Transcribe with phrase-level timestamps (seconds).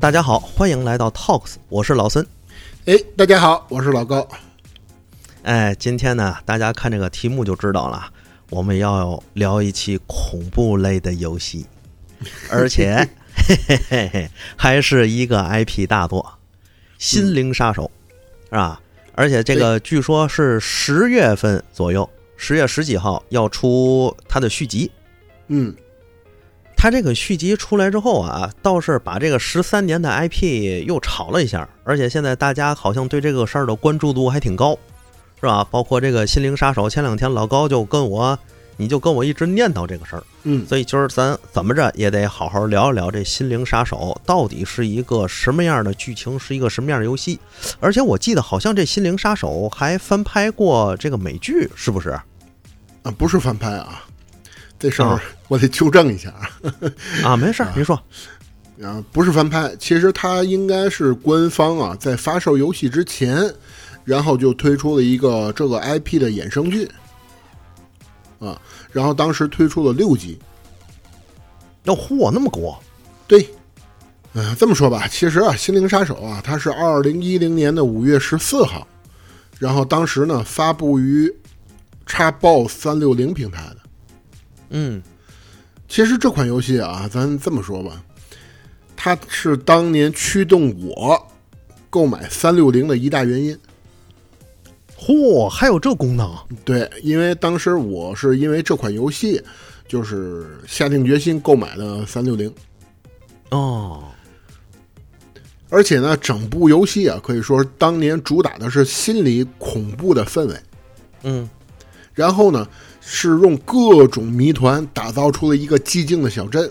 [0.00, 2.26] 大家好，欢迎来到 Talks，我是老孙。
[2.86, 4.26] 哎，大家好，我是老高。
[5.42, 8.10] 哎，今天呢，大家看这个题目就知道了，
[8.48, 11.66] 我们要聊一期恐怖类的游戏，
[12.50, 13.06] 而且
[13.46, 16.26] 嘿嘿嘿嘿， 还是一个 IP 大作，
[16.98, 17.82] 《心灵杀手》，
[18.48, 18.80] 是吧？
[19.14, 22.08] 而且这个据说是十月份左右，
[22.38, 24.90] 十月十几号要出它的续集。
[25.48, 25.74] 嗯，
[26.82, 34.72] 它这个续集出来之后啊，倒是把这个十三年的 IP 又炒了一下，而且现在大家好像对这个事儿的关注度还挺高，
[35.38, 35.62] 是吧？
[35.70, 38.38] 包括这个《心灵杀手》，前两天老高就跟我，
[38.78, 47.38] 你就跟我一直念叨这个事儿，嗯，所以今儿咱怎么着也得好好聊一聊这《心灵杀手》到底是一个什么样的剧情，是一个什么样的游戏。
[47.78, 52.08] 而且我记得好像这《心灵杀手》还翻拍过这个美剧，是不是？
[53.02, 54.02] 啊，不是翻拍啊，
[54.78, 56.46] 这事儿啊我得纠正一下啊。
[57.24, 58.00] 啊，没事儿，您说。
[58.80, 63.52] 啊，不是翻拍，其实它应该是官方啊，在发售游戏之前，
[64.04, 66.88] 然后就推出了一个这个 IP 的衍生剧，
[68.38, 68.58] 啊，
[68.92, 70.38] 然后当时推出了六集。
[71.82, 72.78] 要嚯，那么多？
[73.26, 73.48] 对，
[74.34, 78.86] 嗯、这么说吧，其实啊，《心灵杀手》啊，它是二零一零年的五月十四号，
[79.58, 81.30] 然后当时呢发布于
[82.06, 83.76] Xbox 三六零平台的。
[84.70, 85.02] 嗯
[85.90, 88.00] 其实这款游戏啊，咱这么说吧，
[88.96, 91.20] 它是当年驱动我
[91.90, 93.58] 购买三六零的一大原因。
[94.96, 96.32] 嚯，还有这功能？
[96.64, 99.42] 对，因为当时我是因为这款游戏，
[99.88, 102.54] 就是下定决心购买了三六零，
[103.50, 104.04] 哦，
[105.70, 110.56] 而且呢，整部游戏啊，可以说当年主打的是心理恐怖的氛围，
[111.24, 111.50] 嗯
[112.12, 112.68] 然后呢，
[113.12, 116.70] 是用各种谜团打造出了一个寂静的小镇。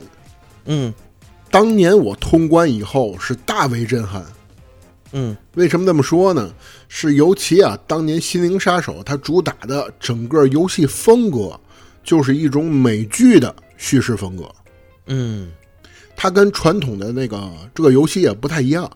[0.64, 0.94] 嗯
[1.52, 4.26] 当年我通关以后是大为震撼。
[5.12, 6.50] 嗯为什么这么说呢？
[6.88, 11.60] 是尤其啊，当年《心灵杀手》它主打的整个游戏风格，
[12.06, 14.50] 就是一种美剧的叙事风格。
[15.08, 15.52] 嗯
[16.16, 18.90] 它跟传统的那个这个游戏也不太一样，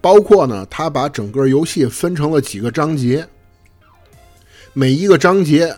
[0.00, 3.24] 包括呢，它把整个游戏分成了几个章节，
[4.72, 5.76] 每一个章节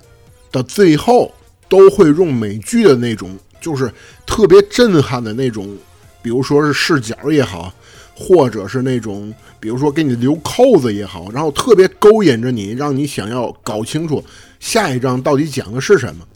[0.56, 1.30] 的最后
[1.68, 3.92] 都会用美剧的那种，就是
[4.24, 5.76] 特别震撼的那种，
[6.22, 7.70] 比如说是视角也好，
[8.14, 14.24] 或者是那种，比如说给你留扣子也好，然后特别勾引着你，让你想要搞清楚
[14.58, 16.26] 下一章到底讲的是什么。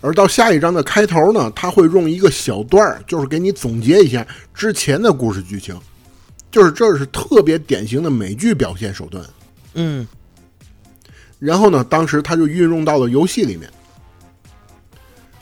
[0.00, 5.78] 而到下一章的开头呢，他会用一个小段儿，就是给你总结一下之前的故事剧情，
[6.50, 9.24] 就是这是特别典型的美剧表现手段。
[9.74, 10.06] 嗯
[11.44, 13.70] 然后呢，当时他就运用到了游戏里面，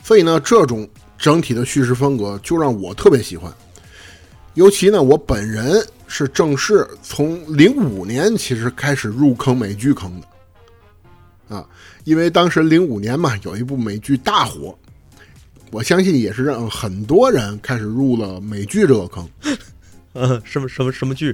[0.03, 0.85] 所以呢，这种
[1.17, 3.49] 整体的叙事风格就让我特别喜欢。
[4.55, 11.65] 尤其呢，我本人是正式从零五年其实开始入坑美剧坑的，啊，
[12.03, 14.77] 因为当时零五年嘛，有一部美剧大火，
[15.71, 19.25] 我相信也是让很多人开始入了美剧这个坑。
[20.11, 21.33] 呃，什么什么什么剧？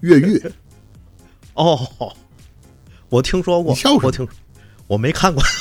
[0.00, 0.42] 越狱，
[1.54, 1.78] 哦，
[3.08, 4.26] 我听说过，笑我听，
[4.86, 5.42] 我没看过。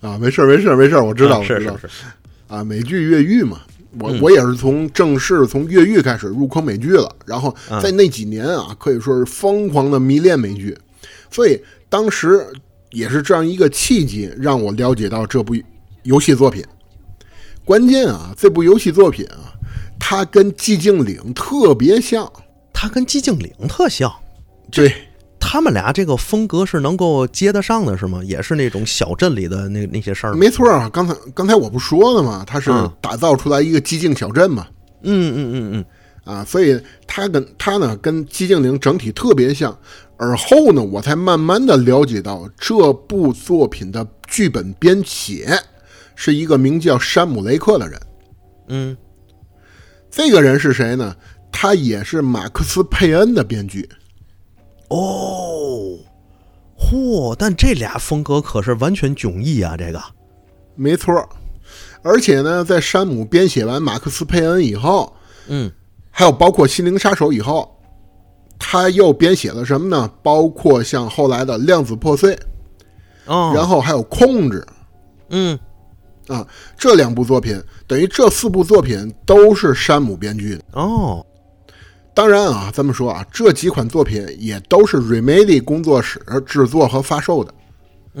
[0.00, 1.76] 啊，没事儿没事儿没事儿，我知道、啊是我知道。
[1.78, 2.04] 是是，
[2.46, 3.60] 啊，美剧越狱嘛，
[3.98, 4.20] 我、嗯。
[4.20, 10.76] 我也是从正式从越狱开始入坑美剧了，然后啊在那几年啊，可以说是疯狂的迷恋美剧，
[11.30, 12.46] 所以当时
[12.90, 15.56] 也是这样一个契机，让我了解到这部
[16.04, 16.64] 游戏作品。
[17.64, 19.52] 关键啊，这部游戏作品啊，
[19.98, 22.30] 它跟《寂静岭》特别像，
[22.72, 24.12] 他跟寂静岭特像，
[24.70, 24.92] 对，
[25.38, 28.22] 他们俩这个风格是能够接得上的，是吗？
[28.24, 30.38] 也是那种小镇里的那那些事儿吗。
[30.38, 30.88] 没错啊。
[30.92, 32.44] 刚才刚才我不说了吗？
[32.46, 34.66] 他是嗯打造出来一个寂静小镇嘛。
[35.02, 35.84] 嗯嗯嗯
[36.26, 39.76] 嗯，啊，所以他跟他呢跟寂静岭整体特别像，
[40.16, 45.48] 而后呢，我才慢慢的了解到这部作品的剧本编写
[46.14, 48.00] 是一个名叫山姆雷克的人。
[48.68, 48.96] 嗯，
[50.10, 51.14] 这个人是谁呢？
[51.50, 53.88] 他也是马克思佩恩的编剧。
[54.88, 55.98] 哦，
[56.78, 57.34] 嚯！
[57.38, 59.76] 但这俩风格可是完全迥异啊！
[59.76, 60.00] 这个，
[60.74, 61.28] 没错儿，
[62.02, 65.12] 而且呢，在山姆编写完马克思佩恩以后，
[65.48, 65.70] 嗯
[66.10, 67.78] 还有包括《心灵杀手》以后，
[68.58, 70.10] 他又编写了什么呢？
[70.22, 72.34] 包括像后来的《量子破碎》，
[73.26, 74.60] 哦，然后还有《控制》。
[75.30, 75.58] 嗯
[76.28, 76.46] 啊，
[76.76, 80.62] 这两部作品等于这四部作品都是山姆编剧的。
[80.74, 81.26] 哦，
[82.14, 87.54] 当然啊，咱们说啊，这几款作品也都是 Remedy 工作室制作和发售的。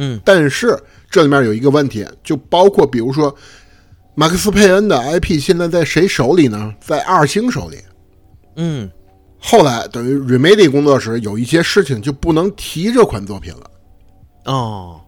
[0.00, 0.78] 嗯但是
[1.10, 3.34] 这里面有一个问题，就包括比如说
[4.14, 6.74] 马克思佩恩的 IP 现在在谁手里呢？
[6.80, 7.78] 在二星手里。
[8.56, 8.90] 嗯，
[9.38, 13.70] 后来等于 Remedy 工作室有一些事情就不能提这款作品了。
[14.44, 15.00] 哦，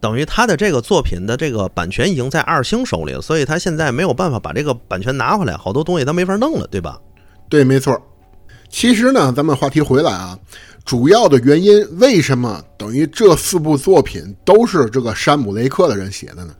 [0.00, 6.98] 等于他的这个作品的这个版权已经在二星手里了，所以他现在没有办法把这个版权拿回来，好多东西他没法弄了，对吧？
[7.48, 8.00] 对，没错。
[8.68, 10.38] 其实呢，咱们话题回来啊，
[10.84, 16.54] 主要的原因为什么等于这四部作品都是这个山姆雷克的人写的呢？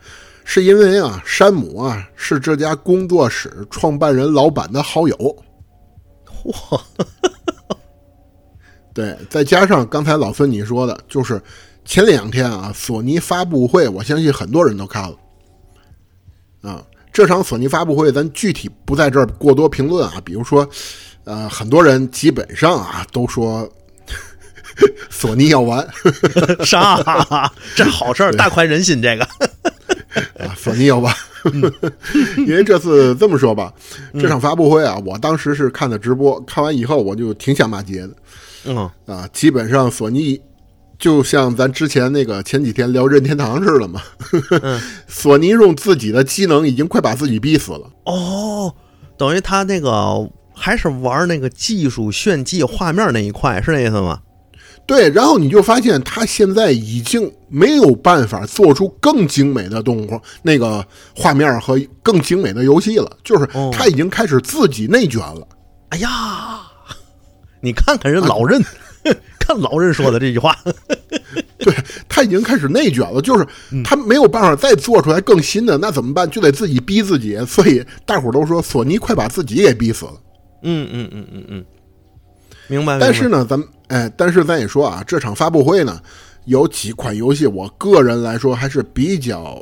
[0.45, 5.17] 是因为啊，山姆啊是这家工作室创办人老板的好友。
[6.27, 6.81] 嚯！
[8.93, 11.41] 对，再加上刚才老孙你说的，就是
[11.85, 15.17] 前两天啊，索尼发布会，我相信很多人都看了
[16.63, 16.85] 啊。
[17.13, 20.21] 这场索尼发布会，咱具体不在这儿过多评论啊。
[20.25, 20.69] 比如说，
[21.25, 23.69] 呃，很多人基本上啊都说
[25.11, 25.87] 索尼要完，
[26.65, 27.53] 啥？
[27.75, 29.25] 这好事儿，大快人心，这个
[30.39, 31.13] 啊，索尼要完。
[32.47, 33.73] 因为这次这么说吧，
[34.15, 38.11] 这场发布会啊，我当时是看的直播，看完以后我就挺想骂街的。
[38.67, 40.41] 嗯啊，基本上索尼
[41.01, 44.03] 就像咱之前那个前几天聊任天堂似的嘛，
[45.09, 47.91] 索尼用自己的机能已经快把自己逼死了。
[48.05, 48.73] 哦，
[49.17, 54.21] 等于他那个还是玩那个技术炫技画面那一块，是那意思吗？
[54.87, 60.87] 对，然后你就发现他现在已经没有办法做出更精美的动画、那个
[61.17, 65.49] 画面和更精美的游戏了，就是他已经开始自己内卷了。
[65.91, 66.61] 哎呀！
[67.63, 68.63] 你看看人老任，
[69.51, 70.57] 看老人说的这句话，
[71.59, 71.75] 对
[72.09, 73.45] 他已经开始内卷了，就是
[73.83, 76.31] 他没有办法再做出来更新的，那怎么办？
[76.31, 77.37] 就得自己逼自己。
[77.45, 80.13] 所以大伙儿都说索尼快把自己给逼死了。
[80.63, 81.65] 嗯嗯嗯嗯嗯，
[82.69, 82.97] 明白。
[83.01, 86.01] 但是呢，咱们哎，但是咱也说啊，这场发布会呢，
[86.45, 89.61] 有几款游戏，我个人来说还是比较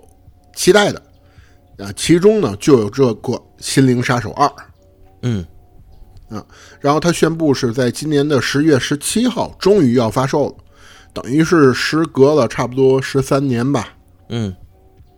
[0.54, 1.02] 期待的
[1.78, 4.46] 啊，其中呢就有这个《心灵杀手二》。
[5.22, 5.42] 嗯。
[6.28, 6.44] 啊，
[6.80, 10.54] 然后他宣布是在今年的十月十七号终于要发售了，
[11.12, 13.94] 等于是时隔了差不多十三年吧。
[14.28, 14.54] 嗯，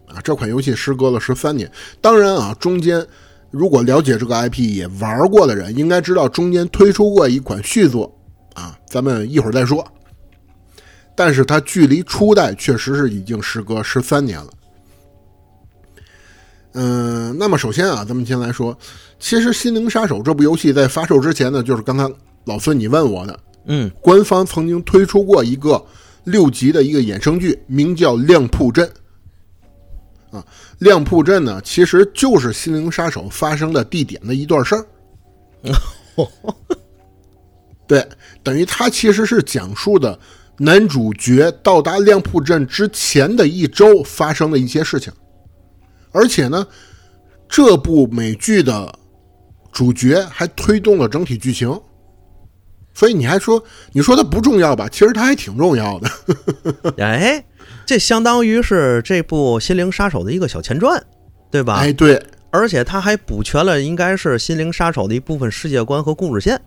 [0.07, 1.71] 啊，这款游戏时隔了十三年。
[2.01, 3.05] 当然啊，中间
[3.51, 8.17] 如果了解这个 IP 也玩过的人，应该知道中间推出过一款续作
[8.55, 9.85] 啊，咱们一会儿再说。
[11.17, 14.51] 但是它距离初代确实是已经时隔十三年了。
[16.75, 18.79] 嗯，那么首先啊，咱们先来说，
[19.20, 22.11] 其实《心灵杀手》这部游戏在发售之前呢，就是刚刚
[22.46, 25.84] 老孙你问我的，嗯，官方曾经推出过一个
[26.25, 28.90] 六集的一个衍生剧，名叫《亮铺镇》。
[30.37, 30.44] 啊，
[30.78, 34.87] 亮铺镇呢，其实就是《心灵杀手》发生的地点的一段事儿。
[37.87, 38.08] 对，
[38.43, 40.19] 等于它其实是讲述的
[40.56, 45.12] 男主角到达亮铺镇之前的一周发生的一些事情。
[46.12, 46.67] 而且呢，
[47.49, 48.96] 这部美剧的
[49.72, 51.81] 主角还推动了整体剧情，
[52.93, 53.62] 所以你还说
[53.93, 54.88] 你说它不重要吧？
[54.88, 56.11] 其实它还挺重要的。
[56.99, 57.44] 哎，
[57.87, 61.02] 这相当于是这部《心灵杀手》的一个小前传，
[61.50, 61.76] 对吧？
[61.76, 66.60] 哎，对，而且它还补全了应该是《心灵杀手》的一部分世界观和故事线。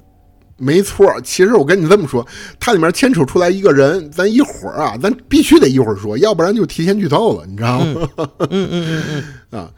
[0.55, 2.25] 没错，其实我跟你这么说，
[2.59, 8.07] 它里面牵扯出来一个人，咱一会儿啊，咱必须得一会儿说，要不然就提前剧透了，你知道吗？
[8.51, 9.23] 嗯嗯嗯嗯
[9.59, 9.71] 啊，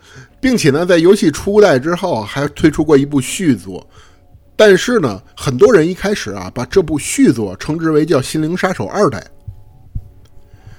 [0.45, 3.83] 并且呢，在游戏初代之后还推出过一部续作，
[4.55, 9.17] 但是呢，很多人一开始啊把这部续作称之为叫《心灵杀手二代》，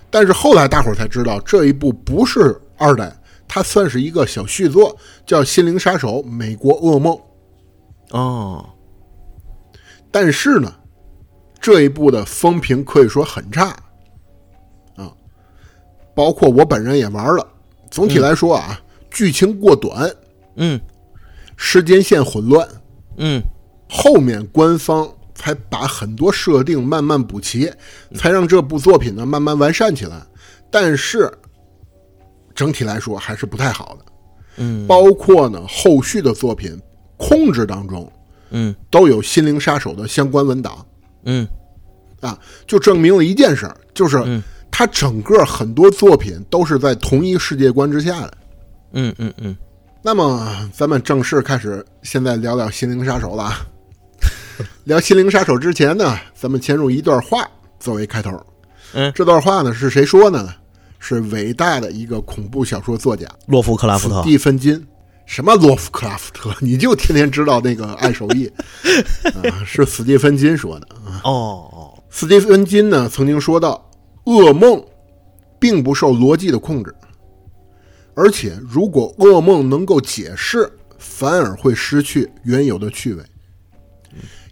[0.09, 3.13] 但是后来大伙儿才知道这一部不是二代，
[3.49, 4.97] 它算是一个小续作，
[5.27, 7.13] 叫《心灵杀手：美国噩梦》。
[8.17, 8.65] 哦。
[10.13, 10.73] 但是呢，
[11.59, 13.71] 这一部的风评可以说很差，
[14.95, 15.11] 啊，
[16.15, 17.45] 包括我本人也玩了。
[17.91, 18.81] 总体来说啊，
[19.17, 20.15] 剧情过短，
[20.57, 20.79] 嗯，
[21.57, 22.69] 时间线混乱，
[23.17, 23.41] 嗯，
[23.89, 27.73] 后面官方才把很多设定慢慢补齐，
[28.15, 30.23] 才让这部作品呢慢慢完善起来。
[30.71, 31.33] 但是
[32.55, 34.13] 整体来说还是不太好的，
[34.59, 36.79] 嗯，包括呢后续的作品
[37.17, 38.13] 控制当中。
[38.51, 40.87] 嗯，都有《心灵杀手》的相关文档。
[41.25, 41.49] 嗯，
[42.21, 48.37] 啊，就证明了一件事，就是它整个很多作品都是在同一世界观之下的。
[48.97, 49.57] 嗯嗯嗯。
[50.03, 53.53] 那么，咱们正式开始，现在聊聊《心灵杀手》了。
[54.85, 57.47] 聊《心灵杀手》之前呢，咱们先入一段话
[57.79, 58.41] 作为开头。
[58.95, 60.49] 嗯，这段话呢是谁说的呢？
[60.99, 64.85] 是伟大的一个恐怖小说作家洛夫克拉夫特·蒂芬金。
[65.27, 66.55] 什么洛夫克拉夫特？
[66.61, 68.51] 你就天天知道那个爱手艺
[69.45, 69.61] 啊？
[69.67, 71.21] 是斯蒂芬金说的啊。
[71.25, 73.91] 哦哦，斯蒂芬金呢曾经说到，
[74.25, 74.83] 噩梦
[75.59, 76.95] 并不受逻辑的控制，
[78.17, 83.23] 而且如果噩梦能够解释，反而会失去原有的趣味，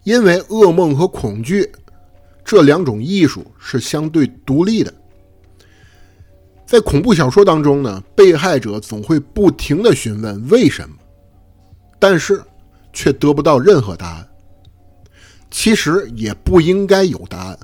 [0.02, 1.72] 因为噩梦和恐惧
[2.44, 4.92] 这两种艺术是相对独立的。
[6.66, 10.94] 在恐怖小说当中呢，被害者总会不停的询问为什么，
[11.98, 12.42] 但是
[12.92, 14.28] 却得不到任何答案。
[15.50, 17.58] 其实也不应该有答案，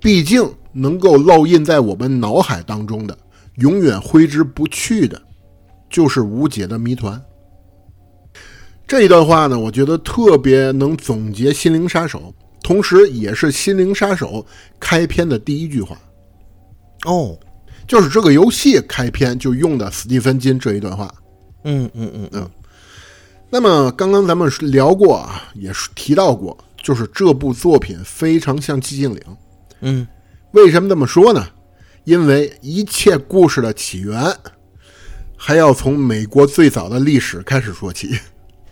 [0.00, 3.16] 毕竟能够烙印在我们脑海当中的，
[3.58, 5.20] 永远挥之不去的，
[5.88, 7.22] 就是无解的谜团。
[8.86, 14.26] 这一段话呢，我觉得特别能总结《心灵杀手》，同时也是《心灵杀手》
[14.80, 15.96] 开篇的第一句话。
[17.04, 17.38] 哦，
[17.86, 21.12] 就是这个游戏开篇就用的斯蒂芬金这一段话。
[21.64, 22.50] 嗯嗯嗯嗯。
[23.50, 26.56] 那么刚刚咱们聊过啊，也是提到过。
[26.80, 29.18] 就是这部作品非常像《寂静岭》，
[29.80, 30.06] 嗯，
[30.52, 31.44] 为什么这么说呢？
[32.08, 34.34] 因为一切故事的起源
[35.36, 38.18] 还要从美国最早的历史开始说起。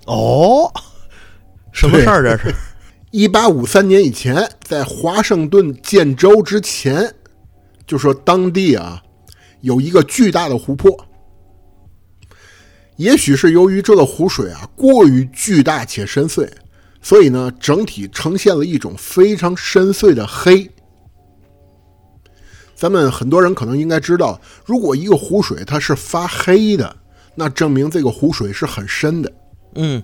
[0.06, 0.72] 哦，
[1.70, 2.22] 什么事儿？
[2.22, 2.54] 这是？
[3.10, 7.14] 一八五三年以前，在华盛顿建州之前，
[7.86, 9.02] 就说当地啊
[9.60, 11.06] 有一个巨大的湖泊，
[12.96, 16.50] 也许是由于这个湖水啊过于巨大且深邃。
[17.02, 20.70] 所以呢，整体呈现了一种非常深邃的黑。
[22.76, 26.94] 咱们很多人可能应该知道，如果一个湖水它是发黑的，
[27.34, 29.32] 那证明这个湖水是很深的。
[29.76, 30.02] 嗯，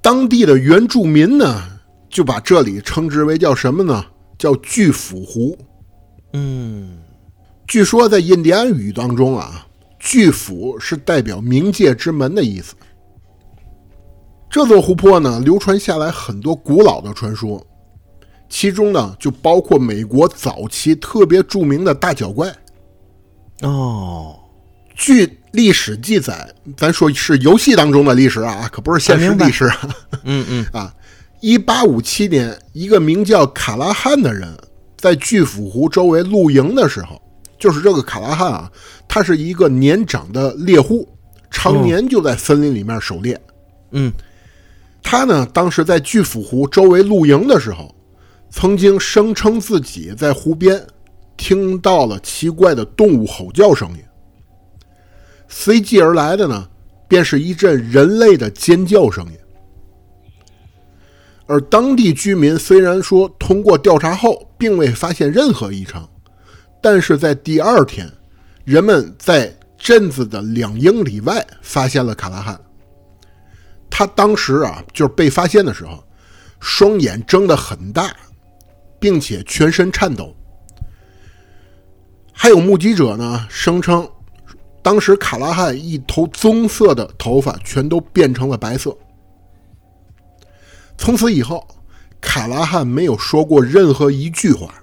[0.00, 1.62] 当地的原住民呢，
[2.08, 4.02] 就把这里称之为叫什么呢？
[4.38, 5.56] 叫巨斧湖。
[6.32, 6.98] 嗯，
[7.66, 9.66] 据说在印第安语当中啊，
[9.98, 12.74] 巨斧是代表冥界之门的意思。
[14.48, 17.62] 这座湖泊呢，流传下来很多古老的传说，
[18.48, 22.52] 其中呢就包括美国早期特别著名的大脚怪。
[23.62, 24.38] 哦，
[24.94, 29.96] 据历史记载，咱说是游戏当中的历史啊，可不是现实历史啊。
[30.24, 30.94] 嗯嗯 啊，
[31.40, 34.56] 一八五七年，一个名叫卡拉汉的人
[34.96, 37.20] 在巨斧湖周围露营的时候，
[37.58, 38.70] 就是这个卡拉汉啊，
[39.08, 41.08] 他是一个年长的猎户，
[41.50, 43.40] 常年就在森林里面狩猎。
[43.90, 44.12] 嗯。
[45.00, 47.94] 他呢，当时在巨斧湖周围露营的时候，
[48.50, 50.84] 曾经声称自己在湖边
[51.36, 53.98] 听到了奇怪的动物吼叫声音。
[55.48, 56.68] 随即而来的呢，
[57.06, 59.32] 便是一阵人类的尖叫声音。
[61.46, 66.06] 而当地居民虽然说通过调查后并未发现任何异常，
[66.82, 68.10] 但是在第二天，
[68.64, 72.60] 人们在镇子的两英里外发现了卡拉汉。
[73.88, 76.04] 他当时啊，就是被发现的时候，
[76.60, 78.14] 双眼睁得很大，
[78.98, 80.34] 并且全身颤抖。
[82.32, 84.08] 还有目击者呢，声称
[84.82, 88.96] 当时卡拉汉一头棕色的头发全都变成了白色。
[90.96, 91.66] 从此以后，
[92.20, 94.74] 卡拉汉没有说过任何一句话。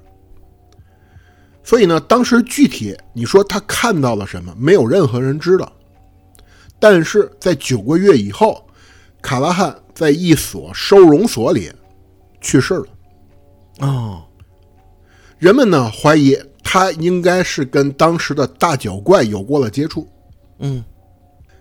[1.64, 5.72] 所以呢，当时具体你说他看到了什么，没有任何人知道。
[6.80, 8.62] 但是在九个月以后。
[9.22, 11.72] 卡拉汉在一所收容所里
[12.42, 12.86] 去世了。
[13.80, 14.24] 哦，
[15.38, 20.08] 人们呢怀疑他应该是跟当时的大脚怪有过了接触。
[20.60, 20.84] 嗯，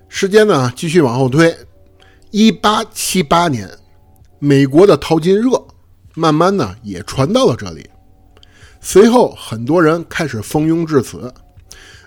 [0.09, 1.57] 时间呢继续往后推，
[2.31, 3.69] 一八七八年，
[4.39, 5.63] 美国的淘金热
[6.15, 7.91] 慢慢呢也传到了这里，
[8.81, 11.33] 随后很多人开始蜂拥至此，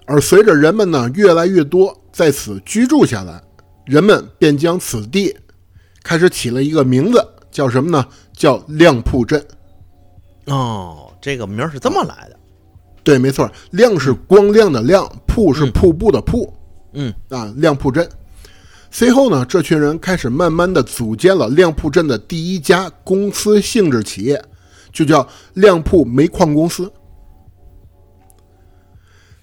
[0.06, 3.44] 而随着人们呢越来越多在此居住下来，
[3.86, 5.36] 人们便将此地。
[6.02, 7.22] 开始起了一个名字，
[7.52, 8.08] 叫什么呢？
[8.32, 9.46] 叫亮铺镇。
[10.48, 12.38] 哦，这个名是这么来的。
[13.04, 16.54] 对，没错，亮是光亮的亮，瀑是瀑布的瀑。
[16.94, 18.10] 嗯啊，亮铺镇。
[18.90, 24.44] 随后呢，这群人开始慢慢的组建了亮铺镇的第一家公司性质企业，
[24.92, 26.92] 就叫亮铺煤矿公司。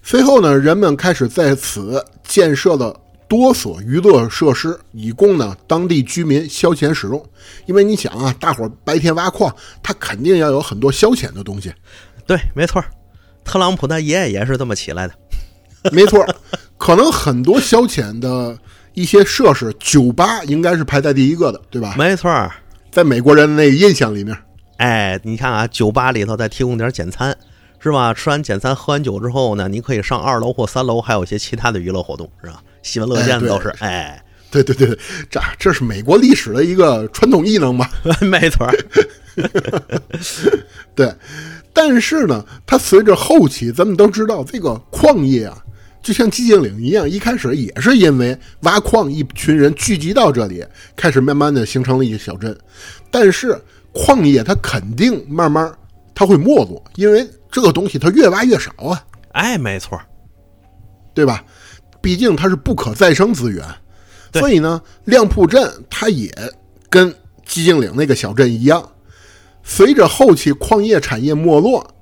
[0.01, 2.99] 随后呢，人们开始在此建设了。
[3.27, 7.25] 多所娱乐设施以供呢当地居民消遣使用，
[7.65, 11.73] 因为你想啊，大伙儿白天挖矿，他肯定要有很多消遣的东西。
[12.27, 12.83] 对，没错，
[13.43, 15.13] 特朗普他爷爷也是这么起来的。
[15.91, 16.25] 没错，
[16.77, 18.57] 可能很多消遣的
[18.93, 21.95] 一些设施，酒吧应该是排在第一个的，对吧？
[21.97, 22.51] 没错，
[22.91, 24.35] 在美国人那印象里面，
[24.77, 27.37] 哎，你看啊，酒吧里头再提供点简餐，
[27.79, 28.13] 是吧？
[28.13, 32.63] 吃完简餐，喝完酒之后呢，你可以上二楼或三楼，还有一些其他的娱乐活动，是吧？
[32.85, 34.95] 喜闻乐见的都是，哎，对对对，
[35.27, 37.89] 这这是美国历史的一个传统异能嘛，
[38.21, 38.71] 没错。
[40.93, 41.11] 对，
[41.73, 45.57] 但是呢，它随着后期，咱们都知道这个矿业啊，
[46.03, 50.63] 就像寂静岭一样，一开始也是因为挖矿，一群人聚集到这里，
[50.95, 52.55] 开始慢慢的形成了一个小镇。
[53.09, 53.59] 但是
[53.91, 55.73] 矿业它肯定慢慢
[56.13, 59.99] 它会没落，因为这个东西它越挖越少啊，哎，没错，
[61.15, 61.43] 对吧？
[62.05, 63.65] 毕竟它是不可再生资源，
[64.31, 66.31] 所以呢，亮铺镇它也
[66.87, 67.11] 跟
[67.47, 68.91] 寂静岭那个小镇一样，
[69.63, 71.95] 随着后期矿业产业没落，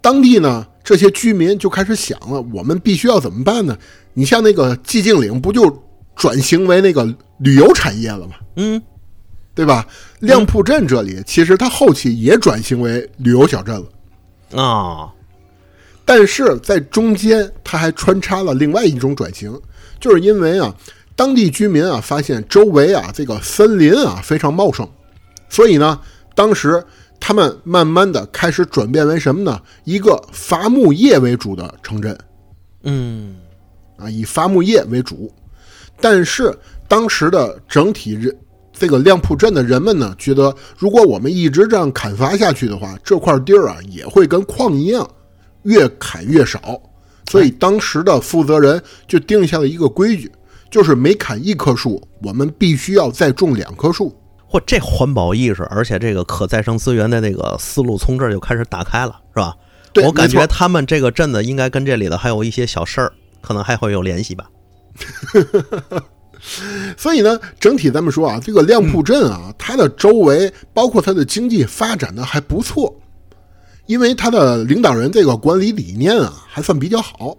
[0.00, 3.76] 当地呢这些居民就开始想了，我们必须要怎么办呢？
[4.14, 5.84] 你像那个寂静岭，不就
[6.16, 7.04] 转型为那个
[7.40, 8.36] 旅游产业了吗？
[8.56, 8.80] 嗯，
[9.54, 9.86] 对吧？
[10.20, 14.62] 亮铺镇这里其实它后期也转型为旅游小镇了。
[14.62, 15.12] 啊，
[16.04, 19.58] 但是在中间，它还穿插了另外一种转型，
[19.98, 20.74] 就是因为啊，
[21.16, 24.88] 当地居民啊发现周围啊这个森林啊非常茂盛，
[25.48, 25.98] 所以呢，
[26.34, 26.84] 当时
[27.18, 29.58] 他们慢慢的开始转变为什么呢？
[29.84, 32.16] 一个伐木业为主的城镇
[32.82, 33.36] 嗯，
[33.96, 35.32] 啊，以伐木业为主。
[36.00, 36.54] 但是
[36.86, 38.36] 当时的整体人，
[38.72, 45.08] 这个亮铺镇的人们呢，觉得如果我们一直这样砍伐下去的话，这块地儿啊也会跟矿一样，
[45.64, 46.80] 越砍越少。
[47.28, 50.30] 所以当时的负责人就定下了一个规矩，
[50.70, 54.14] 就是每砍一棵树，我们必须要再种两棵树。
[54.50, 59.54] 嚯，这环保意识，而且这个可再生资源的那个思路从这儿就开始打开了，是吧？
[59.92, 64.44] 对，我感觉他们这个镇子应该跟这里的还有一些小事儿，可能还会有联系吧。
[66.96, 72.94] 所以呢，整体咱们说啊，这个亮铺镇啊，它的周围包括它的经济发展的还不错，
[73.86, 77.36] 因为他的领导人这个管理理念啊还算比较好。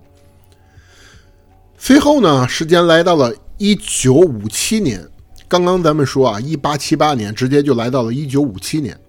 [1.77, 5.07] 随后呢，时间来到了一九五七年，
[5.47, 8.99] 刚刚咱们说啊，一八七八年直接就来到了一九五七年，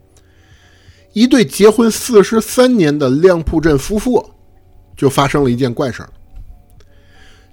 [1.13, 4.31] 一对结婚四十三年的亮铺镇夫妇
[4.97, 6.11] 就发生了一件怪事儿。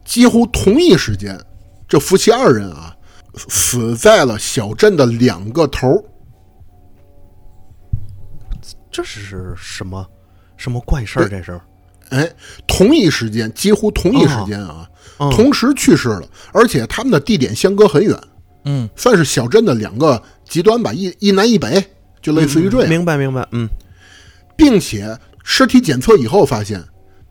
[0.05, 1.39] 几乎同一时间，
[1.87, 2.95] 这夫妻二人啊，
[3.47, 6.03] 死在了小镇的两个头儿。
[8.93, 10.07] 这是什么
[10.55, 11.27] 什么怪事儿？
[11.27, 11.59] 这是？
[12.09, 12.31] 哎，
[12.67, 18.15] 同一时间，几乎同一时间啊，嗯同时去世了，而且他们的地点相隔很远，
[18.65, 21.83] 嗯，算是小镇的两个极端吧，一一南一北，
[22.21, 23.67] 就类似于这样，明白明白，嗯，
[24.55, 26.83] 并且尸体检测以后发现，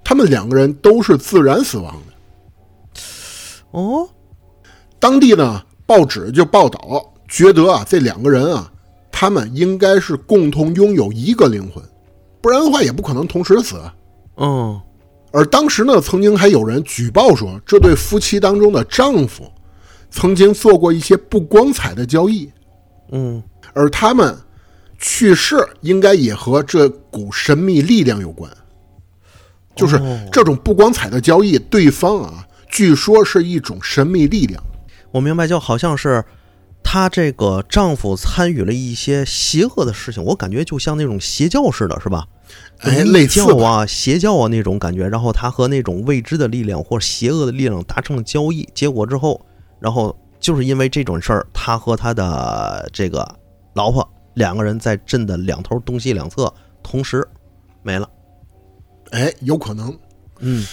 [0.03, 3.01] 他们两个人都是自然死亡的。
[3.71, 4.09] 哦，
[4.99, 8.73] 当地呢报纸就报道，觉得啊这两个人啊，
[9.23, 11.81] 他们应该是共同拥有一个灵魂，
[12.41, 13.77] 不然的话也不可能同时死。
[13.77, 13.95] 啊
[14.39, 14.81] 嗯，
[15.31, 19.49] 而当时呢，曾经还有人举报说，这对夫妻当中的丈夫
[20.11, 22.51] 曾经做过一些不光彩的交易，
[23.13, 23.41] 嗯，
[23.75, 24.37] 而他们
[24.99, 28.51] 去世应该也和这股神秘力量有关。
[29.77, 34.61] 就是哦这种不光彩的交易，对方啊，据说是一种神秘力量。
[35.13, 36.25] 我明白，就好像是
[36.83, 42.27] 她这个丈夫参与了一些邪恶的事情，我感觉就像那种邪教似的，是吧？
[42.81, 49.41] 哎，密类似啊、邪教啊那种感觉，然后她和那种未知的力量或邪恶的力量达成了交易，结果之后，
[49.81, 53.27] 然后就是因为这种事儿，他和她的这个
[53.75, 57.27] 老婆两个人在镇的两头东西两侧同时
[57.83, 58.09] 没了。
[59.11, 59.97] 哎，有可能。
[60.41, 60.67] 嗯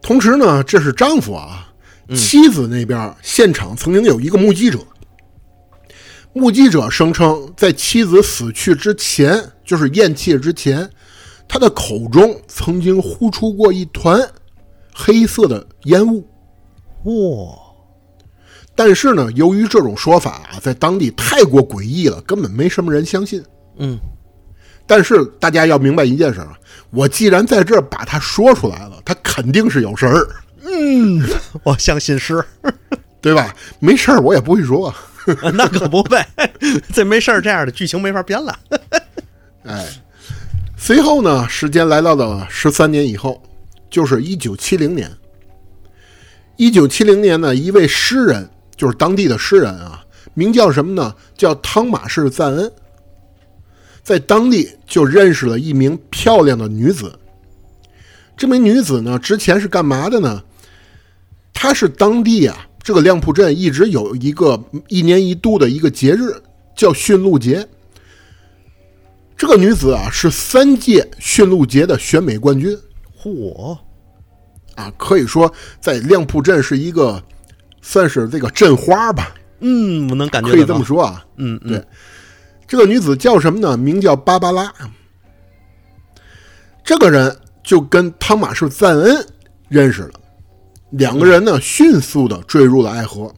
[0.00, 1.75] 同时呢，这是丈夫啊，嗯
[2.14, 4.78] 妻子那边现场曾经有一个目击者，
[6.32, 10.88] 目击者声称，在妻子死去之前，就是咽气之前，
[11.48, 14.20] 他的口中曾经呼出过一团
[14.94, 16.24] 黑色的烟雾。
[17.04, 17.58] 哇，
[18.74, 23.42] 但是呢，由于这种说法啊，在当地太过诡异了，根本没什么人相信。
[23.78, 23.98] 嗯
[24.88, 26.56] 但是大家要明白一件事啊，
[26.90, 30.28] 我既然在这儿把它说出来了，他肯定是有事儿，
[31.64, 32.44] 我相信是，
[33.20, 33.54] 对吧？
[33.78, 34.94] 没事儿我也不会说。
[35.54, 36.24] 那可不呗，
[36.92, 38.56] 这没事儿，这样的剧情没法编了。
[39.64, 39.84] 哎，
[40.76, 43.42] 随后呢，时间来到了十三年以后，
[43.90, 45.10] 就是一九七零年。
[46.56, 51.12] 一九七零年呢，一位诗人，就是当地的诗人啊，名叫什么呢？
[51.36, 52.70] 叫汤马士·赞恩，
[54.04, 57.18] 在当地就认识了一名漂亮的女子。
[58.36, 60.40] 这名女子呢，之前是干嘛的呢？
[61.58, 66.34] 她是当地啊，这个亮铺镇一直有一个一年一度的一个节日，
[66.76, 67.66] 叫驯鹿节。
[69.38, 72.78] 这个女子啊，是三届驯鹿节的选美冠军
[73.18, 73.76] 嚯，
[74.74, 77.22] 啊，可以说在亮铺镇是一个
[77.80, 81.24] 算是这个镇花吧，嗯，我能感觉可以这么说啊。
[81.36, 81.84] 嗯嗯，对
[82.66, 83.78] 这个女子叫什么呢？
[83.78, 84.70] 名叫芭芭拉。
[86.84, 89.26] 这个人就跟汤马士·赞恩
[89.68, 90.20] 认识了，
[90.90, 93.32] 两个人呢迅速的坠入了爱河。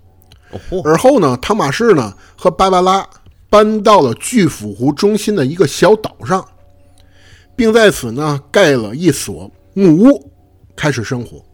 [0.85, 3.07] 而后呢，汤马士呢和芭芭拉
[3.51, 6.47] 搬到了巨斧湖中心的一个小岛上，
[7.55, 10.31] 并在此呢盖了一所木屋，
[10.75, 11.45] 开始生活。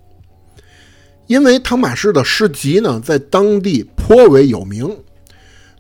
[1.27, 4.97] 因为汤马士的诗集呢在当地颇为有名，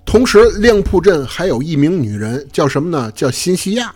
[0.04, 3.12] 同时亮铺镇还有一名女人，叫什么呢？
[3.12, 3.94] 叫辛西亚。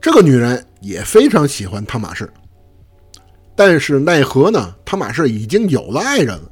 [0.00, 2.28] 这个女人也非常喜欢汤马士，
[3.56, 6.50] 但是奈何呢，汤马士已经有了爱人了。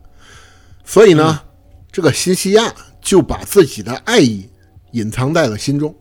[0.84, 1.40] 所以呢，
[1.90, 4.48] 这个辛西亚就把自己的爱意
[4.92, 5.94] 隐藏在了心中。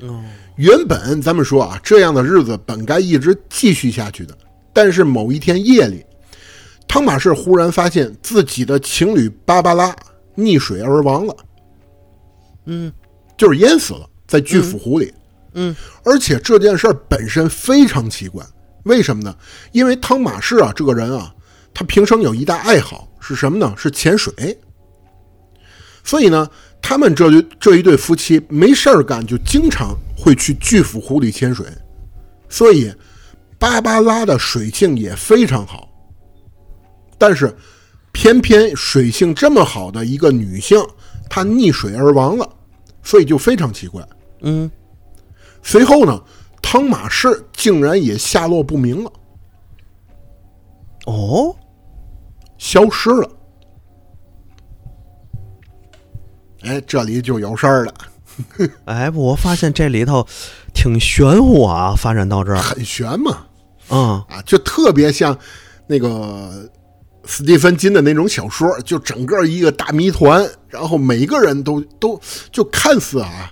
[0.00, 0.22] 哦，
[0.56, 4.36] 原本咱们说啊，这样的日子本该一直继续下去的，
[4.72, 6.04] 但是某一天夜里，
[6.86, 9.94] 汤马士忽然发现自己的情侣芭芭拉
[10.36, 11.36] 溺水而亡了，
[12.66, 12.92] 嗯
[13.36, 15.12] 就是淹死了，在巨斧湖里。
[15.54, 18.44] 嗯，而且这件事儿本身非常奇怪，
[18.88, 19.36] 为什么呢？
[19.70, 21.32] 因为汤马士啊，这个人啊，
[21.72, 23.72] 他平生有一大爱好是什么呢？
[23.76, 24.58] 是潜水。
[26.02, 31.66] 所以呢，他们这对这一对夫妻没事儿干，就经常会去巨斧湖里潜水。
[32.48, 32.90] 所以，
[33.58, 35.86] 芭芭拉的水性也非常好。
[37.18, 37.54] 但是，
[38.12, 40.82] 偏偏水性这么好的一个女性，
[41.28, 42.48] 她溺水而亡了，
[43.02, 44.02] 所以就非常奇怪。
[44.40, 44.70] 嗯，
[45.62, 46.22] 随后呢，
[46.70, 49.10] 汤马士竟然也下落不明了，
[51.06, 51.56] 哦，
[52.58, 53.30] 消失了。
[56.60, 57.94] 哎，这里就有事儿了，
[58.84, 60.26] 哎，我发现这里头
[60.74, 63.46] 挺玄乎啊，发展到这儿，很玄嘛，
[63.88, 65.34] 嗯，啊，就特别像
[65.86, 66.70] 那个
[67.24, 72.20] 斯蒂芬金的那种小说，就整个一个大谜团，然后每个人都都
[72.52, 73.50] 就看似啊，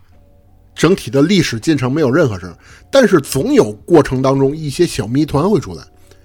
[0.76, 2.56] 整体的历史进程没有任何事儿，
[2.92, 5.82] 但是总有过程当中一些小谜团会出来，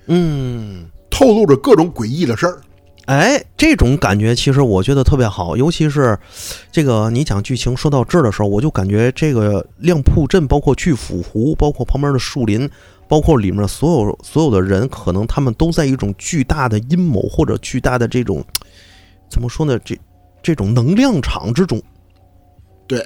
[0.07, 2.59] 嗯，透露着各种诡异的事儿。
[3.05, 6.17] 哎，这种感觉其实我觉得特别好，尤其是
[6.71, 12.69] 这个你讲剧情说到这儿的时候，我就感觉这个亮铺镇，包括巨斧湖，包括旁边的树林，
[13.07, 18.45] 包括里面所有所有的人，可能他们都在一种巨大的阴谋或者巨大的这种
[19.29, 19.79] 怎么说呢？
[19.79, 19.97] 这
[20.43, 21.81] 这种能量场之中。
[22.87, 23.03] 对，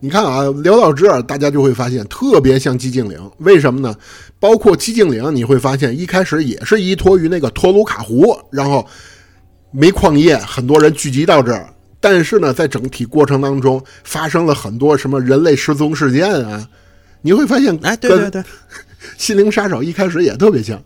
[0.00, 3.94] 你看啊，聊到这儿，大家就会发现特别像寂静岭，为什么呢？
[4.38, 8.86] 包括寂静岭，你会发现一开始也是依托于那个托鲁卡湖，然后
[9.70, 11.68] 煤矿业，很多人聚集到这儿。
[12.00, 16.68] 但是呢，在整体过程当中，发生了很多什么人类失踪事件啊，
[17.22, 18.44] 你会发现，哎，对对对，
[19.16, 20.82] 心灵杀手一开始也特别像。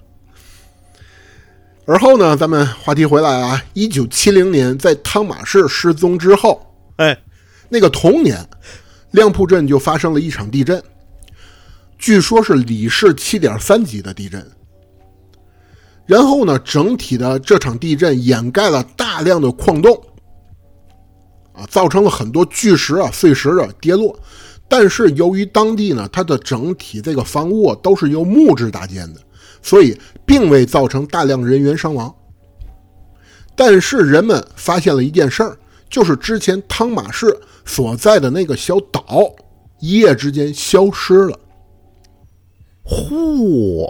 [1.87, 6.65] 而后呢，咱们话题回来啊，一九七零年，在汤马士失踪之后，
[6.97, 7.19] 哎，
[7.69, 8.49] 那个同年，
[9.11, 10.83] 亮铺镇就发生了一场地震，
[11.99, 14.45] 据说是里氏七点三级的地震。
[16.07, 20.03] 然后呢，整体的这场地震掩盖了大量的矿洞，
[21.53, 24.19] 啊，造成了很多巨石啊、碎石的跌落。
[24.71, 29.21] 但是由于当地呢，它的整体这个房屋啊都是由木质搭建的，
[29.63, 32.15] 所以并未造成大量人员伤亡。
[33.55, 35.59] 但是人们发现了一件事儿，
[35.91, 37.35] 就是之前汤马士
[37.69, 39.31] 所在的那个小岛，
[39.79, 41.39] 一夜之间消失了。
[42.85, 43.87] 嚯，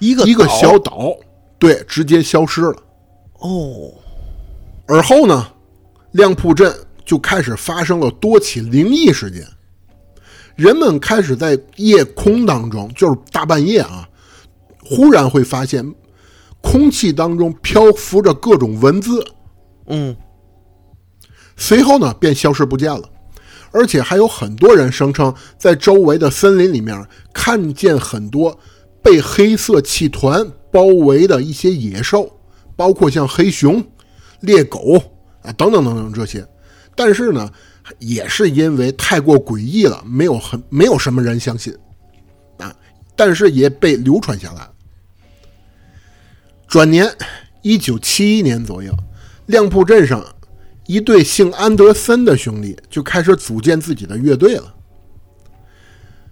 [0.00, 1.14] 一个一个小岛，
[1.58, 2.76] 对，直接消失了。
[3.38, 3.92] 哦，
[4.86, 5.46] 而后呢，
[6.10, 9.46] 亮铺镇就开始发生了多起灵异事件，
[10.56, 14.08] 人们开始在夜空当中，就是大半夜啊，
[14.84, 15.94] 忽然会发现
[16.60, 19.24] 空气当中漂浮着各种文字，
[19.86, 20.16] 嗯，
[21.62, 23.08] 随后呢便消失不见了。
[23.70, 28.58] 而且还有很多人声称，在周围的森林里面看见很多
[29.00, 32.30] 被黑色气团包围的一些野兽，
[32.76, 33.82] 包括像黑熊、
[34.40, 35.00] 猎狗
[35.42, 36.46] 啊等等等等这些。
[36.94, 37.50] 但是呢，
[37.98, 41.74] 也是因为太过诡异了，没有很没有什么人相信
[42.58, 42.74] 啊。
[43.16, 44.68] 但是也被流传下来。
[46.66, 47.10] 转年，
[47.62, 48.92] 一九七一年左右，
[49.46, 50.22] 亮铺镇上
[50.86, 54.74] 一对姓安德森的兄弟就开始组建自己的乐队了。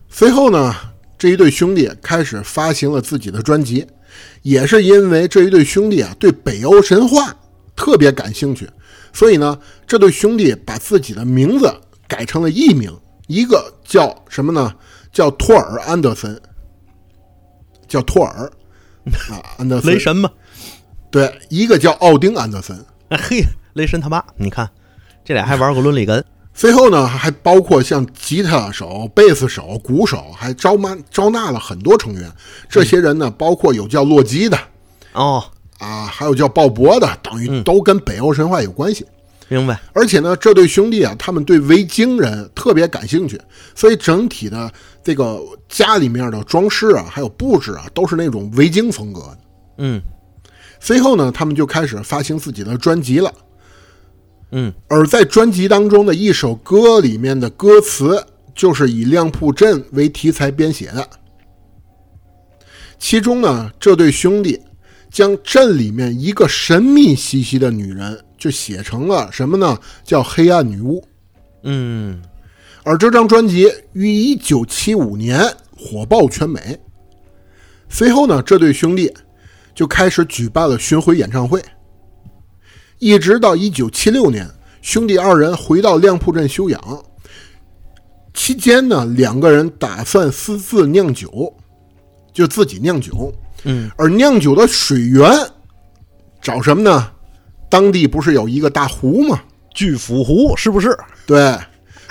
[0.09, 0.75] 随后呢，
[1.17, 3.87] 这一对兄弟开始发行了自己的专辑，
[4.43, 7.35] 也是因为这一对兄弟啊对北欧神话
[7.77, 8.69] 特别感兴趣，
[9.13, 11.73] 所以呢，这对兄弟把自己的名字
[12.09, 12.93] 改成了艺名，
[13.29, 14.75] 一个叫什么呢？
[15.13, 16.41] 叫托尔·安德森，
[17.89, 18.51] 叫托尔
[19.29, 19.99] 啊，安德森雷。
[19.99, 20.31] 神嘛，
[21.11, 22.77] 对，一个叫奥丁·安德森。
[23.09, 23.43] 哎 嘿，
[23.75, 24.69] 雷神他妈，你看
[25.25, 32.31] 这俩还玩过伦理根，随后呢，还包括像吉他手、贝斯手、鼓手，还招满招纳了很多成员。
[32.69, 34.59] 这些人呢，包括有叫洛基的
[35.13, 35.45] 哦，
[35.79, 39.07] 啊，还有叫鲍勃的，等于都跟北欧神话有关系。
[39.49, 39.81] 明白。
[39.93, 43.41] 而且呢，这对兄弟啊，他们对维京人特别感兴趣，
[43.75, 49.39] 所以整体的这个家里面的装饰啊，还有布置啊，都是那种维京风格的。
[49.79, 50.01] 嗯
[50.79, 53.33] 随后呢，他们就开始发行自己的专辑了。
[54.53, 61.09] 嗯而在专辑当中的一首歌里面的歌词，就是以亮铺镇为题材编写的。
[62.99, 64.61] 其中呢，这对兄弟
[65.11, 69.79] 将镇里面一个神秘兮兮的女人，就写成了什么呢？
[70.05, 71.03] 叫黑暗女巫。
[71.63, 72.21] 嗯
[72.83, 75.41] 而这张专辑于一九七五年
[75.77, 76.81] 火爆全美。
[77.89, 79.13] 随后呢，这对兄弟
[79.75, 81.63] 就开始举办了巡回演唱会，
[83.01, 84.49] 一直到一九七六年，
[84.83, 87.03] 兄弟二人回到亮铺镇休养。
[88.35, 91.53] 期间呢，两个人打算私自酿酒，
[92.33, 93.33] 就自己酿酒。
[93.65, 95.31] 嗯，而酿酒的水源
[96.43, 97.11] 找什么呢？
[97.71, 99.41] 当地不是有一个大湖吗？
[99.75, 100.95] 巨斧湖是不是？
[101.27, 101.57] 对，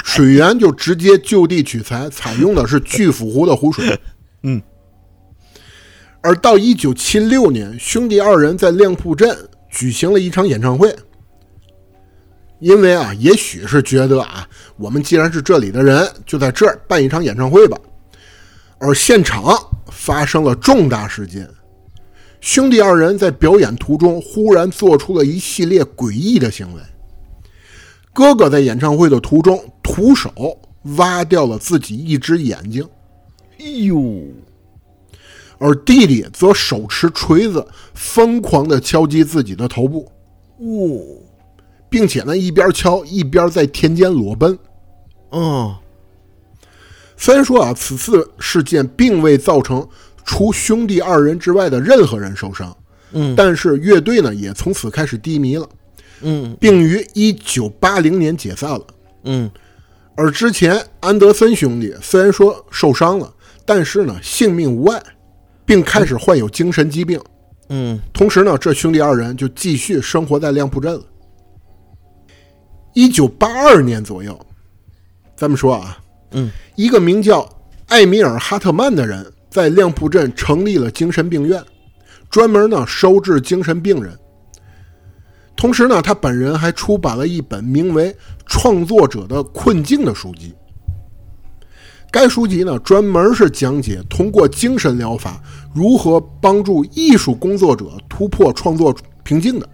[0.03, 3.99] 水源就直接就地取材，采用的是巨斧湖的湖水。
[4.41, 4.59] 嗯，
[6.21, 9.37] 而到一九七六年，兄弟二人在亮铺镇
[9.69, 10.95] 举行了一场演唱会。
[12.59, 17.77] 因为啊，也许是觉得啊，我们既然是这里的人，就在这儿办一场演唱会吧。
[18.79, 19.57] 而现场
[19.91, 21.49] 发生了重大事件，
[22.41, 26.81] 兄弟二人在表演途中忽然做出了一系列诡异的行为。
[28.11, 30.59] 哥哥在演唱会的途中徒手
[30.97, 32.85] 挖掉了自己一只眼睛，
[33.59, 34.23] 哎呦，
[35.59, 40.09] 而弟弟则手持锤子疯狂地敲击自己的头部，
[40.59, 41.21] 哦，
[41.89, 44.57] 并且呢一边敲一边在田间裸奔。
[45.31, 45.77] 哦，
[47.17, 49.87] 虽然说啊，此次事件并未造成
[50.23, 52.75] 除兄弟二人之外的任何人受伤，
[53.11, 55.67] 嗯但是乐队呢也从此开始低迷了，
[56.21, 58.81] 嗯并于一九八零年解散了。
[59.25, 59.51] 嗯
[60.15, 63.33] 而之前安德森兄弟虽然说受伤了，
[63.65, 65.01] 但是呢性命无碍，
[65.69, 67.21] 并开始患有精神疾病。
[67.69, 71.01] 嗯同时呢，这兄弟二人就继续生活在亮铺镇了。
[72.95, 74.35] 一九八二年左右，
[75.35, 75.99] 咱们说啊，
[76.31, 77.47] 嗯，一个名叫
[77.87, 81.63] 艾米尔·哈特曼的人在亮铺镇成立了精神病院，
[82.31, 84.17] 专门呢收治精神病人。
[85.55, 88.11] 同时呢，他本人还出版了一本名为
[88.47, 90.55] 《创作者的困境》的书籍。
[92.11, 95.39] 该书籍呢，专门是讲解通过精神疗法
[95.73, 99.67] 如何帮助艺术工作者突破创作瓶颈的。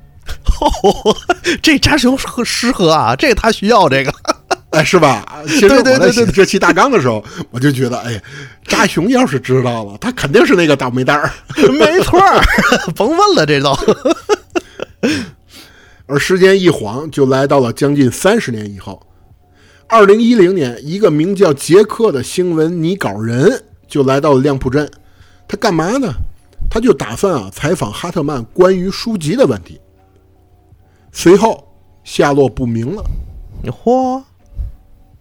[1.61, 4.13] 这扎熊适合适合啊， 这他需要这个。
[4.71, 5.25] 哎，是吧？
[5.47, 8.21] 其实我在写这期大纲的时候，我就觉得，哎，
[8.65, 11.31] 扎熊要是知道了，他肯定是那个倒霉蛋儿。
[11.71, 12.43] 没错儿，
[12.93, 13.73] 甭问了，这都。
[16.07, 19.01] 而时间一晃，就来到了将近三十年以后。
[19.87, 24.89] 二零一零年，一个名叫杰克的新闻拟稿人就来到了亮铺镇。
[25.47, 26.11] 他干嘛呢？
[26.69, 29.79] 他就打算啊采访哈特曼关于书籍的问题。
[31.11, 31.63] 随后
[32.03, 33.03] 下落不明了。
[33.65, 34.21] 嚯，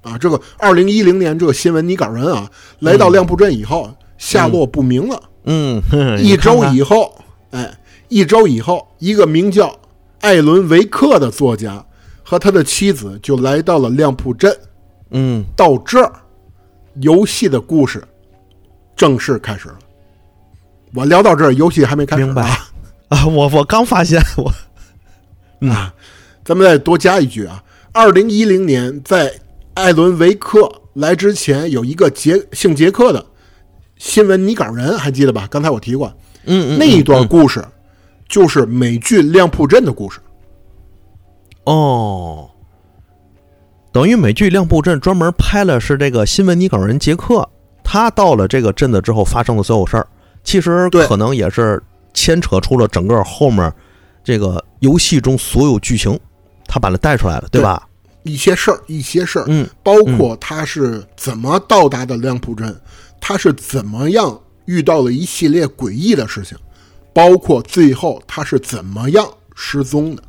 [0.02, 5.22] 啊，这个二零一零年这个新闻拟稿人啊，来到亮铺镇以后，下落不明了。
[5.44, 7.14] 嗯，哼 一周以后，
[7.50, 9.78] 哎，一周以后，一个名叫
[10.20, 11.84] 艾伦·维克的作家
[12.22, 14.54] 和他的妻子就来到了亮铺镇。
[15.10, 16.12] 嗯，到这儿，
[17.00, 18.02] 游戏的故事
[18.96, 19.78] 正式开始了。
[20.94, 22.24] 我聊到这儿，游戏还没开始。
[22.24, 22.42] 明白。
[22.42, 22.70] 啊。
[23.08, 25.94] 啊，我我刚发现我，啊，
[26.42, 29.32] 咱们再多加一句啊，二零一零年在
[29.74, 33.24] 艾伦·维克来之前，有一个杰姓杰克的
[33.98, 35.46] 新闻拟稿人，还记得吧？
[35.50, 36.12] 刚才我提过，
[36.46, 37.62] 嗯嗯，那一段嗯故事
[38.26, 40.18] 就是美剧《亮铺镇》的故事。
[41.64, 42.50] 哦，
[43.92, 47.48] 等于美剧《亮铺镇》专门拍了是这个新闻拟稿人杰克，
[47.84, 50.06] 他到了这个镇子之后发生的所有事儿，
[50.44, 53.72] 其实可能也是牵扯出了整个后面
[54.22, 56.16] 这个游戏中所有剧情，
[56.66, 57.88] 他把它带出来了，对吧？
[58.22, 62.74] 一些事儿，一些事儿，嗯包括他是怎么到达的亮普镇，
[63.20, 66.56] 他是怎么样遇到了一系列诡异的事情，
[67.12, 70.22] 包括最后他是怎么样失踪的。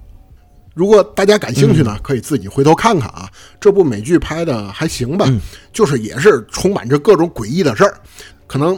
[0.73, 3.29] 如果大家感兴趣呢，可以自己回头看看啊。
[3.61, 5.39] 这部美剧拍的还行吧，嗯
[5.71, 7.97] 就是也是充满着各种诡异的事儿，
[8.45, 8.77] 可能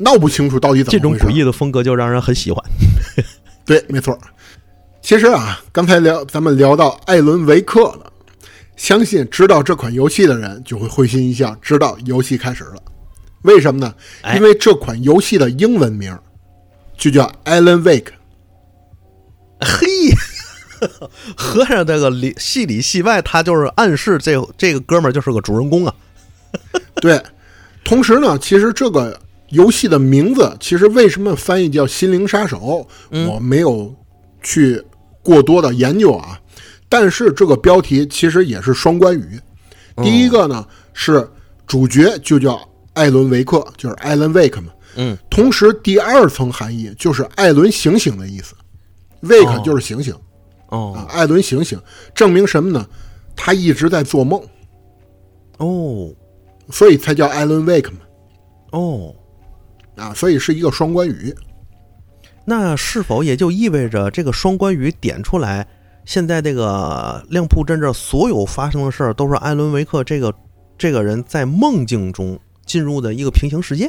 [0.00, 1.16] 闹不清楚到底怎么这种。
[1.16, 2.64] 诡异的风格就让人很喜欢。
[3.64, 4.18] 对，没错。
[5.02, 8.12] 其实啊，刚才聊咱们聊到艾伦·维克了，
[8.76, 12.82] 相信知道这款游戏的人就会会心一笑，知道游戏开始了。
[13.42, 13.94] 为什么呢？
[14.22, 16.16] 哎因为这款游戏的英文名
[16.98, 18.12] 就叫 Alan Wake。
[19.60, 19.86] 嘿，
[21.36, 25.94] 合上这个里戏里戏外，他就是暗示这这个哥们儿就是个主人公啊。
[27.00, 27.22] 对，
[27.84, 29.18] 同时呢，其实这个
[29.50, 32.86] 游戏的名字，其实为什么翻译叫《心灵杀手》，
[33.28, 33.94] 我没有
[34.42, 34.82] 去
[35.22, 36.40] 过多的研究啊。
[36.88, 39.40] 但是这个标题其实也是双关语。
[40.02, 41.28] 第一个呢是
[41.66, 42.60] 主角就叫
[42.94, 44.72] 艾伦·维克，就是艾伦·维克嘛。
[44.96, 48.54] 嗯，同时第二层含义就是艾伦醒醒的意思
[49.22, 50.12] ，wake 哦就是醒醒、
[50.68, 51.80] 哦啊，艾伦醒醒，
[52.12, 52.84] 证明什么呢？
[53.36, 54.42] 他一直在做梦，
[55.58, 56.10] 哦
[56.70, 57.98] 所以才叫艾伦 wake 嘛。
[58.72, 59.14] 哦，
[60.00, 61.34] 啊，所以是一个双关语。
[62.46, 65.66] 那是否也就意味着这个双关语点出来，
[66.06, 70.34] 现在这个亮铺镇这所有发生的事儿，都是艾伦维克这个
[70.78, 73.86] 这个人在梦境中进入的一个平行世界？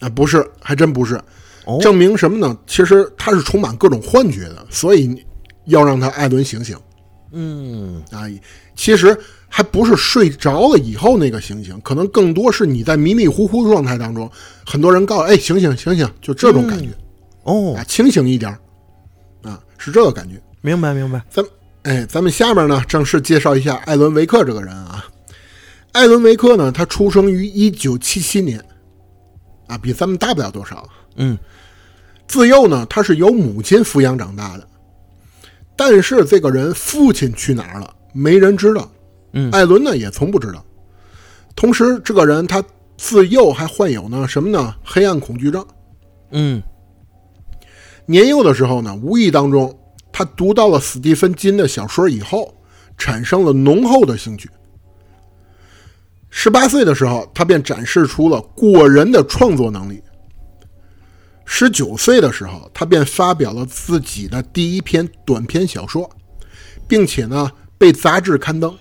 [0.00, 1.20] 啊，不是，还真不是。
[1.66, 2.58] 哦，证明什么呢？
[2.66, 5.24] 其实他是充满各种幻觉的，所以
[5.66, 6.76] 要让他艾伦醒醒
[7.32, 8.24] 嗯啊。
[8.74, 9.16] 其实
[9.56, 14.28] 还不是睡着了以后那个醒醒，可能更多是你在迷迷糊糊状态当中，
[14.66, 16.88] 很多人告诉哎醒醒醒醒，就这种感觉、
[17.44, 18.50] 哦啊，，清醒一点
[19.42, 20.42] 啊，是这个感觉。
[20.60, 21.22] 明白明白。
[21.30, 21.44] 咱
[21.84, 25.06] 哎，咱们下面呢正式介绍一下艾伦维克这个人啊。
[25.92, 28.60] 艾伦维克呢，他出生于一九七七年，
[29.68, 30.84] 啊，比咱们大不了多少。
[31.14, 31.38] 嗯
[32.26, 34.66] 自幼呢，他是由母亲抚养长大的，
[35.76, 38.90] 但是这个人父亲去哪儿了，没人知道。
[39.34, 40.64] 嗯艾伦呢也从不知道。
[41.54, 42.64] 同时，这个人他
[42.96, 44.74] 自幼还患有呢什么呢？
[44.82, 45.64] 黑暗恐惧症。
[46.30, 46.62] 嗯
[48.06, 49.76] 年幼的时候呢，无意当中
[50.12, 52.54] 他读到了史蒂芬金的小说以后，
[52.96, 54.48] 产生了浓厚的兴趣。
[56.30, 60.02] 十八岁的时候，他便展示出了过人的创作能力。
[61.44, 66.08] 十九岁的时候，他便发表了自己的第一篇短篇小说，
[66.88, 68.76] 并且呢被杂志刊登。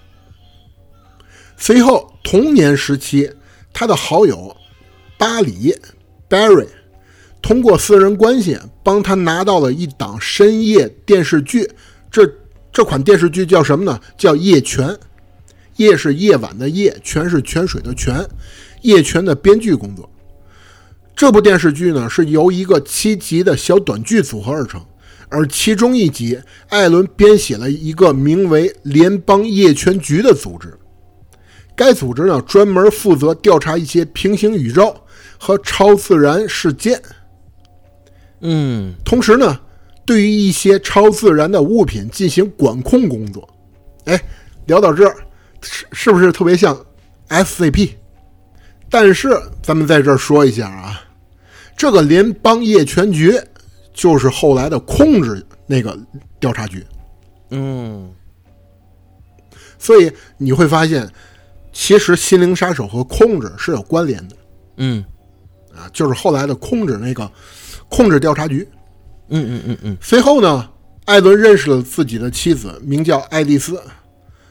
[1.58, 3.32] 随后，同年时期，
[3.72, 4.56] 他的好友
[5.18, 5.76] 巴里
[6.30, 6.68] （Barry）
[7.42, 11.70] 通过私人关系帮他拿到了一档深夜电视剧。
[12.12, 12.30] 这
[12.72, 14.00] 这款电视剧叫什么呢？
[14.18, 14.88] 叫《夜泉》。
[15.78, 18.28] 夜是夜晚的夜，泉是泉水的泉。
[18.82, 20.10] 夜泉的编剧工作。
[21.16, 24.84] 这部电视剧呢是由一个七集的小短剧组合而成，
[25.30, 26.40] 而其中一集，
[26.70, 30.78] 艾伦编写了一个名为联邦夜泉局的组织。
[31.76, 34.96] 该组织呢专门负责调查一些平行宇宙
[35.38, 37.02] 和超自然事件。
[38.42, 39.60] 嗯同时呢，
[40.06, 43.48] 对于一些超自然的物品进行管控工作。
[44.06, 44.22] 哎，
[44.66, 45.16] 聊到这儿，
[45.62, 46.78] 是是不是特别像
[47.30, 47.92] SCP？
[48.90, 49.30] 但是
[49.62, 51.02] 咱们在这儿说一下啊，
[51.76, 53.40] 这个联邦夜权局
[53.94, 55.98] 就是后来的控制那个
[56.40, 56.86] 调查局，
[57.50, 58.14] 嗯
[59.80, 61.10] 所以你会发现，
[61.74, 64.36] 其实心灵杀手和控制是有关联的
[64.78, 65.04] 嗯
[65.76, 67.30] 啊，就是后来的控制那个
[67.90, 68.66] 控制调查局。
[69.30, 70.70] 嗯嗯嗯嗯随后呢，
[71.06, 73.82] 艾伦认识了自己的妻子，名叫爱丽丝，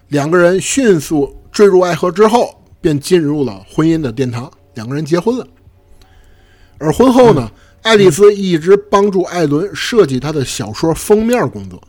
[0.08, 5.46] 两个人迅速坠入爱河之后，便进入了婚姻的殿堂，两个人结婚了。
[6.78, 7.48] 而婚后呢，
[7.82, 11.80] 爱丽丝一直帮助艾伦设计他的小说封面工作。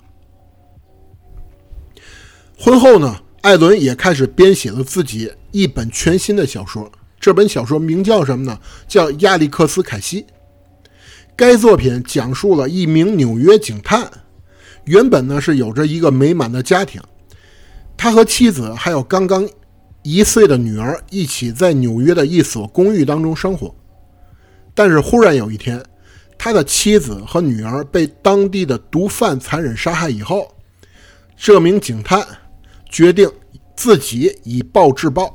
[2.60, 8.58] 婚后呢，艾伦也开始编写了自己一本全新的小说，这本小说名叫什么呢？
[8.88, 10.22] 叫《亚历克斯·凯西》。
[11.36, 14.10] 该作品讲述了一名纽约警探，
[14.86, 17.02] 原本呢是有着一个美满的家庭，
[17.98, 19.46] 他和妻子还有刚刚
[20.04, 23.76] 一岁的女儿一起在纽约的一所公寓当中生活。
[24.74, 25.84] 但是忽然有一天，
[26.38, 30.56] 他的妻子和女儿被当地的毒贩残忍杀害以后，
[31.36, 32.26] 这名警探
[32.94, 33.28] 决定
[33.76, 35.34] 自己以暴制暴，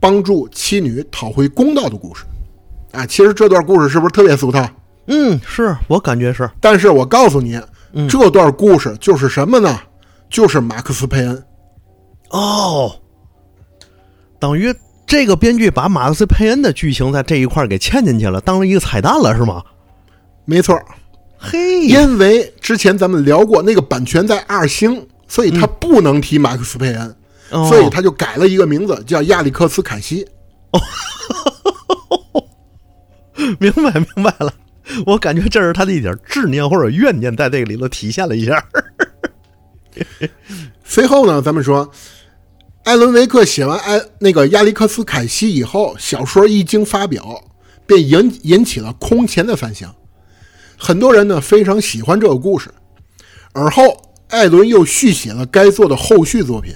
[0.00, 2.24] 帮助妻女讨回公道的故事。
[2.90, 4.68] 啊，其实这段故事是不是特别俗套？
[5.06, 7.60] 嗯，是我感觉是，但是我告诉你，
[8.08, 9.78] 这段故事就是什么呢？
[10.28, 11.44] 就是马克思佩恩。
[12.30, 12.92] 哦，
[14.40, 14.74] 等于
[15.06, 19.62] 这个编剧把马克思佩恩的剧情在这一块儿给嵌进去了，当了一个彩蛋了，是吗？
[20.44, 20.76] 没错，
[21.38, 27.16] 嘿，因为之前咱们聊过那个版权在二星，所以他不能提马克思佩恩，
[27.52, 30.28] 哦所以他就改了一个名字叫亚历克斯凯西。
[33.58, 34.52] 明白明白了。
[35.06, 38.62] 我感觉这是他的一点执念或者怨念在这个里头体现了一下。
[40.84, 41.90] 随后呢，咱们说，
[42.84, 47.42] 艾伦·维克写完艾那个亚历克斯·凯西以后，小说一经发表，
[47.86, 49.94] 便引引起了空前的反响。
[50.76, 52.68] 很多人呢非常喜欢这个故事。
[53.54, 56.74] 而后，艾伦又续写了该作的后续作品。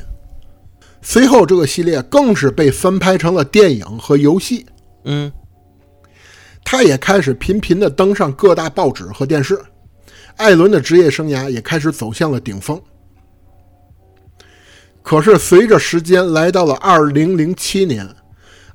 [1.00, 4.66] 随后，这个系列更是被翻拍成了电影和游戏。
[5.04, 5.32] 嗯，
[6.62, 9.58] 他也开始频频的登上各大报纸和电视。
[10.36, 12.78] 艾伦的职业生涯也开始走向了顶峰。
[15.02, 18.06] 可是，随着时间来到了二零零七年，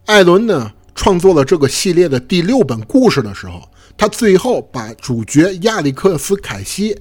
[0.07, 3.61] 艾伦呢创作了这个系列的第六本故事的时候，
[3.95, 6.97] 他最后把主角亚历克斯·凯西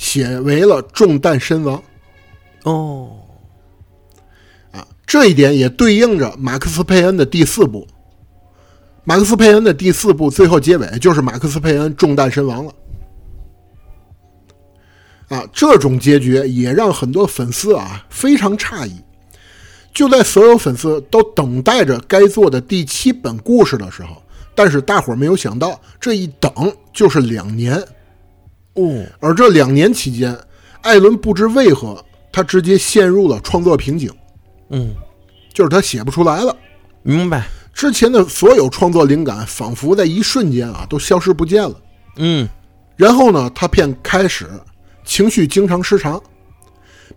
[0.00, 1.80] 写为了中弹身亡。
[2.64, 3.10] 哦，
[4.72, 7.86] 啊，这一点也对应着马克思·佩恩的第四部。
[9.04, 12.72] 马克思·佩恩的第四部最后结尾就是马克思·佩恩中弹身亡了。
[15.28, 18.94] 啊，这种结局也让很多粉丝啊非常诧异。
[19.92, 24.22] 就在所有粉丝都等待着该做的第七本故事的时候，
[24.54, 26.50] 但是大伙儿没有想到，这一等
[26.90, 27.78] 就是两年。
[28.80, 30.36] 哦，而这两年期间，
[30.82, 32.02] 艾伦不知为何，
[32.32, 34.10] 他直接陷入了创作瓶颈，
[34.70, 34.94] 嗯，
[35.52, 36.56] 就是他写不出来了。
[37.02, 37.46] 明白。
[37.72, 41.80] 之前的所有创作灵感仿佛在一瞬间啊都消失不见了。
[42.16, 42.48] 嗯，
[42.96, 44.48] 然后呢，他便开始
[45.04, 46.20] 情绪经常失常，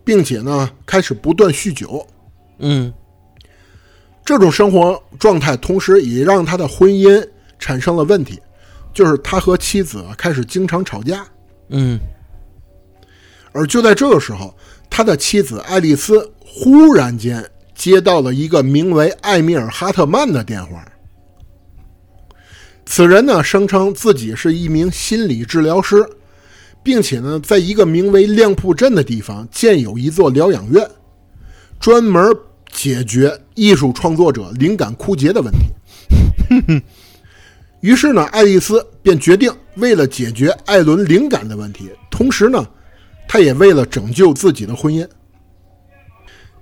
[0.03, 2.05] 并且呢开始不断酗酒。
[2.59, 2.93] 嗯，
[4.24, 7.26] 这种生活状态，同时也让他的婚姻
[7.57, 8.39] 产生了问题，
[8.93, 11.26] 就是他和妻子开始经常吵架。
[11.76, 11.99] 嗯，
[13.51, 14.55] 而就在这个时候，
[14.91, 17.43] 他的妻子爱丽丝忽然间
[17.74, 20.88] 接到了一个名为艾米尔·哈特曼的电话。
[22.86, 26.07] 此人呢，声称自己是一名心理治疗师，
[26.84, 30.88] 并且呢，在一个名为亮铺镇的地方建有一座疗养院，
[31.80, 32.32] 专门
[32.71, 35.59] 解决艺术创作者灵感枯竭的问题。
[36.49, 36.82] 哼哼
[37.84, 42.65] 于是呢，爱丽丝便决定为了解决艾伦灵感的问题，同时呢，
[43.27, 45.05] 她也为了拯救自己的婚姻，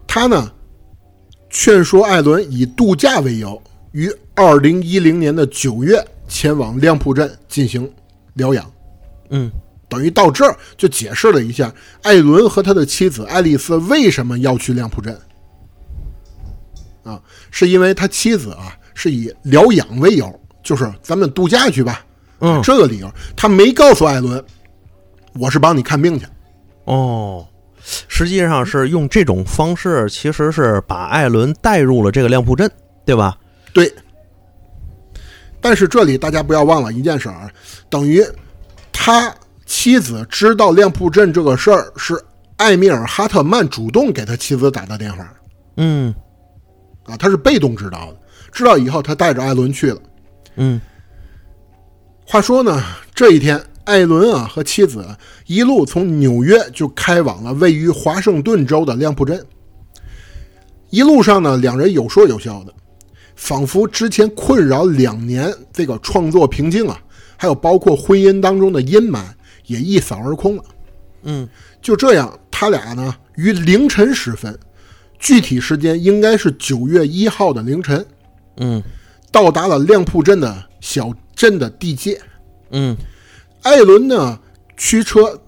[0.07, 0.51] 她呢
[1.47, 3.61] 劝说艾伦以度假为由，
[3.91, 7.87] 于二零一零年的九月前往亮铺镇进行
[8.33, 8.71] 疗养。
[9.29, 9.51] 嗯，
[9.87, 15.15] 等于到这儿就解释了一下艾伦和他的妻子爱丽丝为什么要去亮铺镇。
[17.03, 22.05] 啊，是因为他妻子啊是以疗养为由，就是咱们度假去吧。
[22.39, 24.43] 嗯，这个理由，他没告诉艾伦，
[25.33, 26.25] 我是帮你看病去。
[26.85, 27.47] 哦，
[28.07, 32.69] 实际上是用这种方式，其实是把艾伦带入了这个亮铺镇，
[33.05, 33.37] 对吧？
[33.73, 33.93] 对。
[35.59, 37.47] 但是这里大家不要忘了一件事儿，
[37.87, 38.25] 等于
[38.91, 39.31] 他
[39.67, 42.19] 妻子知道亮铺镇这个事儿是
[42.57, 45.31] 艾米尔·哈特曼主动给他妻子打的电话
[45.77, 46.11] 嗯
[47.05, 48.17] 啊，他是被动知道的。
[48.51, 50.01] 知道以后，他带着艾伦去了。
[50.55, 50.79] 嗯
[52.25, 52.81] 话说呢，
[53.13, 55.05] 这一天，艾伦啊和妻子
[55.47, 59.45] 一路从纽约就开往了位于华盛顿州的亮铺镇。
[60.89, 62.73] 一路上呢，两人有说有笑的，
[63.35, 67.01] 仿佛之前困扰两年这个创作瓶颈啊，
[67.37, 69.23] 还有包括婚姻当中的阴霾
[69.65, 70.63] 也一扫而空了。
[71.23, 71.47] 嗯
[71.81, 74.57] 就这样，他俩呢于凌晨时分，
[75.19, 78.05] 具体时间应该是九月一号的凌晨，
[78.57, 78.81] 嗯
[79.31, 82.21] 到达了亮铺镇的小镇的地界。
[82.71, 82.95] 嗯
[83.63, 84.39] 艾伦呢，
[84.75, 85.39] 驱车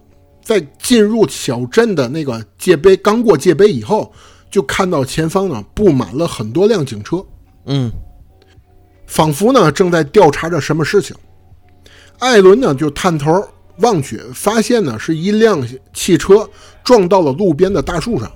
[0.44, 4.14] 在进入小镇的那个界碑，刚过界碑以后，
[4.52, 7.26] 就看到前方呢布满了很多辆警车，
[7.66, 7.92] 嗯
[9.08, 11.16] 仿佛呢正在调查着什么事情。
[12.20, 13.48] 艾伦呢就探头
[13.80, 16.48] 望去，发现呢是一辆汽车
[16.84, 18.32] 撞到了路边的大树上，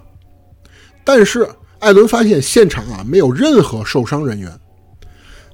[1.03, 1.47] 但是
[1.79, 4.51] 艾伦发现现场啊没有任何受伤人员。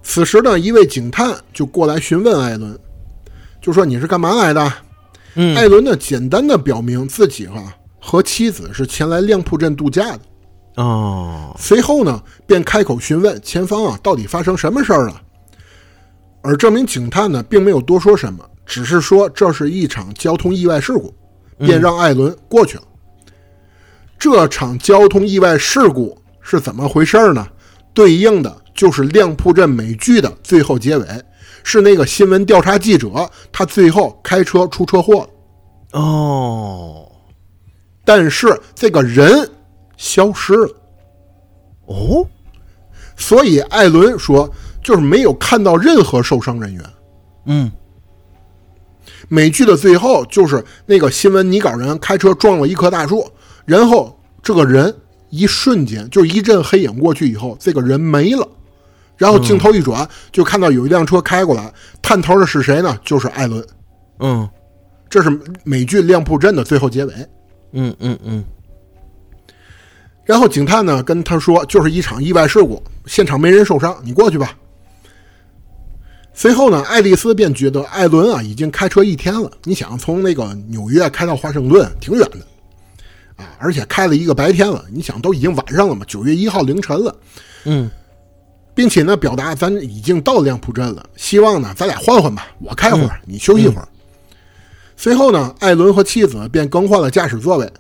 [0.04, 2.78] 此时呢，一位警探就过来询问艾伦，
[3.62, 4.74] 就说你是干嘛来的？
[5.36, 10.20] 嗯艾伦呢，简单的表明自己啊和妻子是前来亮铺镇度假的。
[10.76, 15.22] 哦随后呢，便开口询问前方啊到底发生什么事儿了。
[16.41, 21.14] 而这名警探呢，并没有多说什么，只是说这是一场交通意外事故，
[21.58, 22.84] 便让艾伦过去了。
[24.20, 27.47] 这场交通意外事故是怎么回事呢？
[27.93, 31.05] 对应的就是亮铺镇美剧的最后结尾，
[31.63, 33.09] 是那个新闻调查记者
[33.51, 35.28] 他最后开车出车祸
[35.91, 35.99] 了。
[35.99, 37.09] 哦
[38.03, 39.49] 但是这个人
[39.95, 40.76] 消失了，
[41.86, 42.28] 哦
[43.15, 44.51] 所以艾伦说
[44.84, 46.84] 就是没有看到任何受伤人员。
[47.45, 47.71] 嗯
[49.30, 53.26] 美剧的最后就是那个新闻拟稿人开车撞了一棵大树，
[53.65, 54.93] 然后这个人
[55.30, 58.47] 一瞬间就一阵黑影过去以后，这个人没了。
[59.24, 62.99] 然后镜头一转，就看到有一辆车开过来，探头的是谁呢？
[63.05, 63.65] 就是艾伦。
[64.19, 64.49] 嗯
[65.09, 65.30] 这是
[65.63, 67.13] 美剧《亮铺镇》的最后结尾。
[67.71, 68.43] 嗯嗯嗯
[70.26, 74.57] 然后警探呢跟他说，就是一场意外事故，现场没人受伤，你过去吧。
[76.34, 79.49] 随后呢，爱丽丝便觉得艾伦啊已经开车一天了。
[79.63, 82.39] 你想从那个纽约开到华盛顿，挺远的
[83.41, 84.84] 啊，而且开了一个白天了。
[84.91, 87.15] 你想都已经晚上了嘛，九月一号凌晨了，
[87.63, 87.89] 嗯
[88.76, 93.88] 并且呢，表达咱已经到亮浦镇了，希望呢咱俩换换吧，我开会儿，你休息一会儿。
[94.95, 97.71] 随后呢，艾伦和妻子便更换了驾驶座位，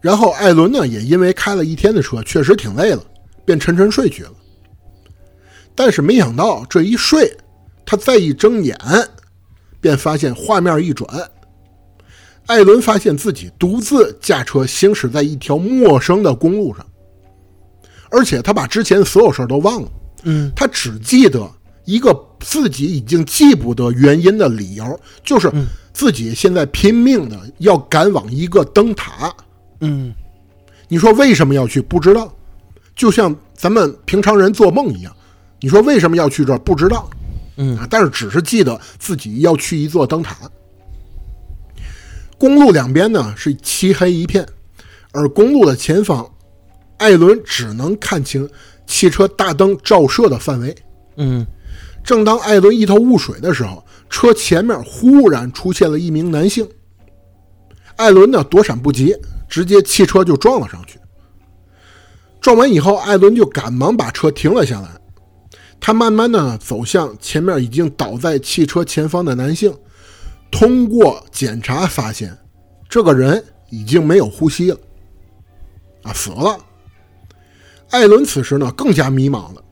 [0.00, 3.02] 然后艾伦呢也因为开了一天的车，确实挺累了，
[3.44, 4.32] 便沉沉睡去了。
[5.74, 7.34] 但是没想到这一睡，
[7.86, 8.78] 他再一睁眼，
[9.80, 11.08] 便发现画面一转，
[12.46, 16.84] 艾伦发现自己独自驾车行驶在一条陌生的公路上，
[18.10, 19.88] 而且他把之前所有事儿都忘了。
[20.24, 21.50] 嗯他只记得
[21.84, 25.50] 一个自己已经记不得原因的理由，就是
[25.92, 29.34] 自己现在拼命的要赶往一个灯塔。
[29.80, 30.12] 嗯
[30.88, 31.80] 你说为什么要去？
[31.80, 32.32] 不知道，
[32.96, 35.16] 就像咱们平常人做梦一样。
[35.60, 36.58] 你说为什么要去这？
[36.58, 37.08] 不知道，
[37.56, 40.36] 嗯啊，但是只是记得自己要去一座灯塔。
[42.36, 44.46] 公路两边呢是漆黑一片，
[45.12, 46.28] 而公路的前方，
[47.00, 48.48] 艾伦只能看清
[48.86, 50.76] 汽车大灯照射的范围。
[51.16, 51.46] 嗯
[52.04, 56.68] 正当艾伦一头雾水的时候，车前面忽然出现了一名男性。
[57.96, 59.14] 艾伦呢躲闪不及，
[59.48, 60.98] 直接汽车就撞了上去。
[62.40, 64.88] 撞完以后，艾伦就赶忙把车停了下来。
[65.78, 69.74] 他慢慢的走向前面已经倒在汽车前方的男性，
[70.50, 72.36] 通过检查发现，
[72.88, 74.78] 这个人已经没有呼吸了，
[76.02, 76.58] 啊，死了。
[77.90, 79.62] 艾伦此时呢更加迷茫了。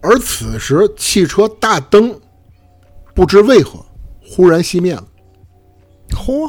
[0.00, 2.14] 而此时，汽车大灯
[3.14, 3.84] 不知为何
[4.22, 5.04] 忽然熄灭了。
[6.10, 6.48] 嚯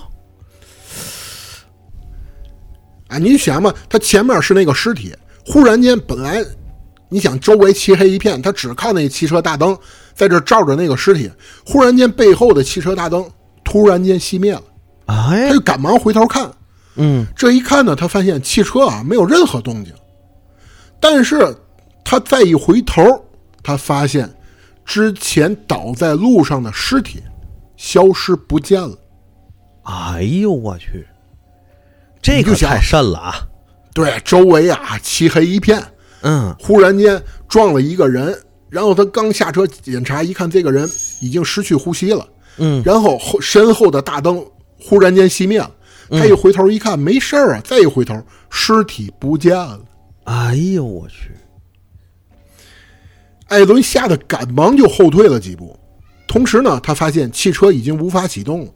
[3.07, 5.15] 哎，你想嘛，他前面是那个尸体，
[5.45, 6.43] 忽然间本来
[7.09, 9.75] 你想周围漆黑一片，他只靠那汽车大灯
[10.13, 11.31] 在这照着那个尸体，
[11.65, 13.25] 忽然间背后的汽车大灯
[13.63, 14.63] 突然间熄灭了，
[15.05, 16.51] 哎他就赶忙回头看，
[16.95, 19.93] 嗯这一看呢，他发现汽车啊没有任何动静，
[20.99, 21.55] 但是
[22.03, 23.03] 他再一回头，
[23.61, 24.33] 他发现
[24.85, 27.21] 之前倒在路上的尸体
[27.75, 28.97] 消失不见了。
[29.83, 31.07] 哎呦我去，
[32.21, 33.47] 这你就想可太甚了啊！
[33.93, 35.81] 对，周围啊漆黑一片，
[36.21, 38.37] 嗯忽然间撞了一个人，
[38.69, 40.89] 然后他刚下车检查，一看这个人
[41.21, 42.27] 已经失去呼吸了，
[42.57, 44.45] 嗯然后后身后的大灯
[44.79, 45.71] 忽然间熄灭了，
[46.09, 49.79] 他一回头一看没事儿啊，再一回头尸体不见了。
[50.27, 51.31] 哎呦我去，
[53.47, 55.79] 艾伦吓得赶忙就后退了几步，
[56.27, 58.71] 同时呢，他发现汽车已经无法启动了。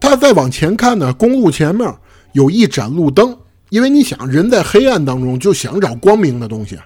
[0.00, 1.88] 他再往前看呢，公路前面
[2.32, 3.38] 有一盏路灯，
[3.70, 6.76] 因为你想，人在黑暗当中就想找光明的东西，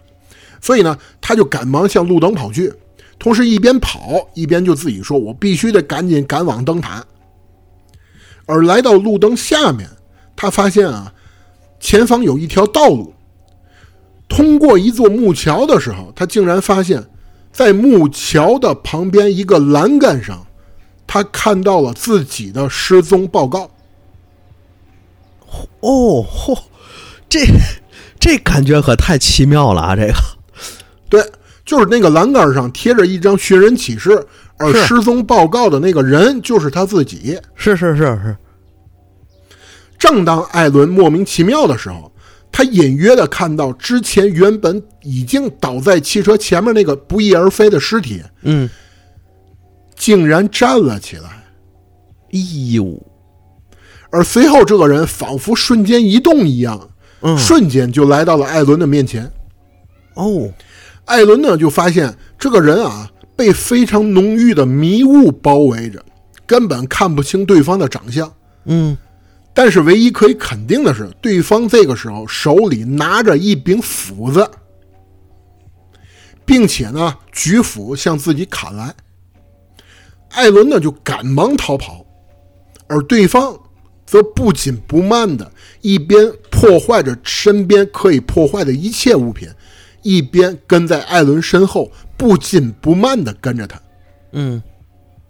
[0.60, 2.70] 所以呢，他就赶忙向路灯跑去，
[3.18, 7.02] 同时一边跑一边就自己说：“我必须得赶紧赶往灯塔。”
[8.44, 9.88] 而来到路灯下面，
[10.36, 11.10] 他发现啊，
[11.80, 13.14] 前方有一条道路。
[14.28, 17.02] 通过一座木桥的时候，他竟然发现，
[17.50, 20.46] 在木桥的旁边一个栏杆上，
[21.06, 23.70] 他看到了自己的失踪报告。
[25.80, 26.58] 哦嚯，
[27.26, 27.40] 这
[28.20, 29.96] 这感觉可太奇妙了啊！
[29.96, 30.14] 这个
[31.08, 31.24] 对，
[31.64, 34.26] 就是那个栏杆上贴着一张寻人启事，
[34.58, 37.40] 而失踪报告的那个人就是他自己。
[37.54, 38.36] 是是是是，
[39.98, 42.12] 正当艾伦莫名其妙的时候，
[42.52, 48.68] 他隐约的看到之前原本已经倒在汽车前面那个不翼而飞的尸体，嗯，
[49.96, 51.28] 竟然站了起来。
[52.32, 52.38] 哎
[52.72, 53.00] 呦，
[54.10, 56.90] 而随后，这个人仿佛瞬间移动一样，
[57.22, 59.30] 嗯瞬间就来到了艾伦的面前。
[60.14, 60.52] 哦，
[61.06, 66.04] 艾伦呢，就发现这个人啊，被非常浓郁的迷雾包围着，
[66.46, 68.30] 根本看不清对方的长相。
[68.66, 68.96] 嗯，
[69.58, 74.48] 但是唯一可以肯定的是，对方这个时候手里拿着一柄斧子，
[76.44, 78.94] 并且呢，举斧向自己砍来。
[80.28, 82.06] 艾伦呢，就赶忙逃跑，
[82.86, 83.58] 而对方
[84.06, 85.50] 则不紧不慢的
[85.80, 89.48] 一边破坏着身边可以破坏的一切物品，
[90.02, 93.82] 一边跟在艾伦身后不紧不慢的跟着他。
[94.30, 94.62] 嗯，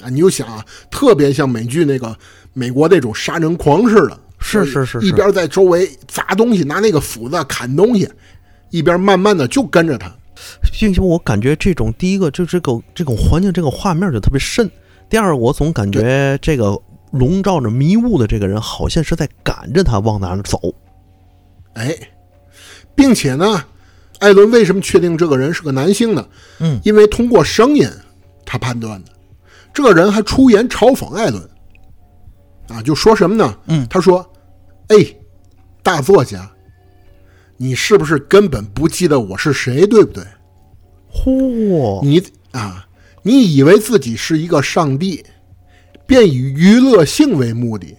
[0.02, 2.14] 啊，你就想啊，特别像美剧那个
[2.58, 8.08] 美国那种杀人狂似的是是是是，一边在周围砸东西，拿那个斧子砍东西，
[8.70, 10.12] 一边慢慢的就跟着他。
[10.72, 14.70] 并且我感觉这种第一个就这个这种环境这个画面就特别瘆。
[15.08, 16.80] 第二，我总感觉这个
[17.10, 20.60] 笼罩着迷雾的这个人好像是在赶着他往哪儿走。
[21.74, 21.96] 哎，
[22.94, 23.64] 并且呢，
[24.20, 26.26] 艾伦为什么确定这个人是个男性呢？
[26.60, 27.88] 嗯，因为通过声音，
[28.44, 29.10] 他判断的，
[29.72, 31.47] 这个人还出言嘲讽艾伦，
[32.68, 33.58] 啊，就说什么呢？
[33.66, 34.24] 嗯，他说
[34.88, 34.96] ：“哎，
[35.82, 36.50] 大作家，
[37.56, 40.22] 你是不是根本不记得我是谁，对不对？
[41.12, 42.86] 嚯，你啊，
[43.22, 45.24] 你以为自己是一个上帝，
[46.06, 47.96] 便以娱乐性为目的，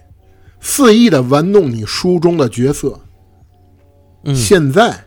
[0.59, 2.99] 肆意的玩弄你书中的角色。
[4.23, 5.05] 嗯现在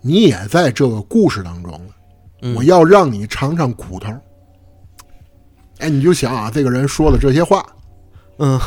[0.00, 1.80] 你也在这个故事当中了，
[2.42, 4.12] 嗯我要让你尝尝苦头。
[5.78, 7.66] 哎，你就想啊，这个人说的这些话，
[8.38, 8.58] 嗯，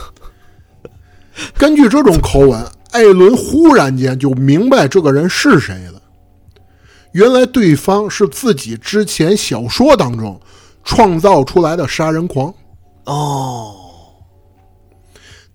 [1.57, 6.01] 根据这种口吻，艾伦忽然间就明白这个人是谁了。
[7.11, 10.39] 原来对方是自己之前小说当中
[10.83, 12.53] 创造出来的杀人狂。
[13.05, 13.75] 哦，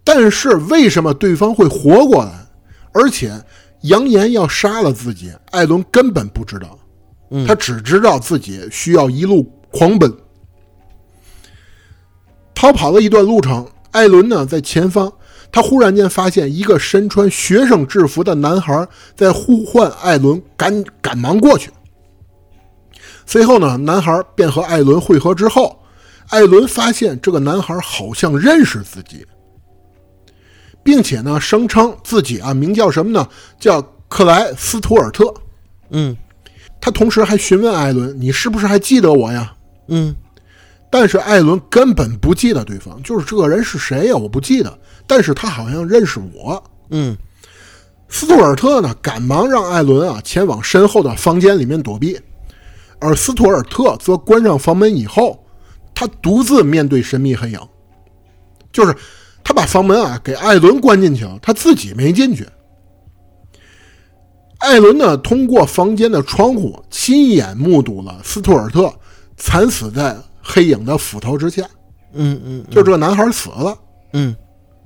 [0.05, 2.47] 但是为什么对方会活过来，
[2.93, 3.33] 而且
[3.83, 5.33] 扬言要杀了自己？
[5.51, 6.79] 艾伦根本不知道，
[7.31, 10.15] 嗯他只知道自己需要一路狂奔。
[12.55, 15.13] 逃跑了一段路程，艾伦呢在前方，
[15.53, 18.87] 他忽然间发现一个身穿学生制服的男孩
[19.17, 21.71] 在呼唤艾伦，赶赶忙过去。
[23.27, 25.81] 随后呢，男孩便和艾伦会合之后，
[26.29, 29.27] 艾伦发现这个男孩好像认识自己，
[30.83, 33.29] 并且呢声称自己啊名叫什么呢？
[33.59, 35.33] 叫克莱斯图尔特。
[35.91, 36.17] 嗯
[36.81, 39.53] 他同时还询问艾伦：“你是不是还记得我呀
[39.89, 40.17] 嗯，？”
[40.91, 44.15] 但是艾伦根本不记得对方，就是这个人是谁呀？
[44.17, 44.79] 我不记得。
[45.07, 46.63] 但是他好像认识我。
[46.91, 47.17] 嗯
[48.09, 52.19] 斯图尔特呢，赶忙让艾伦啊前往身后的房间里面躲避，
[52.99, 55.45] 而斯图尔特则关上房门以后，
[55.95, 57.61] 他独自面对神秘黑影，
[58.73, 58.93] 就是
[59.45, 62.45] 他把房门啊给艾伦关进去了，他自己没进去。
[64.59, 68.93] 艾伦呢，通过房间的窗户亲眼目睹了斯图尔特
[69.37, 70.17] 惨死在
[70.53, 71.63] 黑影的斧头之下，
[72.13, 73.79] 嗯嗯就这个男孩死了。
[74.13, 74.35] 嗯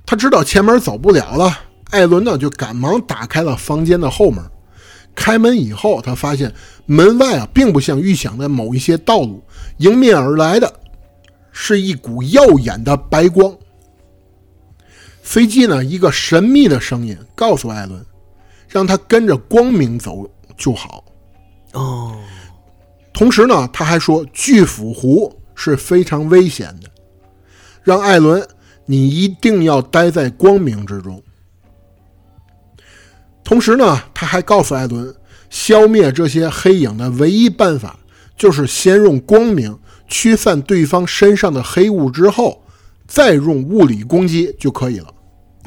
[0.07, 1.59] 他知道前门走不了了，
[1.91, 4.45] 艾伦呢就赶忙打开了房间的后门。
[5.15, 6.53] 开门以后，他发现
[6.85, 9.43] 门外啊，并不像预想的某一些道路，
[9.79, 10.71] 迎面而来的
[11.53, 13.57] 是一股耀眼的白光。
[15.23, 18.05] 随即呢，一个神秘的声音告诉艾伦，
[18.69, 21.03] 让他跟着光明走就好。
[21.73, 22.19] 哦，
[23.13, 26.91] 同时呢，他还说巨斧湖是非常危险的，
[27.83, 28.47] 让艾伦
[28.87, 31.23] 你一定要待在光明之中。
[33.43, 35.15] 同时呢，他还告诉艾伦，
[35.51, 37.99] 消灭这些黑影的唯一办法
[38.37, 39.79] 就是先用光明
[40.09, 42.63] 驱散对方身上的黑雾，之后
[43.07, 45.15] 再用物理攻击就可以了。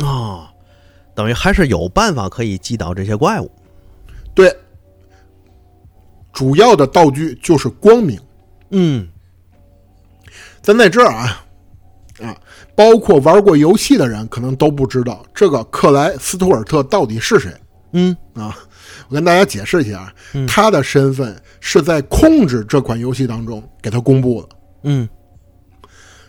[0.06, 0.52] 啊，
[1.16, 3.52] 等于还是有办法可以击倒这些怪物。
[4.34, 4.56] 对，
[6.34, 8.20] 主要的道具就是光明。
[8.72, 9.08] 嗯
[10.68, 11.46] 咱在这儿啊
[12.22, 12.36] 啊，
[12.76, 17.54] 包括玩过游戏的人可能都不知道这个克莱斯图尔特到底是谁
[17.94, 18.54] 嗯啊。
[19.08, 24.50] 我跟大家解释一下，嗯他的身份是在控制这款游戏当中给他公布的。
[24.84, 25.08] 嗯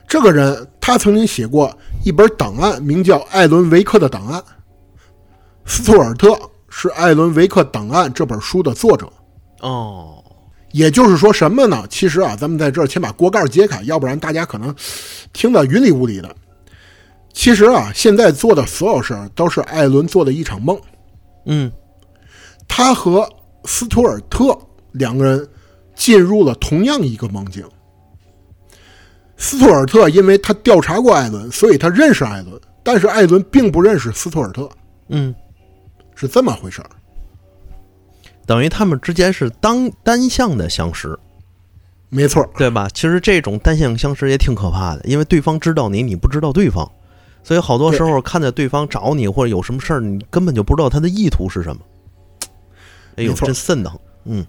[0.07, 4.41] 这个人他曾经写过一本档案，名叫《艾伦维克的档案》。
[5.66, 6.28] 斯图尔特
[6.68, 9.11] 是《艾伦维克档案》这本书的作者。
[9.62, 10.17] 哦，
[10.72, 11.84] 也就是说什么呢？
[11.88, 14.74] 其实啊，咱们在这儿先把锅盖揭开，要不然大家可能
[15.32, 16.34] 听得云里雾里的。
[17.32, 20.78] 其实啊，现在做的所有事儿都是艾伦做的一场梦。
[21.46, 21.70] 嗯
[22.66, 23.26] 他和
[23.64, 24.56] 斯图尔特
[24.92, 25.48] 两个人
[25.94, 27.64] 进入了同样一个梦境。
[29.36, 34.68] 斯图尔特因为他调查过艾伦，所以他认识艾伦，但是艾伦并不认识斯图尔特，
[35.08, 35.34] 嗯，
[36.14, 36.90] 是这么回事儿。
[38.49, 41.18] 等于他们之间是单单向的相识，
[42.09, 42.88] 没错，对吧？
[42.94, 46.90] 其实这种单向相识也挺可怕的，因为对方知道你，你不知道对方，
[47.44, 51.82] 所以好多时候看着对方找你或者有什么事儿，你根本就不知道他的意图是什么。
[53.16, 54.01] 哎呦，真瘆得慌。
[54.24, 54.46] 嗯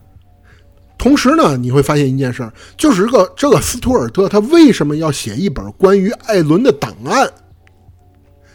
[0.98, 7.30] 同时呢，你会发现一件事儿，就是这个这个斯图尔特他为什么要写一本关于艾伦的档案？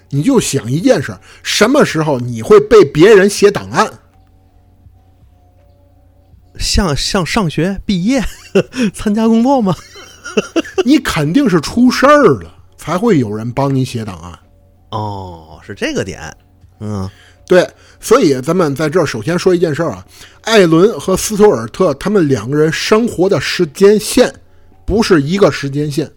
[0.08, 3.90] 你就想一件事儿，什么时候你会被别人写档案？
[6.58, 8.22] 像像上学毕业
[8.92, 9.74] 参加工作吗？
[10.84, 14.38] 你肯定是出事儿了，才会有人帮你写档案。
[14.90, 16.34] 哦，是这个点。
[16.80, 17.08] 嗯
[17.46, 17.68] 对，
[18.00, 20.06] 所以咱们在这儿首先说一件事儿啊，
[20.44, 24.32] 艾伦和斯图尔特他们两个人生活的时间线
[24.86, 26.10] 不是一个时间线，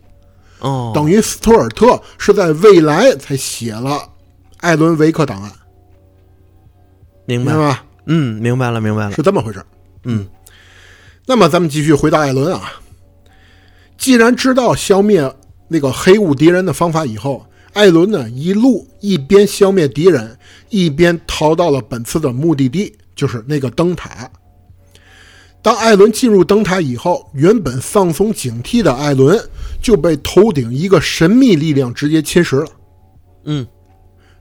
[0.60, 4.10] 哦，等于斯图尔特是在未来才写了
[4.60, 5.52] 艾伦维克档案，
[7.26, 7.86] 明白明白吧？
[8.06, 9.12] 嗯，明白了，明白了。
[9.12, 9.66] 是这么回事儿。
[10.10, 10.26] 嗯
[11.26, 12.72] 那么咱们继续回到艾伦啊，
[13.98, 15.30] 既然知道消灭
[15.68, 20.40] 那个黑雾敌人的方法以后，艾伦呢一路一边消灭敌人，
[20.70, 24.32] 一边逃到了本次的目的地，就是那个灯塔。
[25.62, 29.38] 当艾伦进入灯塔以后，原本放松警惕的艾伦
[29.82, 32.72] 就被头顶一个神秘力量直接侵蚀了，
[33.44, 33.68] 嗯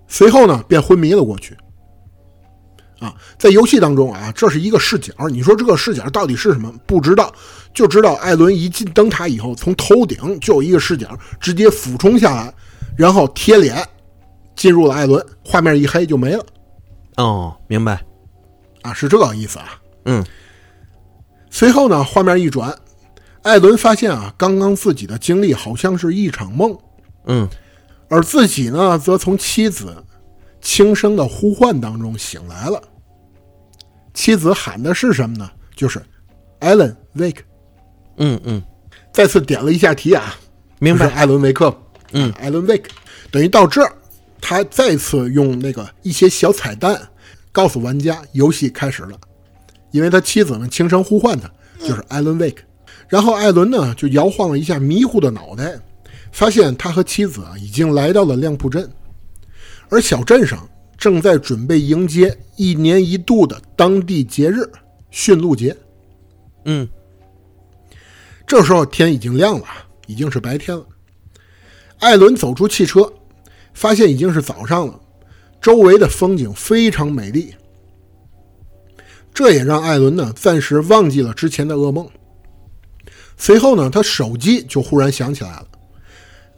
[0.06, 1.56] 随后呢便昏迷了过去。
[2.98, 5.12] 啊，在游戏当中啊，这是一个视角。
[5.28, 6.72] 你说这个视角到底是什么？
[6.86, 7.32] 不知道，
[7.74, 12.54] 就知道艾伦一进灯塔以后，从头顶就有一个视角直接俯冲下来，
[12.96, 13.86] 然后贴脸
[14.54, 16.46] 进入了艾伦，画面一黑就没了。
[17.16, 18.02] 哦，明白。
[18.82, 19.80] 啊，是这个意思啊。
[20.04, 20.24] 嗯
[21.50, 22.76] 随后呢，画面一转，
[23.42, 26.76] 艾伦发现啊，刚刚自己的经历好像是一场梦，
[27.26, 27.48] 嗯
[28.08, 30.04] 而自己呢，则从妻子
[30.66, 32.82] 轻声的呼唤当中醒来了。
[34.12, 35.48] 妻子喊的是什么呢？
[35.76, 36.02] 就是
[36.58, 37.42] “Alan Wake”。
[38.16, 38.60] 嗯嗯，
[39.12, 40.34] 再次点了一下题啊，
[40.80, 41.06] 明白。
[41.10, 41.72] 艾伦维克，
[42.10, 42.90] 嗯艾伦维克，
[43.30, 43.92] 等于到这儿，
[44.40, 47.00] 他再次用那个一些小彩蛋
[47.52, 49.16] 告诉玩家游戏开始了，
[49.92, 51.48] 因为他妻子呢轻声呼唤他，
[51.78, 52.64] 就是艾伦维克。
[53.06, 55.78] 然后艾伦呢就摇晃了一下迷糊的脑袋，
[56.32, 58.90] 发现他和妻子啊已经来到了亮铺镇，
[59.88, 64.68] 而小镇上正在准备迎接一年一度的当地节日
[65.10, 65.76] 驯鹿节。
[66.64, 66.88] 嗯
[68.46, 69.66] 这时候天已经亮了，
[70.06, 70.86] 已经是白天了。
[71.98, 73.12] 艾伦走出汽车，
[73.74, 75.00] 发现已经是早上了，
[75.60, 77.54] 周围的风景非常美丽。
[79.34, 82.08] 这也让艾伦呢暂时忘记了之前的噩梦。
[83.36, 85.68] 随后呢，他手机就忽然响起来了。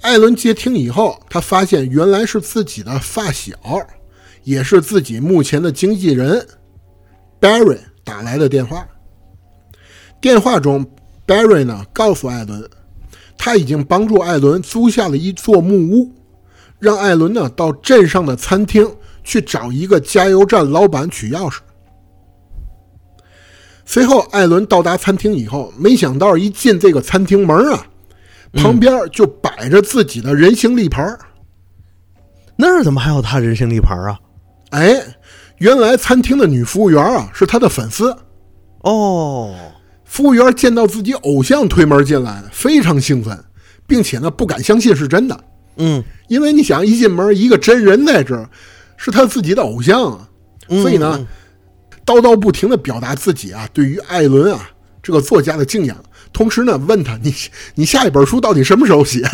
[0.01, 3.53] 艾伦接听以后，他发现原来是自己的发小，
[4.45, 6.47] 也是自己目前的经纪人
[7.41, 8.87] Barry 打来的电话。
[10.21, 10.87] 电话中
[11.27, 12.69] ，Barry 呢告诉艾伦，
[13.37, 16.13] 他已经帮助艾伦租下了一座木屋，
[16.79, 18.89] 让艾伦呢到镇上的餐厅
[19.25, 21.59] 去找一个加油站老板取钥匙。
[23.85, 27.87] 随后，艾伦到达餐厅以后，没想到一进这个餐厅门啊，
[28.55, 31.19] 旁边就摆着自己的人形立牌儿。
[32.57, 34.19] 那儿怎么还有他人形立牌啊？
[34.71, 35.01] 哎，
[35.59, 38.15] 原来餐厅的女服务员啊是他的粉丝。
[38.83, 39.55] 哦，
[40.05, 43.39] 服务员见到自己偶像推门进来，非常兴奋，
[43.87, 45.41] 并且呢不敢相信是真的，
[45.77, 46.03] 嗯。
[46.29, 48.49] 因为你想一进门一个真人在这儿，
[48.97, 50.29] 是他自己的偶像啊，
[50.69, 51.27] 嗯所以呢，
[52.05, 54.69] 叨叨不停的表达自己啊对于艾伦啊
[55.03, 55.97] 这个作家的敬仰，
[56.33, 57.35] 同时呢问他你
[57.75, 59.29] 你下一本书到底什么时候写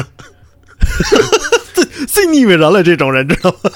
[2.08, 3.70] 最腻歪人了，这种人知道吗？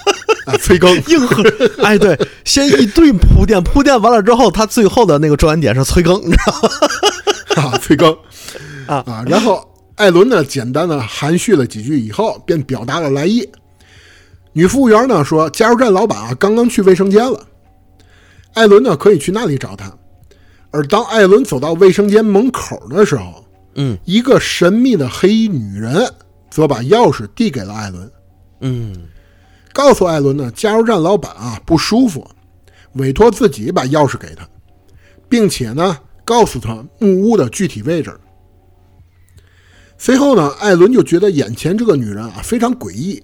[0.47, 0.57] 啊？
[0.59, 1.43] 催更 硬核，
[1.83, 6.69] 哎，对，先一顿铺垫，铺垫完了之后，他最后的那个着眼点是催更，你知道吗？
[7.71, 8.12] 啊，催更
[8.87, 9.25] 啊啊！
[9.27, 9.66] 然后
[9.97, 13.49] 艾伦呢，简单的含蓄了几句以后，便表达了来意。
[14.53, 17.41] 女服务员呢说，加油站老板啊刚刚去卫生间了，
[18.55, 19.93] 艾伦呢可以去那里找他。
[20.71, 23.45] 而当艾伦走到卫生间门口的时候，
[23.75, 23.99] 嗯。
[24.05, 26.11] 一个神秘的黑衣女人
[26.51, 28.12] 则把钥匙递给了艾伦，
[28.61, 28.95] 嗯。
[29.73, 32.27] 告诉艾伦呢，加油站老板啊不舒服，
[32.95, 34.47] 委托自己把钥匙给他，
[35.29, 38.19] 并且呢告诉他木屋的具体位置。
[39.97, 43.23] 随后呢，艾伦就觉得眼前这个女人啊非常诡异，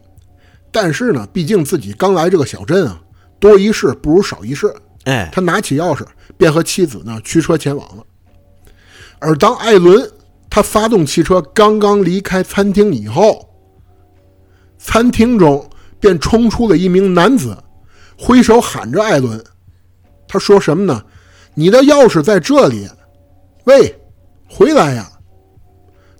[0.73, 3.01] 但是呢，毕竟自己刚来这个小镇啊，
[3.39, 4.73] 多一事不如少一事。
[5.05, 6.05] 哎，他拿起钥匙，
[6.45, 8.05] 便和妻子呢驱车前往了。
[9.19, 10.07] 而当艾伦
[10.51, 13.49] 他发动汽车刚刚离开餐厅以后，
[14.77, 15.67] 餐厅中
[15.99, 17.57] 便冲出了一名男子，
[18.19, 19.43] 挥手喊着艾伦。
[20.29, 21.03] 他说什么呢？
[21.55, 22.87] 你的钥匙在这里，
[23.65, 23.99] 喂，
[24.47, 25.11] 回来呀！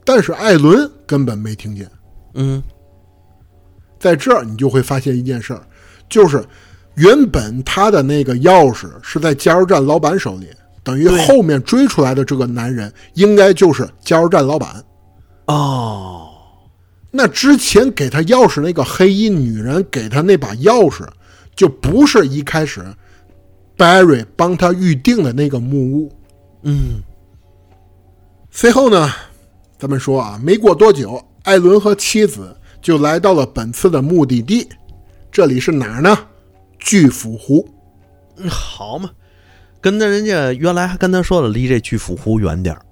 [0.07, 1.87] 但是艾伦根本没听见。
[2.33, 2.63] 嗯
[3.99, 5.63] 在这儿你就会发现一件事儿，
[6.09, 6.43] 就是
[6.95, 10.49] 原本他的那个钥匙是在加油站老板手里，
[10.83, 14.85] 等于后面追出来的这个男人应该就是加油站老板。
[15.47, 16.29] 哦，
[17.11, 21.07] 那之前给他钥匙那个黑衣女人给他那把钥匙，
[21.55, 22.85] 就不是一开始
[23.77, 26.13] Barry 帮他预定的那个木屋。
[26.63, 27.03] 嗯
[28.51, 29.11] 随后呢，
[29.79, 34.69] 咱们说啊，没过多久，艾伦和妻子就来到了本次的目的地，
[35.33, 36.17] 这里是哪儿呢？
[36.85, 37.69] 巨斧湖。
[38.37, 39.11] 嗯好嘛，
[39.81, 42.83] 跟着人家原来还跟他说了，离这巨斧湖远点儿。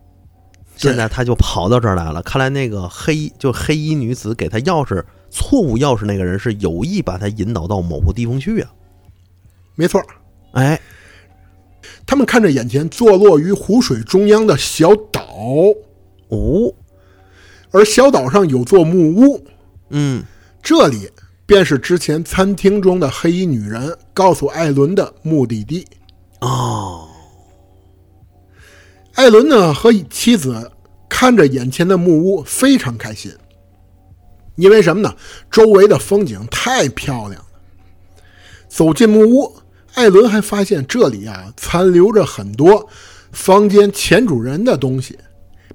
[0.76, 2.22] 现在他就跑到这儿来了。
[2.22, 8.72] 看来那个黑就黑衣女子给他钥匙错误钥匙那个人是有意把他引导到某个地方去啊。
[9.74, 10.03] 没错，
[10.53, 10.80] 哎，
[12.07, 15.22] 他们看着眼前坐落于湖水中央的小岛，
[16.28, 16.72] 哦，
[17.70, 19.47] 而小岛上有座木屋，
[19.90, 20.22] 嗯，
[20.62, 21.11] 这里
[21.45, 25.86] 便是之前餐厅中的黑衣女人告诉艾伦的目的地。
[26.40, 27.09] 哦，
[29.14, 30.70] 艾伦呢和妻子
[31.09, 33.32] 看着眼前的木屋，非常开心，
[34.57, 35.14] 因为什么呢？
[35.51, 37.47] 周围的风景太漂亮了。
[38.68, 39.55] 走进木屋，
[39.95, 42.88] 艾伦还发现这里啊残留着很多
[43.30, 45.18] 房间前主人的东西，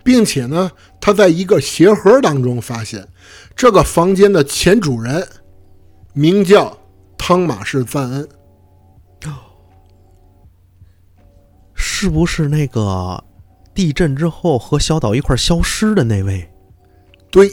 [0.04, 3.08] 并且呢，他在一个鞋盒当中发现，
[3.56, 5.26] 这个房间的前主人
[6.18, 6.76] 名叫
[7.16, 8.28] 汤马士·赞恩。
[11.80, 13.24] 是不是那个
[13.74, 16.52] 地震之后和小岛一块消失的那位？
[17.30, 17.52] 对，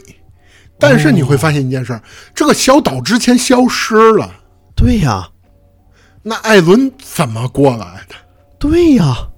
[0.79, 2.01] 但是你会发现一件事儿，
[2.33, 4.31] 这个小岛之前消失了，
[4.75, 5.29] 对呀，
[6.23, 8.15] 那艾伦怎么过来的？
[8.57, 9.29] 对呀，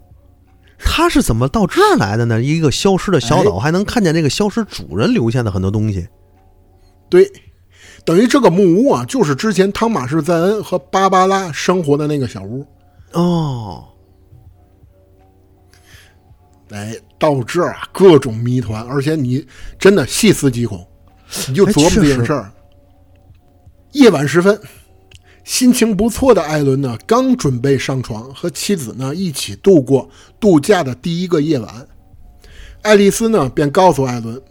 [0.77, 2.41] 他是怎么到这儿来的呢？
[2.41, 6.07] 一个消失的小岛，还能看见那个消失主人留下的很多东西。
[7.09, 7.29] 对，
[8.07, 12.65] 等于这个木屋啊，就是之前汤马士·赞恩和芭芭拉生活的那个小屋。
[13.11, 13.83] 哦，
[16.69, 19.45] 哎，到这儿啊，各种谜团，而且你
[19.77, 20.87] 真的细思极恐，
[21.49, 22.49] 你就琢磨这件事儿。
[23.91, 24.57] 夜晚时分，
[25.43, 31.85] 心情不错的艾伦呢，刚准备上床和妻子呢一起度过度假的第一个夜晚，
[32.83, 34.41] 爱丽丝呢便告诉艾伦，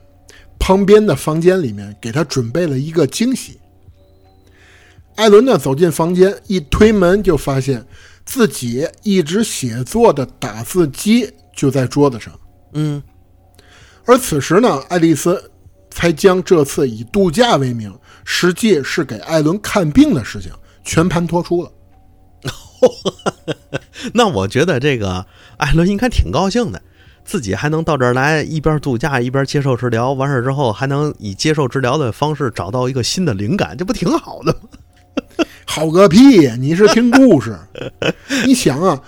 [0.58, 3.58] 旁边的房间里面给他准备了一个惊喜。
[5.14, 7.86] 艾伦呢走进房间，一推门就发现
[8.24, 12.38] 自己一直写作的打字机就在桌子上。
[12.72, 13.02] 嗯，
[14.04, 15.50] 而此时呢，爱丽丝
[15.90, 20.52] 才将这次以度假为名，实际是给艾伦看病的事情
[20.84, 21.72] 全盘托出了。
[24.12, 25.26] 那我觉得这个
[25.56, 26.82] 艾伦应该挺高兴的，
[27.26, 35.44] 自己还能到这儿来，一边度假一边接受治疗，完事儿之后还能以接受治疗的方式找到一个新的灵感，这不挺好的吗？
[35.66, 36.54] 好个屁呀！
[36.58, 37.58] 你是听故事？
[38.46, 39.02] 你想啊，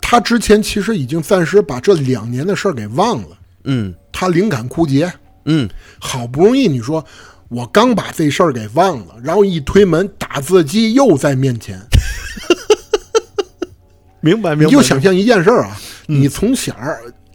[0.00, 5.12] 他之前其实已经暂时把这两年的事儿给忘了，嗯他灵感枯竭，
[5.44, 7.04] 嗯，好不容易你说
[7.48, 11.78] 我刚把这事儿给忘了，然后一推门，打字机又在面前，
[14.20, 14.64] 明白明白。
[14.64, 15.76] 你就想象一件事儿啊，
[16.06, 16.74] 你从小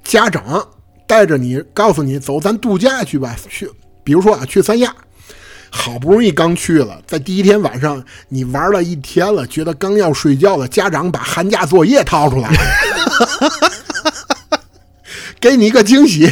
[0.03, 0.67] 家长
[1.07, 3.70] 带着你，告诉你走，咱度假去吧，去，
[4.03, 4.95] 比如说啊，去三亚，
[5.70, 12.49] 好不容易刚去了，在第一天晚上你玩了一天了，觉得刚要睡觉了，家长把寒假作业掏出来，
[15.39, 16.32] 给你一个惊喜。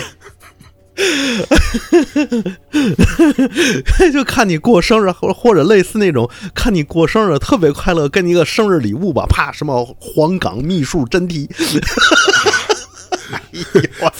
[4.11, 11.47] 就看你过生日，或或者类似那种，看你过生日特别快乐，给你个生日礼物吧，啪，什么黄冈秘术真题，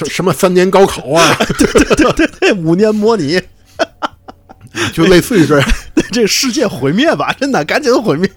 [0.06, 3.42] 什么三年高考啊， 对对对对，五年模拟，
[4.94, 5.68] 就类似于这样。
[6.12, 8.30] 这世界毁灭吧，真的，赶紧毁灭。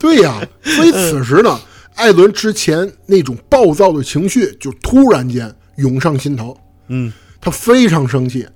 [0.00, 1.60] 对呀，所以此时呢，
[1.94, 6.58] 艾伦之前那种暴躁的情绪就突然间涌上心头。
[6.88, 8.46] 嗯，他非常生气，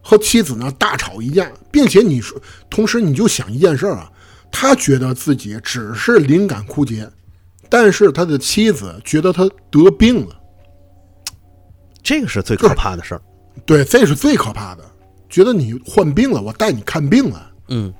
[0.00, 4.10] 和妻子呢大吵一架，并且你说，同时你就想一件事啊，
[4.50, 7.10] 他觉得自己只是灵感枯竭，
[7.68, 10.40] 但是他的妻子觉得他得病了，
[12.02, 13.22] 这个是最可怕的事儿。
[13.64, 14.84] 对，这是最可怕的，
[15.30, 17.50] 觉得你患病了，我带你看病了。
[17.68, 17.92] 嗯，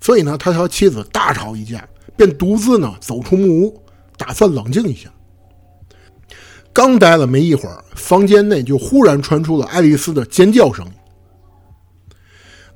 [0.00, 1.86] 所以呢，他和妻子大吵一架，
[2.16, 3.82] 便独自呢走出木屋，
[4.16, 5.10] 打算冷静一下。
[6.78, 10.86] 刚待了没一会儿，房间内就忽然传出了爱丽丝的尖叫声。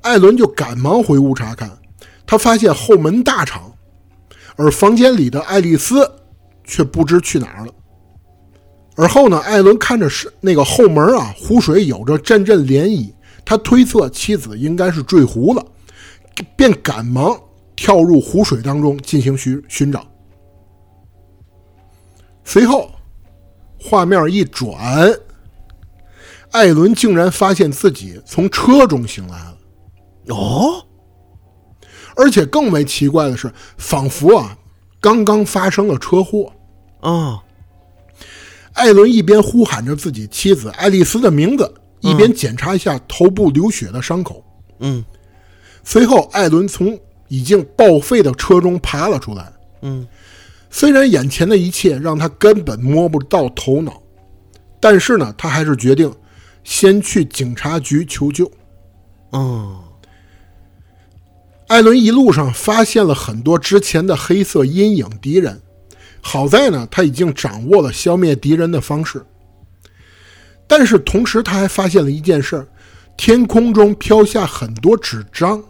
[0.01, 1.71] 艾伦就赶忙回屋查看，
[2.25, 3.71] 他发现后门大敞，
[4.57, 6.05] 而房间里的爱丽丝
[6.65, 7.73] 却不知去哪儿了。
[8.97, 13.09] 而后呢，艾伦看着是那个后门啊，湖水有着阵阵涟漪，
[13.45, 15.65] 他推测妻子应该是坠湖了，
[16.57, 17.39] 便赶忙
[17.73, 20.05] 跳入湖水当中进行寻寻找。
[22.43, 22.91] 随后，
[23.83, 25.13] 画面一转，
[26.51, 29.57] 艾伦竟然发现自己从车中醒来了。
[30.29, 30.85] 哦，
[32.15, 34.57] 而且更为奇怪的是，仿佛啊，
[35.01, 36.53] 刚刚发生了车祸。
[37.01, 37.43] 啊，
[38.73, 44.41] 艾伦一边呼喊着自己妻子爱丽丝的名字，一边检查一下头部流血的伤口。
[44.79, 45.03] 嗯，
[45.83, 49.51] 随后，艾伦从已经报废的车中爬了出来。
[49.81, 50.07] 嗯
[50.73, 54.01] 虽然眼前的一切让他根本摸不到头脑，
[54.81, 56.11] 但是呢，他还是决定
[56.63, 58.51] 先去警察局求救。
[59.33, 59.79] 嗯，
[61.67, 65.61] 艾伦一路上发现了很多之前的黑色阴影敌人，
[66.21, 69.23] 好在呢，他已经掌握了消灭敌人的方式。
[70.65, 72.67] 但是同时，他还发现了一件事儿：
[73.15, 75.63] 天空中飘下很多纸张，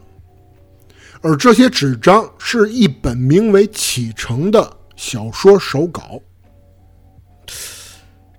[1.22, 6.20] 而这些纸张是一本名为《启程》的小说手稿。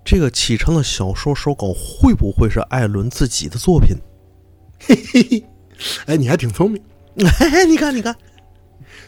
[0.03, 3.95] 这个启程的小说手稿会不会是艾伦自己的作品？
[4.79, 5.45] 嘿嘿嘿，
[6.05, 6.81] 哎，你还挺聪明。
[7.17, 8.15] 嘿嘿，你看，你看，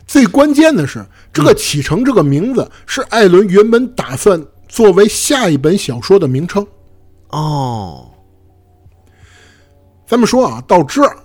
[0.08, 6.66] 最关键的是，这个“启程”这个名字是艾伦原本打算作为下一本小说的名称。
[7.30, 8.10] 哦，
[10.08, 11.18] 咱们说啊，到这儿，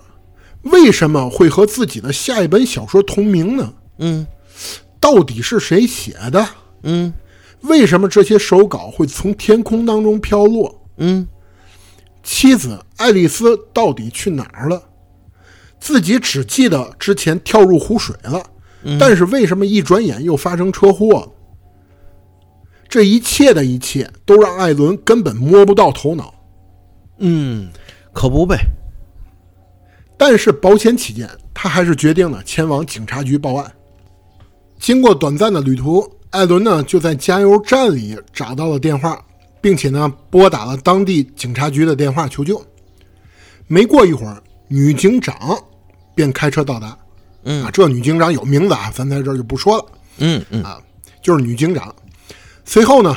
[0.63, 3.73] 为什么会和自己的下一本小说同名呢？
[3.99, 4.27] 嗯
[5.03, 6.49] 到底是谁写的？
[6.85, 7.13] 嗯
[7.63, 10.83] 为什么这些手稿会从天空当中飘落？
[10.97, 11.27] 嗯，
[12.23, 14.83] 妻子爱丽丝到底去哪儿了？
[15.79, 18.43] 自己只记得之前跳入湖水了，
[18.99, 21.29] 但是为什么一转眼又发生车祸了？
[22.89, 26.35] 这一切的一切都让艾伦根本摸不到头脑。
[27.19, 27.71] 嗯，
[28.13, 28.59] 可不呗。
[30.17, 33.73] 但是保险起见，他还是决定了前往警察局报案。
[34.83, 39.25] 经过短暂的旅途，艾伦呢就在加油站里找到了电话，
[39.61, 42.61] 并且呢拨打了当地警察局的电话求救。
[43.69, 45.57] 没过一会儿，女警长
[46.17, 46.99] 便开车到达。
[47.45, 49.85] 嗯啊，这女警长有名字啊，咱在这儿就不说了，
[50.19, 50.83] 嗯嗯啊
[51.23, 51.95] 就是女警长。
[52.65, 53.17] 随后呢，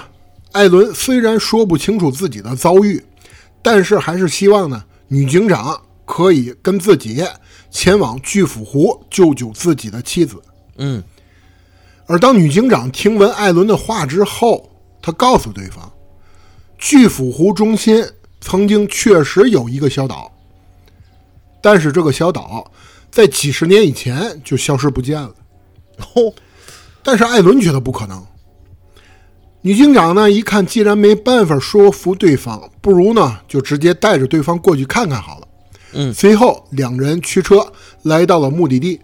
[0.52, 3.04] 艾伦虽然说不清楚自己的遭遇，
[3.64, 7.26] 但是还是希望呢女警长可以跟自己
[7.72, 10.40] 前往巨斧湖救救自己的妻子。
[10.78, 11.04] 嗯
[12.08, 14.70] 而当女警长听闻艾伦的话之后，
[15.02, 15.92] 她告诉对方，
[16.78, 18.06] 巨斧湖中心
[18.42, 20.32] 曾经确实有一个小岛，
[21.62, 22.72] 但是这个小岛
[23.10, 25.34] 在几十年以前就消失不见了。
[26.14, 26.34] 哦，
[27.02, 28.24] 但是艾伦觉得不可能。
[29.62, 35.48] 女警长呢，一看既然没办法说服对方，不如呢就直接带着对方过去看看好了。
[35.94, 37.66] 嗯随后两人驱车
[38.04, 39.02] 来到了目的地，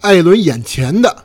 [0.00, 1.24] 艾伦眼前的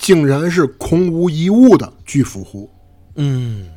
[0.00, 2.68] 竟然是空无一物的巨斧湖。
[3.16, 3.68] 嗯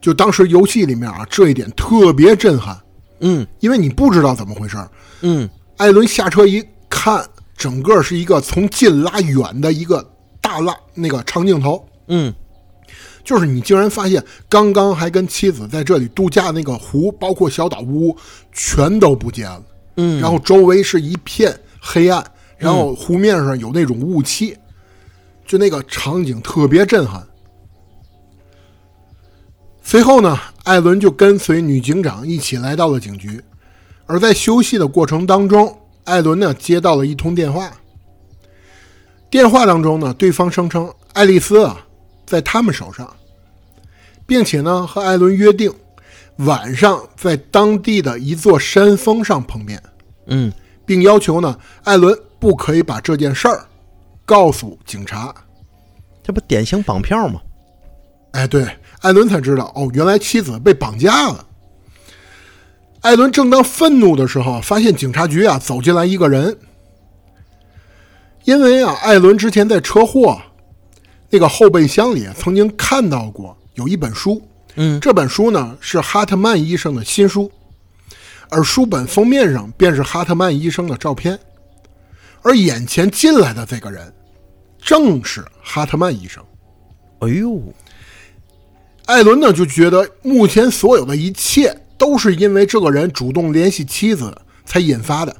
[0.00, 2.80] 就当时游戏里面啊，这一点特别震撼，
[3.20, 4.90] 嗯因为你不知道怎么回事儿。
[5.20, 7.22] 嗯艾伦下车一看，
[7.56, 10.02] 整个是一个从近拉远的一个
[10.40, 11.86] 大拉那个长镜头。
[12.08, 12.32] 嗯
[13.22, 18.16] 就是你竟然发现，刚刚还跟妻子在这里度假那个湖，包括小岛屋，
[18.52, 19.62] 全都不见了。
[19.96, 22.24] 嗯，然后周围是一片黑暗，
[22.56, 24.56] 然后湖面上有那种雾气，
[25.50, 27.26] 就那个场景特别震撼。
[29.82, 33.42] 随后呢，艾伦就跟随女警长一起来到了警局，
[34.06, 37.68] 而在休息的过程当中，艾伦呢接到了一通电话。
[39.28, 41.84] 电话当中呢，对方声称爱丽丝啊
[42.24, 43.12] 在他们手上，
[44.28, 45.74] 并且呢和艾伦约定
[46.36, 49.82] 晚上在当地的一座山峰上碰面，
[50.26, 50.52] 嗯
[50.86, 53.66] 并要求呢艾伦不可以把这件事儿
[54.30, 55.34] 告诉警察。
[56.22, 57.40] 这不典型绑票吗？
[58.30, 58.64] 哎，对，
[59.00, 61.44] 艾伦才知道哦，原来妻子被绑架了。
[63.00, 66.56] 艾伦正当愤怒的时候，发现警察局啊走进来一个人。
[68.44, 70.40] 因为啊，艾伦之前在车祸
[71.28, 74.40] 那个后备箱里曾经看到过有一本书，
[74.76, 77.50] 嗯这本书呢是哈特曼医生的新书，
[78.48, 81.36] 而书本封面上便是哈特曼医生的照片，
[82.42, 84.12] 而眼前进来的这个人
[84.80, 86.42] 正是哈特曼医生。
[87.20, 87.62] 哎呦，
[89.06, 95.36] 艾伦呢就觉得目前所有的一切都是因为这个人主动联系妻子才引发的，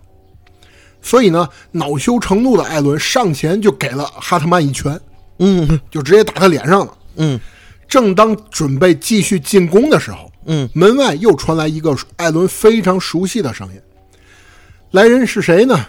[1.01, 5.01] 所以呢，恼羞成怒的艾伦上前就给了哈特曼一拳，
[5.38, 6.95] 嗯就直接打他脸上了。
[7.16, 7.41] 嗯
[7.88, 13.80] 正当准备继续进攻的时候，嗯，门外又传来一个艾伦非常熟悉的声音。
[14.91, 15.86] 来人是谁呢？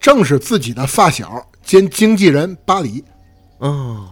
[0.00, 3.02] 正是自己的发小兼经纪人巴里。
[3.58, 4.08] 哦，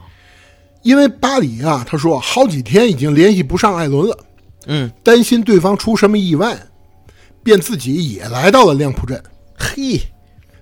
[0.83, 4.19] 因为巴里啊，他说好几天已经联系不上艾伦了，
[4.67, 6.59] 嗯，担心对方出什么意外，
[7.43, 9.23] 便自己也来到了亮浦镇。
[9.57, 10.01] 嘿，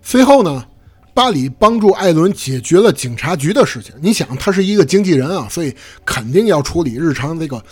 [0.02, 0.66] 随后呢，
[1.14, 3.94] 巴里帮助艾伦解决了警察局的事情。
[4.00, 5.74] 你想，他是一个经纪人啊，所以
[6.04, 7.62] 肯定要处理日常这个，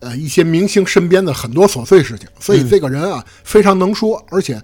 [0.00, 2.28] 呃，一些明星身边的很多琐碎事情。
[2.38, 4.60] 所以这个人啊，非常能说，而且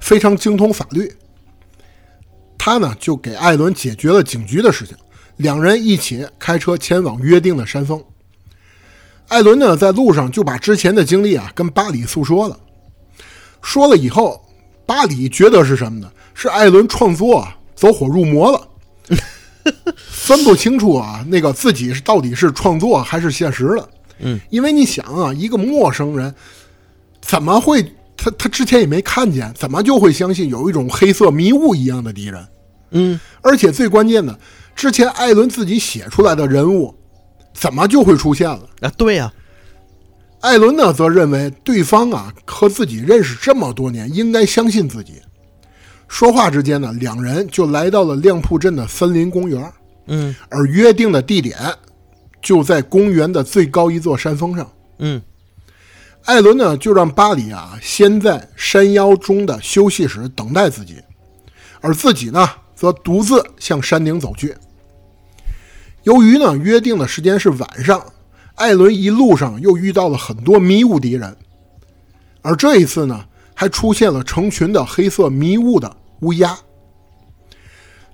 [0.00, 1.12] 非常精通法律。
[2.64, 4.96] 他呢就给艾伦解决了警局的事情，
[5.38, 8.00] 两人一起开车前往约定的山峰。
[9.26, 12.56] 艾伦呢在路上就把之前的经历啊跟巴里诉说了，
[13.62, 14.40] 说了以后，
[14.86, 16.08] 巴里觉得是什么呢？
[16.34, 18.68] 是艾伦创作啊走火入魔了，
[19.96, 23.90] 分不清楚啊那个自己是到底是创作还是现实了。
[24.20, 26.32] 嗯，因为你想啊，一个陌生人
[27.20, 27.84] 怎么会
[28.22, 32.46] 他他之前也没看见，怎么就会相信有一种黑色迷雾一样的敌人？
[32.92, 34.38] 嗯，而且最关键的，
[34.76, 36.94] 之前艾伦自己写出来的人物，
[37.52, 38.60] 怎么就会出现了？
[38.82, 39.32] 啊，对呀、
[40.40, 45.14] 艾伦呢，则认为对方啊和自己认识这么多年，应该相信自己。
[46.06, 49.72] 说话之间呢，两人就来到了亮铺镇的森林公园，
[50.06, 51.58] 嗯而约定的地点
[52.40, 54.70] 就在公园的最高一座山峰上。
[54.98, 55.20] 嗯
[56.24, 61.02] 艾伦呢，就让巴里啊先在山腰中的休息室等待自己，
[61.80, 64.54] 而自己呢，则独自向山顶走去。
[66.04, 68.04] 由于呢约定的时间是晚上，
[68.54, 71.36] 艾伦一路上又遇到了很多迷雾敌人，
[72.40, 76.56] 而这一次呢，还出现了成群的黑色迷雾的乌鸦。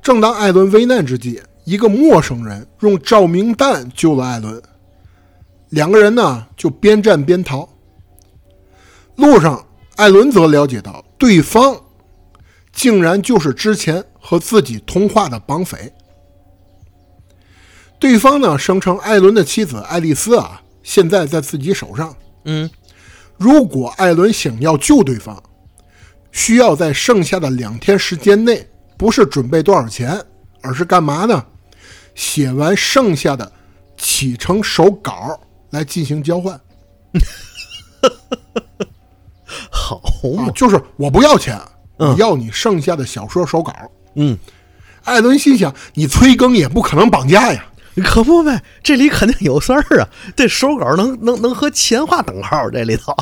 [0.00, 4.62] 正当艾伦危难之际，一个陌生人用照明弹救了艾伦，
[5.68, 7.68] 两个人呢就边战边逃。
[9.19, 9.66] 路上，
[9.97, 11.77] 艾伦则了解到对方
[12.73, 15.93] 竟然就是之前和自己通话的绑匪。
[17.99, 22.71] 对方呢声称艾伦的妻子爱丽丝啊现在在自己手上，嗯
[23.37, 25.43] 如果艾伦想要救对方，
[26.31, 30.25] 需要在剩下的两天时间内，不是准备多少钱，
[30.62, 31.45] 而是干嘛呢？
[32.14, 33.51] 写完剩下的
[33.97, 35.41] 启程手稿
[35.71, 36.61] 来进行交换。
[39.70, 40.00] 好
[40.36, 41.61] 嘛，，啊就是我不要钱，
[41.98, 43.72] 嗯我要你剩下的小说手稿。
[44.14, 44.36] 嗯，
[45.04, 47.64] 艾伦心想，你催更也不可能绑架呀。
[48.04, 53.12] 可不呗，这里肯定有事儿啊，这手稿能能能和钱画等号，这里头，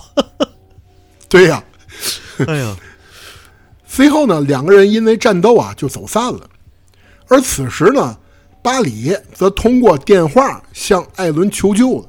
[1.30, 1.64] 对呀、
[2.46, 2.76] 哎呀，
[3.86, 6.40] 随后呢，两个人因为战斗啊就走散了。
[7.28, 8.18] 而此时呢，
[8.62, 12.08] 巴里则通过电话向艾伦求救了，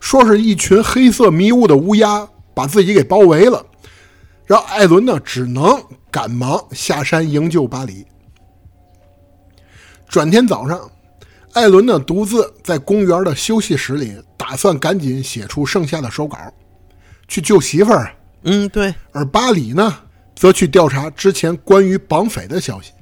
[0.00, 3.64] 说是一群黑色迷雾的乌鸦把自己给包围了，
[4.46, 8.06] 让艾伦呢只能赶忙下山营救巴里。
[10.08, 10.80] 转天早上，
[11.54, 16.36] 艾伦呢独自在公园的休息室里，打算赶紧写出剩下的手稿，
[17.28, 18.14] 去救媳妇儿啊。
[18.44, 19.94] 嗯，对，而巴里呢，
[20.34, 22.92] 则去调查之前关于绑匪的消息。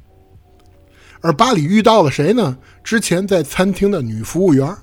[1.22, 2.57] 而巴里遇到了谁呢？
[2.84, 4.74] 之前在餐厅的女服务员。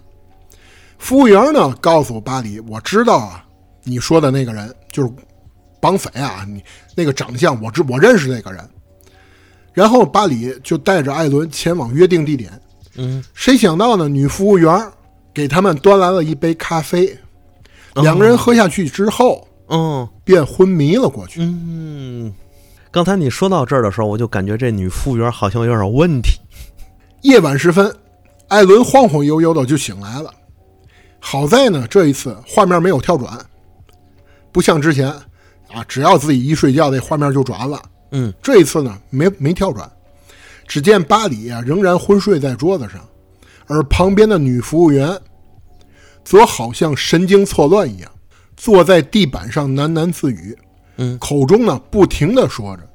[0.99, 3.47] 服务员呢，告诉巴里：“我知道啊，
[3.88, 5.10] 你说的那个人就是
[5.80, 6.62] 绑匪啊，你
[6.96, 8.64] 那个长相我知我认识那个人。”
[9.74, 12.52] 然后巴里就带着艾伦前往约定地点。
[12.96, 14.10] 嗯，谁想到呢？
[14.10, 14.76] 女服务员
[15.32, 17.16] 给他们端来了一杯咖啡，
[17.94, 21.42] 两个人喝下去之后，嗯便昏迷了过去。
[21.44, 22.34] 嗯，
[22.90, 26.40] 刚才你说到这儿的时候，我就感觉这女服务员好像有点问题。
[27.22, 27.96] 夜晚时分，
[28.47, 30.34] 艾伦晃晃悠悠的就醒来了。
[31.20, 33.38] 好在呢，这一次画面没有跳转，
[34.58, 35.08] 不像之前
[35.71, 37.79] 啊，只要自己一睡觉，这画面就转了。
[38.09, 39.88] 嗯，这一次呢，没没跳转。
[40.67, 43.08] 只见巴里啊仍然昏睡在桌子上，
[43.67, 45.16] 而旁边的女服务员
[46.24, 48.12] 则好像神经错乱一样，
[48.55, 50.58] 坐在地板上喃喃自语，
[50.96, 52.89] 嗯，口中呢不停的说着：“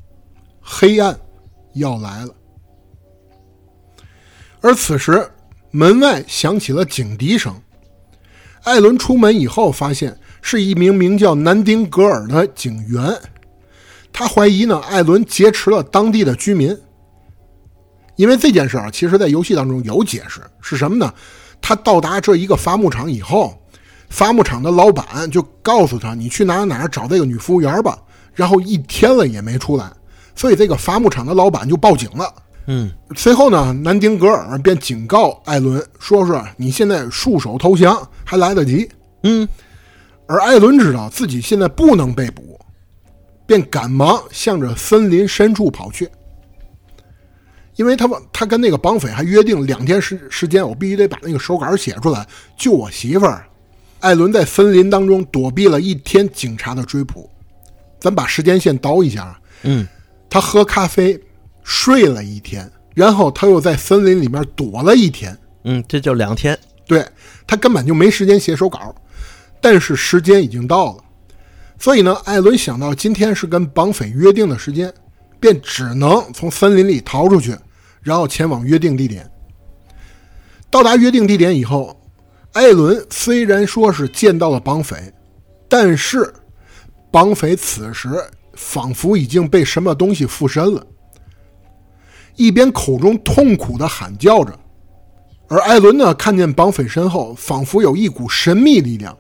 [0.61, 1.17] 黑暗
[1.75, 2.35] 要来了。”
[4.61, 5.31] 而此时，
[5.71, 7.55] 门外响起了警笛声。
[8.65, 13.19] 艾伦出门以后，发现是一名名叫南丁格尔的警员。
[14.13, 16.77] 他怀疑呢，艾伦劫持了当地的居民。
[18.17, 21.11] 因为这件事啊，其实在游戏当中有解释，是什么呢？
[21.63, 23.59] 他到达这一个伐木场以后，
[24.11, 27.97] 伐木场的老板就告诉他：“你去哪儿哪儿找这个女服务员吧。”
[28.35, 29.91] 然后一天了也没出来，
[30.35, 32.35] 所以这个伐木场的老板就报警了。
[32.67, 38.89] 嗯随后呢，南丁格尔便警告艾伦，说是你现在束手投降还来得及。
[39.23, 39.49] 嗯
[40.27, 42.59] 而艾伦知道自己现在不能被捕，
[43.47, 46.09] 便赶忙向着森林深处跑去。
[47.77, 52.27] 因为他们他跟那个绑匪还约定两天时时间，我必须得把那个手稿写出来
[52.57, 53.47] 救我媳妇儿。
[54.01, 57.31] 艾伦在森林当中躲避了一天警察的追捕。
[57.99, 59.87] 咱把时间线倒一下，嗯
[60.29, 61.19] 他喝咖啡，
[61.63, 65.37] 睡了一天，然后他又在森林里面躲了一天。
[65.65, 66.59] 嗯，这就两天。
[66.87, 67.07] 对
[67.47, 68.95] 他根本就没时间写手稿，
[69.63, 71.05] 但是时间已经到了，
[71.79, 74.93] 所以呢，艾伦想到今天是跟绑匪约定的时间，
[75.39, 77.57] 便只能从森林里逃出去，
[78.03, 79.31] 然后前往约定地点。
[80.69, 81.97] 到达约定地点以后，
[82.53, 85.13] 艾伦虽然说是见到了绑匪，
[85.69, 86.35] 但是
[87.13, 88.09] 绑匪此时
[88.55, 90.85] 仿佛已经被什么东西附身了，
[92.35, 94.59] 一边口中痛苦地喊叫着，
[95.49, 99.17] 而艾伦呢，看见绑匪身后仿佛有一股神秘力量，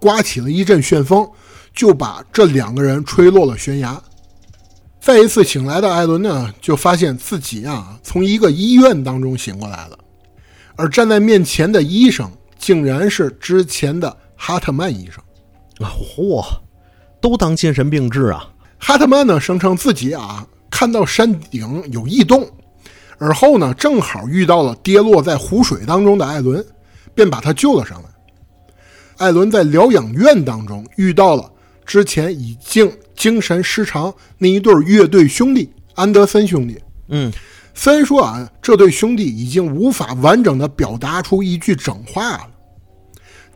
[0.00, 1.28] 刮起了一阵旋风，
[1.74, 4.00] 就把这两个人吹落了悬崖。
[5.00, 9.98] 再一次醒来的艾伦呢，就发现自己啊，从一个医院当中醒过来了。
[10.74, 15.22] 而站在面前的医生，竟然是之前的哈特曼医生。
[15.78, 16.44] 啊，嚯，
[17.20, 18.48] 都当精神病治啊！
[18.78, 22.46] 哈特曼呢，声称自己啊看到山顶有异动，
[23.18, 26.64] 而后呢，正好遇到了跌落在湖水当中的艾伦，
[27.14, 28.05] 便把他救了上来。
[29.16, 31.50] 艾伦在疗养院当中遇到了
[31.84, 36.78] 之前已经精神失常那一对乐队兄弟安德森兄弟。
[37.08, 37.32] 嗯。
[37.78, 42.48] 虽然说啊，这对兄弟已经无法完整的表达出一句整话了，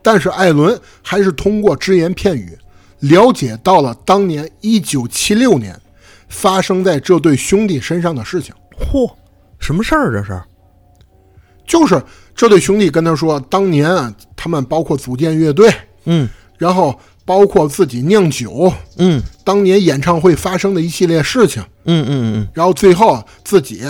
[0.03, 2.55] 但是艾伦还是通过只言片语
[2.99, 5.75] 了解到了当年一九七六年
[6.29, 8.53] 发生在这对兄弟身上的事情。
[8.79, 9.11] 嚯，
[9.57, 10.11] 什么事儿？
[10.11, 10.39] 这是？
[11.65, 11.99] 就是
[12.35, 15.73] 这对兄弟跟他说，当年啊，他们包括组建乐队，
[16.05, 16.27] 嗯，
[16.57, 23.83] 然后包括自己酿酒，嗯，当年演唱会发生的一系列事情，嗯嗯嗯，然后最后自己。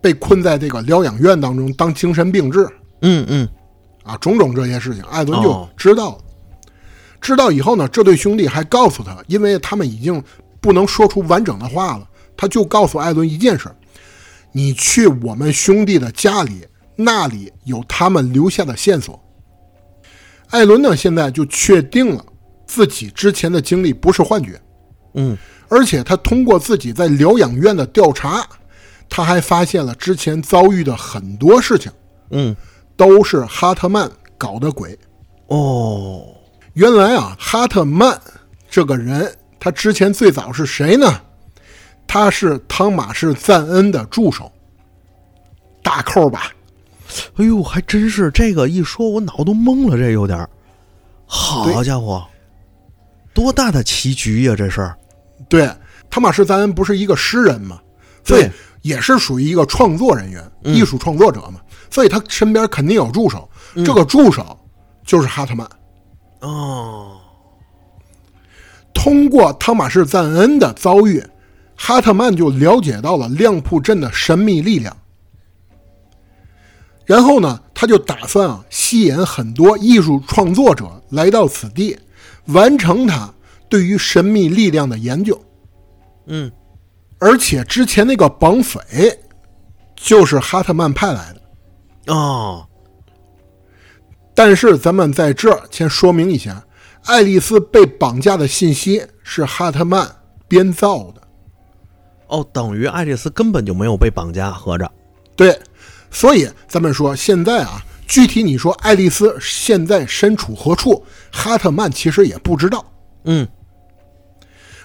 [0.00, 2.68] 被困在这个疗养院当中当精神病治，
[3.00, 3.48] 嗯嗯，
[4.02, 6.18] 啊，种种这些事情，艾伦就知道了。
[7.22, 10.22] 知道以后呢，这对兄弟还告诉他，因为他们已经
[10.60, 12.06] 不能说出完整的话了，
[12.36, 13.66] 他就告诉艾伦一件事：
[14.52, 16.66] 你去我们兄弟的家里，
[16.96, 19.22] 那里有他们留下的线索。
[20.50, 22.24] 艾伦呢，现在就确定了
[22.66, 24.60] 自己之前的经历不是幻觉，
[25.14, 25.36] 嗯，
[25.68, 28.46] 而且他通过自己在疗养院的调查。
[29.06, 31.92] 他还发现了之前遭遇的很多事情，
[32.30, 32.56] 嗯，
[32.96, 34.98] 都是哈特曼搞的鬼。
[35.48, 36.26] 哦，
[36.72, 38.18] 原来啊，哈特曼
[38.68, 41.20] 这个人，他之前最早是谁呢？
[42.06, 44.50] 他是汤马士·赞恩的助手。
[45.82, 46.50] 大扣吧？
[47.36, 49.96] 哎呦，还真是这个一说，我脑都懵了。
[49.96, 50.48] 这有点儿，
[51.26, 52.24] 好家伙，
[53.32, 54.54] 多大的棋局呀！
[54.56, 54.92] 这是。
[55.48, 55.70] 对，
[56.10, 57.80] 汤马士·赞恩不是一个诗人嘛，
[58.24, 58.48] 所以。
[58.84, 61.58] 也是属于一个创作人员、艺术创作者嘛，
[61.88, 63.48] 所以他身边肯定有助手。
[63.76, 64.60] 这个助手
[65.06, 65.66] 就是哈特曼。
[66.40, 67.16] 哦，
[68.92, 71.24] 通过汤马士·赞恩的遭遇，
[71.74, 74.94] 哈特曼就了解到了亮铺镇的神秘力量。
[77.04, 81.98] 然后呢，他就打算啊，吸引很多艺术创作者来到此地，
[82.46, 83.32] 完成他
[83.68, 85.40] 对于神秘力量的研究。
[86.26, 86.50] 嗯。
[87.20, 89.18] 而且之前那个绑匪，
[89.96, 92.66] 就是哈特曼派来的，哦。
[94.34, 96.62] 但是咱们在这儿先说明一下，
[97.04, 100.06] 爱丽丝被绑架的信息是哈特曼
[100.48, 101.22] 编造的。
[102.26, 104.90] 哦，等于爱丽丝根本就没有被绑架，合着。
[105.36, 105.58] 对，
[106.14, 112.82] 所以咱们说现在啊，具体你说爱丽丝现在身处何处，哈特曼其实也不知道。
[113.24, 113.46] 嗯。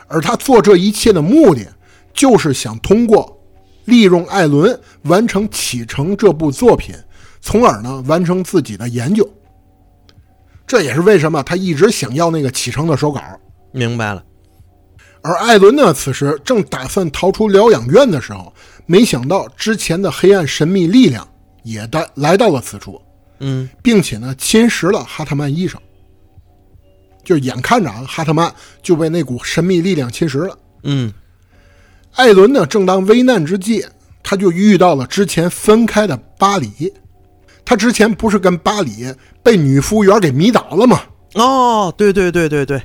[0.09, 1.65] 而他做这一切的目的。
[2.11, 3.39] 就是想通过
[3.85, 6.93] 利用艾伦完成《启程》这部作品，
[7.39, 9.25] 从而呢完成自己的研究。
[10.67, 13.21] 这也是为什么他一直想要那个《启程》的手稿。
[13.71, 14.21] 明白了。
[15.21, 18.51] 而艾伦呢，此时正打算逃出疗养院的时候，
[18.91, 21.27] 没想到之前的黑暗神秘力量
[21.61, 22.99] 也来来到了此处，
[23.39, 25.79] 嗯，并且呢侵蚀了哈特曼医生。
[27.23, 28.51] 就眼看着啊，哈特曼
[28.81, 30.57] 就被那股神秘力量侵蚀了。
[30.85, 31.13] 嗯。
[32.15, 33.85] 艾伦呢，正当危难之际，
[34.23, 36.91] 他就遇到了之前分开的巴里。
[37.63, 39.13] 他之前不是跟巴里
[39.43, 41.03] 被女服务员给迷倒了吗？
[41.35, 42.81] 哦，对对对对对，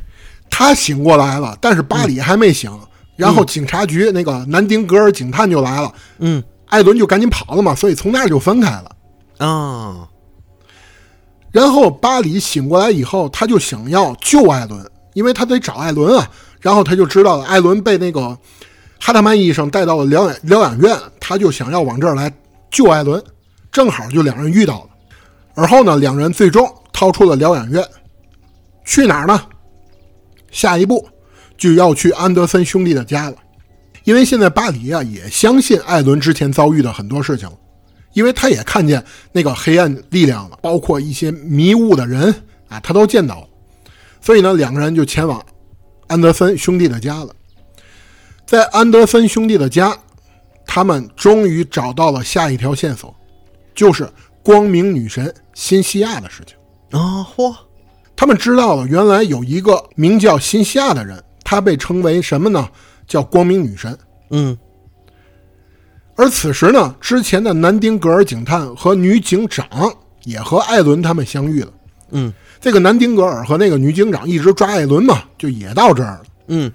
[0.50, 2.70] 他醒过来了，但是巴里还没醒。
[3.16, 8.96] 然后警察局那个南丁格尔警探就来了，嗯，艾伦就赶紧跑了嘛，所以从那儿就分开了。
[9.38, 10.08] 啊，
[11.52, 16.30] 然后巴里醒过来以后，他就想要救艾伦，因为他得找艾伦啊。
[16.60, 18.36] 然后他就知道了，艾伦被那个。
[19.00, 22.32] 哈特曼医生带到了疗养疗养院，他就想要往这儿来
[22.70, 23.22] 救艾伦，
[23.70, 24.88] 正好就两人遇到了。
[25.54, 27.86] 而后呢，两人最终逃出了疗养院，
[28.86, 29.38] 去哪儿呢？
[30.50, 31.06] 下一步
[31.64, 33.36] 就要去安德森兄弟的家了，
[34.04, 37.56] 因为现在巴黎啊也相信艾伦之前遭遇的很多事情了，
[38.12, 42.34] 因为他也看见那个黑暗力量了，包括一些迷雾的人
[42.68, 43.48] 啊，他都见到了。
[44.20, 45.42] 所以呢，两个人就前往
[46.06, 47.34] 安德森兄弟的家了。
[48.44, 49.96] 在安德森兄弟的家，
[50.66, 53.16] 他们终于找到了下一条线索，
[53.74, 54.06] 就是
[54.42, 56.58] 光明女神辛西亚的事情。
[56.90, 57.56] 啊，嚯，
[58.14, 62.66] 他们知道了，原来有一个名叫辛西亚的人，他被称为什么呢？
[63.06, 63.96] 叫光明女神。
[64.30, 64.56] 嗯
[66.16, 69.66] 而此时呢，之前的南丁格尔警探和女警长
[70.22, 71.72] 也和艾伦他们相遇了。
[72.10, 76.24] 嗯这个南丁格尔和那个女警长一直抓艾伦嘛，就也到这儿了。
[76.48, 76.72] 嗯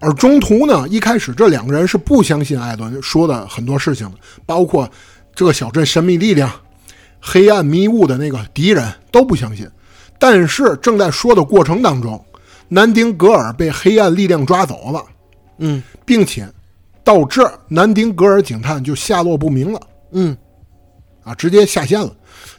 [0.00, 4.16] 而中途呢，一开始这两个人是不相信艾伦说的很多事情的，
[4.46, 4.90] 包括
[5.34, 6.50] 这个小镇神秘力量、
[7.20, 9.68] 黑暗迷雾的那个敌人都不相信。
[10.18, 12.22] 但是正在说的过程当中，
[12.72, 15.04] 南丁格尔被黑暗力量抓走了，
[15.58, 16.48] 嗯并且
[17.04, 19.80] 到这儿，南丁格尔警探就下落不明了。
[20.12, 20.36] 嗯
[21.24, 22.10] 啊，直接下线了。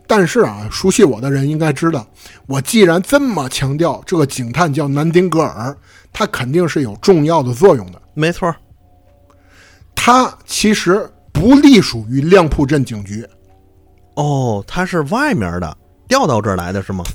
[0.06, 2.06] 但是啊，熟悉我的人应该知道，
[2.46, 5.76] 我既然这么强调这个警探叫南丁格尔，
[6.12, 8.02] 他肯定是有重要的作用的。
[8.14, 8.56] 没错儿。
[9.96, 13.26] 他其实不隶属于亮铺镇警局，
[14.16, 15.78] 哦，他是外面的，
[16.10, 17.06] 调到这儿来的是吗？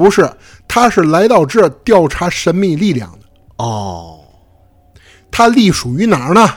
[0.00, 0.26] 不是，
[0.66, 3.26] 他是来到这调查神秘力量的。
[3.58, 4.18] 哦，
[5.30, 6.48] 他隶属于哪儿呢？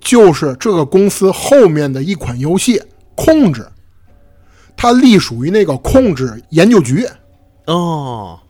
[0.00, 2.76] 就是这个公司后面的一款游戏
[3.14, 3.62] 《控制》，
[4.76, 7.06] 他隶属于那个控制研究局。
[7.66, 8.40] 哦，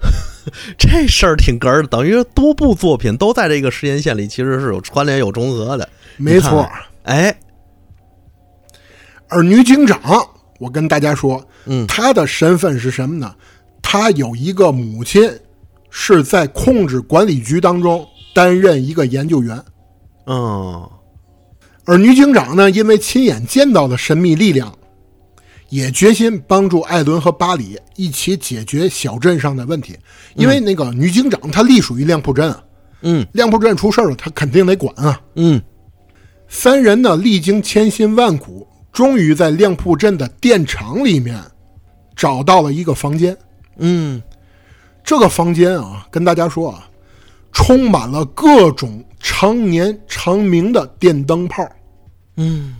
[0.76, 5.88] 这事儿挺哏儿的，等于多部作品都在这个时间线里，其实是有串联、有重合的。
[6.16, 6.68] 没错
[7.04, 7.38] 哎，
[9.28, 10.00] 而女警长，
[10.64, 13.34] 我跟大家说，嗯他的身份是什么呢？
[13.82, 15.30] 他有一个母亲
[15.90, 19.62] 是在控制管理局当中担任一个研究员，
[20.24, 20.88] 嗯，
[21.84, 24.74] 而女警长呢，因为亲眼见到了神秘力量，
[25.68, 29.94] 也决心帮助艾伦和巴里一起解决小镇上的问题。
[30.34, 32.64] 因为那个女警长她隶属于亮铺镇啊，
[33.02, 35.20] 嗯亮铺镇出事了，她肯定得管啊。
[35.36, 35.60] 嗯
[36.48, 41.38] 三人呢，历经千辛万苦，终于在亮铺镇的电厂里面
[42.14, 43.36] 找到了一个房间。
[43.78, 44.22] 嗯，
[45.02, 46.88] 这个房间啊，跟大家说啊，
[47.52, 51.68] 充满了各种常年长明的电灯泡。
[52.36, 52.76] 嗯，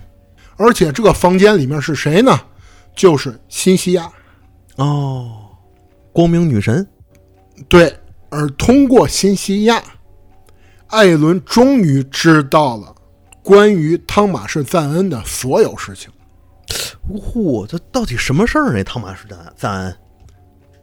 [0.56, 2.40] 而且这个房间里面是谁呢？
[2.94, 4.08] 就是新西亚。
[4.76, 5.32] 哦，
[6.12, 6.86] 光明女神。
[7.68, 7.92] 对，
[8.30, 9.82] 而通过新西亚，
[10.86, 12.93] 艾伦终于知道了
[13.44, 16.10] 关于汤马士赞恩的所有事情。
[17.10, 18.82] 呜呼，这到底什么事儿呢？
[18.82, 19.96] 汤马士赞赞恩。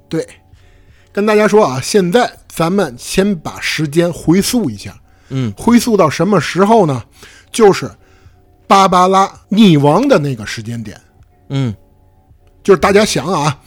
[0.07, 0.25] 对，
[1.11, 4.95] 跟大家说啊，现在咱们先把时间回溯一下，
[5.29, 7.03] 嗯回溯到什么时候呢？
[7.51, 7.89] 就是
[8.67, 11.01] 芭芭拉溺亡的那个时间点。
[11.49, 11.75] 嗯
[12.63, 13.59] 就是大家想啊，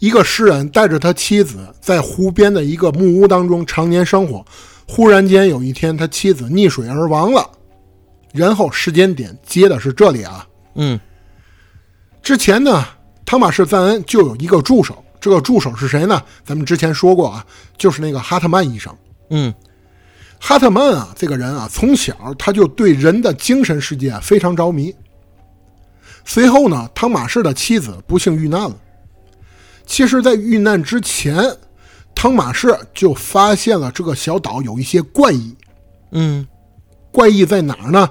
[0.00, 4.44] 一个诗人带着他妻子在湖边的一个木屋当中常年生活，
[4.86, 7.48] 忽然间有一天他妻子溺水而亡了，
[8.34, 10.46] 然后时间点接的是这里啊。
[10.74, 11.00] 嗯
[12.20, 12.84] 之前呢，
[13.24, 16.22] 汤马士赞恩就有一个助手，这个助手是谁呢？
[16.44, 17.46] 咱们之前说过啊，
[17.78, 18.94] 就是那个哈特曼医生。
[19.30, 19.54] 嗯
[20.40, 24.94] 哈特曼啊，这个人啊，从小他就对人的精神世界啊非常着迷。
[26.24, 28.76] 随后呢，汤马士的妻子不幸遇难了。
[29.86, 31.36] 其实，在遇难之前，
[32.14, 35.54] 汤马士就发现了这个小岛有一些怪异。
[36.12, 36.46] 嗯
[37.14, 38.10] 怪异在哪儿呢？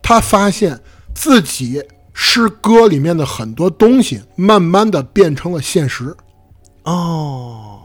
[0.00, 0.80] 他发现
[1.14, 1.84] 自己
[2.14, 6.16] 诗歌里面的很多东西，慢慢的变成了现实。
[6.84, 7.80] 哦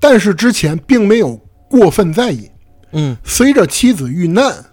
[0.00, 1.36] 但是之前并没有
[1.68, 2.50] 过分在意。
[2.92, 4.64] 嗯随着妻子遇难，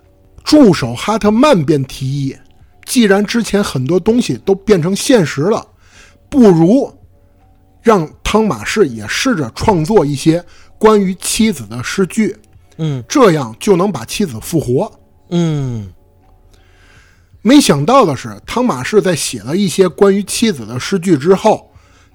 [0.43, 2.37] 助手哈特曼便提议，
[2.85, 5.67] 既然之前很多东西都变成现实了，
[6.29, 6.91] 不如
[7.81, 10.43] 让汤马士也试着创作一些
[10.77, 12.35] 关于妻子的诗句，
[12.77, 14.91] 嗯这样就能把妻子复活。
[15.29, 15.91] 嗯
[17.41, 21.69] 没想到的是，汤马士在写了一些关于妻子的诗句之后，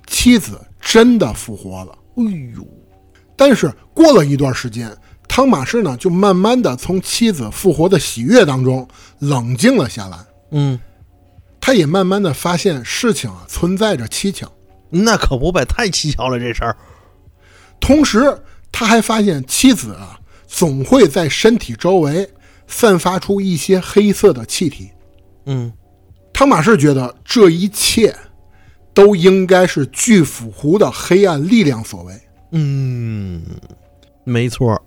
[0.07, 1.93] 妻子真的复活了。
[2.17, 2.23] 哎
[2.57, 2.67] 呦，
[3.37, 4.91] 但是过了一段时间，
[5.29, 10.19] 汤马士呢就慢慢的从妻子复活的喜悦当中冷静了下来。
[10.53, 10.81] 嗯，
[11.61, 14.51] 他也慢慢的发现事情啊存在着蹊跷，
[14.89, 16.75] 那可不呗，太蹊跷了这事儿。
[17.79, 18.41] 同时
[18.73, 20.18] 他还发现妻子啊
[20.49, 22.29] 总会在身体周围
[22.67, 24.91] 散发出一些黑色的气体。
[25.47, 25.73] 嗯
[26.33, 28.15] 汤马士觉得这一切
[28.95, 32.21] 都应该是巨斧湖的黑暗力量所为。
[32.53, 33.43] 嗯，
[34.25, 34.83] 没错儿。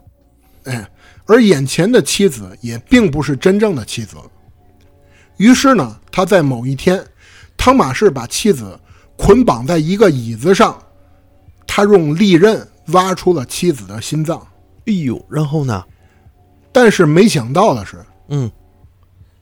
[0.63, 0.89] 哎，
[1.25, 4.15] 而眼前的妻子也并不是真正的妻子。
[5.37, 7.03] 于是呢，他在某一天，
[7.57, 8.79] 汤马士把妻子
[9.17, 10.81] 捆绑在一个椅子上，
[11.67, 14.47] 他用利刃挖出了妻子的心脏，
[14.85, 15.83] 哎呦，然后呢？
[16.71, 17.97] 但是没想到的是，
[18.29, 18.49] 嗯，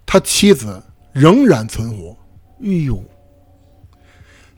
[0.06, 0.82] 他妻子
[1.14, 2.18] 仍然存活。
[2.64, 3.04] 哎呦，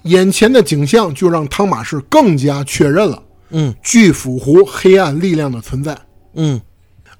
[0.04, 5.98] 眼前的景象就让汤马士更加确认了嗯巨斧湖黑暗力量的存在。
[6.34, 6.60] 嗯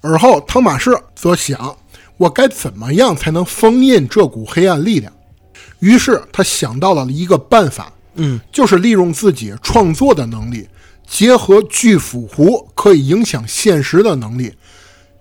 [0.00, 1.76] 而后，汤马士则想：
[2.16, 5.12] 我该怎么样才能封印这股黑暗力量？
[5.78, 10.66] 于是他想到了一个办法，嗯就是利用自己创作的能力，
[11.06, 14.54] 结合巨斧湖可以影响现实的能力，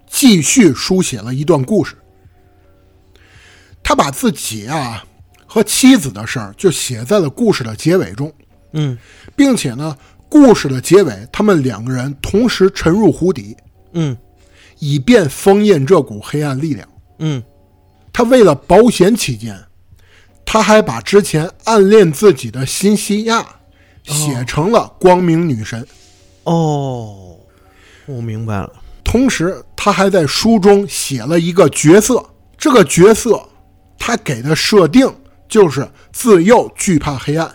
[0.10, 1.96] 继续书写了一段故事。
[3.84, 5.04] 他把自己啊
[5.46, 8.32] 和妻子的事儿就写在了故事的结尾中，
[8.74, 8.98] 嗯
[9.36, 9.98] 并且呢，
[10.30, 13.58] 故事的结尾，他们两个人同时沉入湖底，
[13.94, 14.18] 嗯
[14.80, 16.88] 以便封印这股黑暗力量。
[17.20, 17.44] 嗯
[18.14, 19.60] 他为了保险起见，
[20.46, 23.46] 他还把之前暗恋自己的辛西亚
[24.04, 25.86] 写成了光明女神，
[26.44, 27.38] 哦，
[28.06, 28.72] 我明白了。
[29.04, 32.24] 同时他还在书中写了一个角色，
[32.58, 33.42] 这个角色
[33.98, 35.08] 他给的设定
[35.48, 37.50] 就是自幼惧怕黑暗。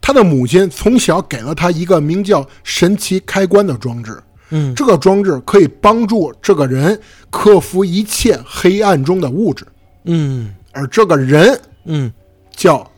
[0.00, 7.00] 他的母亲从小给了他一个名叫“神奇开关”的装置，嗯这个装置可以帮助这个人
[7.30, 9.66] 克服一切黑暗中的物质，
[10.04, 12.12] 嗯而这个人嗯
[12.54, 12.88] 叫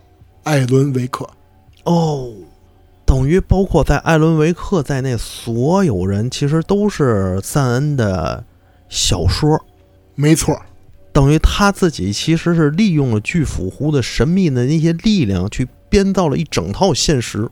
[0.42, 1.26] 艾伦维克。
[1.88, 2.30] 哦，
[3.06, 8.44] 等于包括在艾伦维克在内，所有人其实都是赞恩的
[8.90, 9.58] 小说。
[10.14, 10.60] 没错，
[11.14, 17.48] 等于他自己其实是利用了巨斧湖的神秘的那些力量，去编造了一整套现实，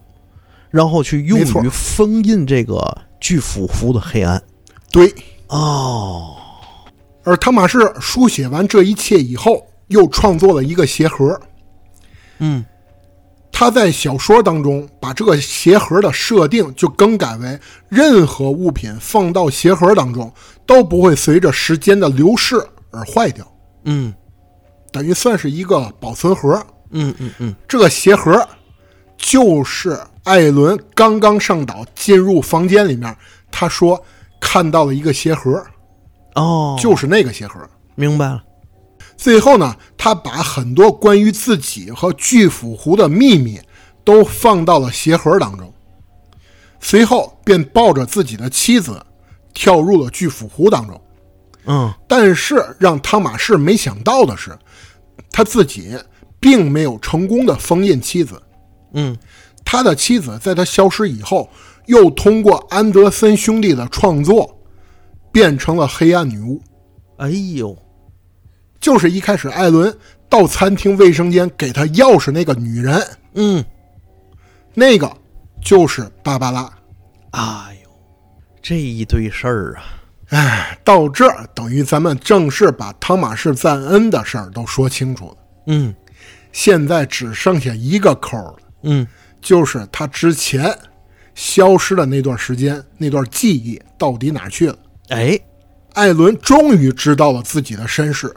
[0.70, 4.42] 然后去用于封印这个巨斧湖的黑暗。
[4.90, 5.14] 对。
[5.48, 6.34] 哦，
[7.22, 11.40] 而汤马士书写完这一切以后，又创作了一个鞋盒。
[12.40, 12.62] 嗯
[13.58, 17.58] 他在小说当中把这个鞋盒的设定就更改为，
[17.88, 20.30] 任何物品放到鞋盒当中
[20.66, 23.50] 都不会随着时间的流逝而坏掉，
[23.84, 24.12] 嗯
[24.92, 26.62] 等于算是一个保存盒。
[26.90, 28.46] 嗯嗯嗯，这个鞋盒
[29.16, 33.16] 就是艾伦刚刚上岛进入房间里面，
[33.50, 33.98] 他说
[34.38, 35.64] 看到了一个鞋盒，
[36.34, 37.58] 哦，就是那个鞋盒。
[37.94, 38.42] 明白了。
[39.16, 43.60] 最后呢，他把很多关于自己和巨斧湖的秘密
[44.04, 45.72] 都放到了鞋盒当中，
[46.80, 49.04] 随后便抱着自己的妻子
[49.54, 51.00] 跳入了巨斧湖当中。
[51.68, 54.56] 嗯但是让汤马士没想到的是，
[55.32, 55.98] 他自己
[56.38, 58.40] 并没有成功的封印妻子。
[58.92, 59.16] 嗯
[59.64, 61.50] 他的妻子在他消失以后，
[61.86, 64.56] 又通过安德森兄弟的创作，
[65.32, 66.62] 变成了黑暗女巫。
[67.16, 67.76] 哎呦，
[68.86, 69.92] 就是一开始艾伦
[70.28, 73.04] 到餐厅卫生间给他钥匙那个女人，
[73.34, 73.64] 嗯，
[74.74, 75.12] 那个
[75.60, 76.72] 就是芭芭拉。
[77.32, 77.90] 哎呦，
[78.62, 79.82] 这一堆事儿啊，
[80.28, 85.36] 哎，到这儿等于咱们正式把汤马士赞恩的事儿都说清楚了。
[85.66, 85.92] 嗯
[86.52, 89.04] 现在只剩下一个扣儿了，嗯
[89.40, 90.72] 就是他之前
[91.34, 94.78] 消失的那段时间，那段记忆到底哪儿去了？
[95.08, 95.36] 哎，
[95.94, 98.32] 艾伦终于知道了自己的身世，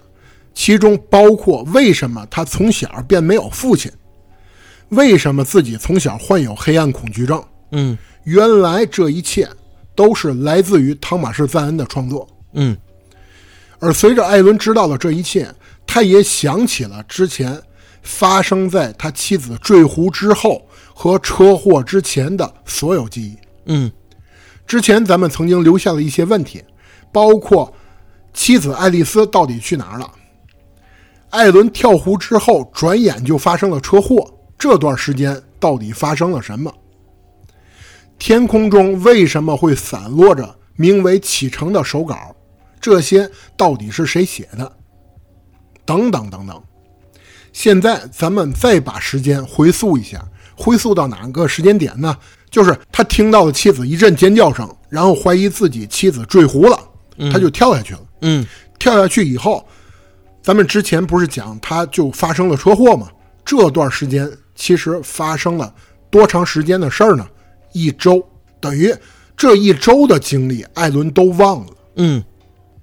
[0.53, 3.91] 其中包括为什么他从小便没有父亲，
[4.89, 7.43] 为什么自己从小患有黑暗恐惧症。
[7.71, 9.47] 嗯原来这一切
[9.95, 12.27] 都是来自于汤马士·赞恩的创作。
[12.53, 12.77] 嗯
[13.79, 15.49] 而随着艾伦知道了这一切，
[15.87, 17.59] 他也想起了之前
[18.01, 23.37] 发生在他妻子坠湖之后和车祸之前的所有记忆。
[23.67, 23.91] 嗯
[24.67, 26.63] 之前咱们曾经留下了一些问题，
[27.11, 27.73] 包括
[28.33, 30.11] 妻子爱丽丝到底去哪儿了？
[31.29, 36.73] 艾伦跳湖之后，转眼就发生了车祸，这段时间到底发生了什么？
[38.17, 42.35] 天空中为什么会散落着名为《启程》的手稿？
[42.81, 44.71] 这些到底是谁写的？
[45.85, 46.61] 等等等等。
[47.53, 50.23] 现在咱们再把时间回溯一下，
[50.55, 52.17] 回溯到哪个时间点呢？
[52.49, 56.79] 就是他听到了妻子一阵尖叫声，然后怀疑自己妻子坠湖了，
[57.31, 57.99] 他就跳下去了。
[58.21, 58.45] 嗯
[58.79, 59.67] 跳下去以后，
[60.41, 63.09] 咱们之前不是讲他就发生了车祸吗？
[63.45, 65.73] 这段时间其实发生了
[66.09, 67.27] 多长时间的事儿呢？
[67.73, 68.23] 一周，
[68.59, 68.93] 等于
[69.35, 71.67] 这一周的经历，艾伦都忘了。
[71.95, 72.23] 嗯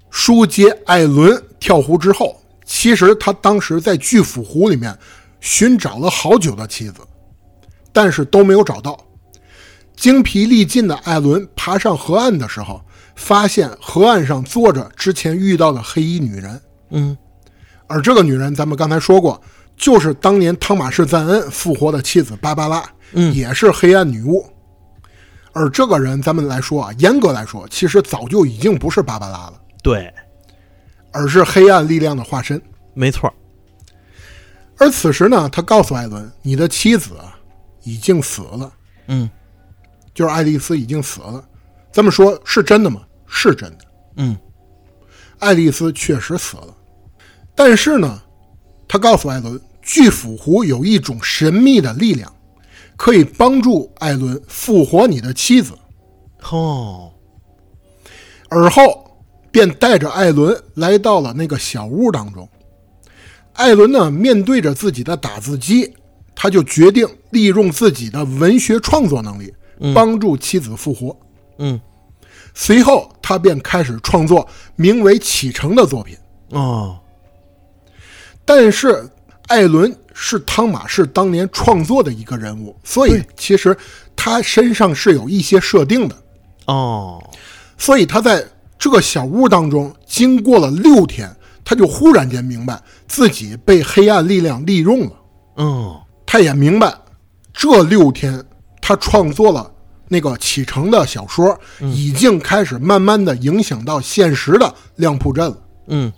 [0.09, 4.97] 书接艾伦跳湖之后，其实他当时在巨斧湖里面
[5.39, 7.01] 寻找了好久的妻子，
[7.91, 8.97] 但是都没有找到。
[9.95, 12.81] 精疲力尽的艾伦爬上河岸的时候，
[13.15, 16.61] 发现河岸上坐着之前遇到的黑衣女人，
[16.91, 17.17] 嗯
[17.87, 19.41] 而这个女人咱们刚才说过，
[19.75, 22.83] 就是当年汤马士·赞恩复活的妻子芭芭拉，
[23.13, 24.45] 嗯也是黑暗女巫。
[25.53, 29.53] 而这个人，咱们来说啊，严格来说，其实早就已经不是芭芭拉了。
[29.81, 30.13] 对，
[31.11, 32.61] 而是黑暗力量的化身。
[32.93, 33.33] 没错。
[34.77, 37.35] 而此时呢，他告诉艾伦：“你的妻子啊，
[37.83, 38.71] 已经死了。”
[39.07, 39.27] 嗯，
[40.13, 41.43] 就是爱丽丝已经死了。
[41.91, 43.01] 这么说，是真的吗？
[43.25, 43.85] 是真的。
[44.17, 44.37] 嗯，
[45.39, 46.76] 爱丽丝确实死了。
[47.57, 48.21] 但是呢，
[48.87, 52.31] 他告诉艾伦，巨斧湖有一种神秘的力量，
[52.95, 55.73] 可以帮助艾伦复活你的妻子。
[56.51, 57.11] 哦，
[58.47, 59.17] 而后
[59.49, 62.47] 便带着艾伦来到了那个小屋当中。
[63.53, 65.91] 艾伦呢，面对着自己的打字机，
[66.35, 69.51] 他就决定利用自己的文学创作能力，
[69.95, 71.17] 帮助妻子复活。
[71.57, 71.81] 嗯，
[72.53, 76.15] 随后他便开始创作名为《启程》的作品。
[76.51, 76.99] 哦，
[78.47, 79.05] 但是
[79.47, 83.75] 艾伦是汤马士当年创作的一个人物，所以其实
[84.15, 86.15] 他身上是有一些设定的。
[86.67, 87.21] 哦，
[87.77, 88.41] 所以他在
[88.79, 91.29] 这个小屋当中，经过了六天，
[91.65, 95.11] 他就忽然间明白自己被黑暗力量利用了。
[95.57, 96.93] 嗯，他也明白，
[97.53, 98.41] 这六天
[98.81, 99.69] 他创作了
[100.07, 105.57] 那个启程的小说，已经开始慢慢的影响到现实的亮铺镇了。
[105.87, 106.11] 嗯，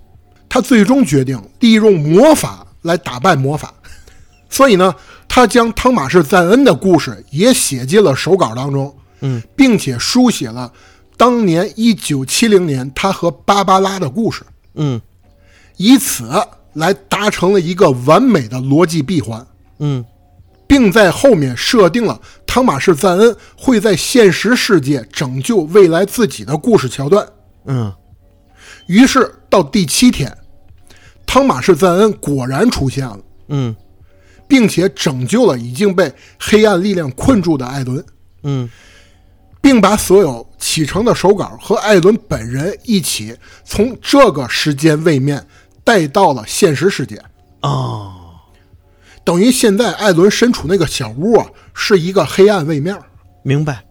[0.49, 3.71] 他最终决定利用魔法来打败魔法，
[4.49, 4.93] 所以呢，
[5.27, 10.73] 他将汤马士·赞恩的故事也写进了手稿当中，嗯，并且书写了
[11.15, 14.43] 当年一九七零年他和芭芭拉的故事，
[14.73, 14.99] 嗯，
[15.77, 16.29] 以此
[16.73, 19.45] 来达成了一个完美的逻辑闭环，
[19.79, 20.03] 嗯，
[20.65, 27.27] 并在后面设定了汤马士·赞恩会在现实世界拯救未来自己的故事桥段。
[27.65, 27.93] 嗯，
[28.87, 30.35] 于是到第七天，
[31.31, 33.19] 汤马士·赞恩果然出现了。
[33.49, 33.75] 嗯，
[34.47, 38.03] 并且拯救了已经被黑暗力量困住的艾伦，
[38.41, 38.67] 嗯，
[39.61, 45.45] 并把所有启程的手稿和艾伦本人一起从这个时间位面
[45.83, 47.21] 带到了现实世界。
[47.61, 48.11] 哦，
[49.23, 51.45] 等于现在艾伦身处那个小屋啊，
[51.75, 52.97] 是一个黑暗位面。
[53.43, 53.85] 明白。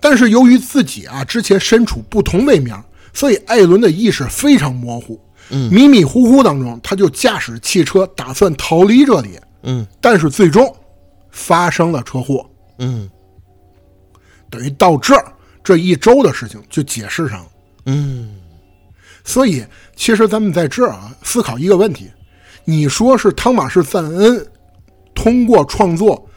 [0.00, 2.74] 但是由于自己啊之前身处不同位面，
[3.12, 5.20] 所以艾伦的意识非常模糊，
[5.50, 5.72] 嗯。
[5.72, 9.86] 迷迷糊糊当中，他就驾驶汽车打算逃离这里，嗯。
[10.00, 10.74] 但是最终
[11.30, 12.48] 发生了车祸。
[12.78, 13.08] 嗯。
[14.48, 15.32] 等于到这儿
[15.62, 17.46] 这一周的事情就解释上了。
[17.86, 18.34] 嗯，
[19.24, 19.64] 所以，
[19.94, 22.10] 其实咱们在这儿啊思考一个问题：
[22.64, 24.44] 你说是汤马士·赞恩
[25.14, 26.28] 通过创作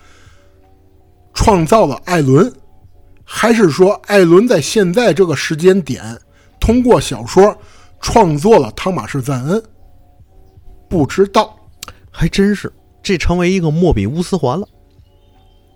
[1.33, 2.53] 创造了艾伦，
[3.23, 6.03] 还是说艾伦在现在这个时间点
[6.59, 7.57] 通过小说
[8.03, 9.63] 创作了汤马士·赞恩？
[10.89, 11.57] 不知道。
[12.11, 12.71] 还真是，
[13.01, 14.67] 这成为一个莫比乌斯环了。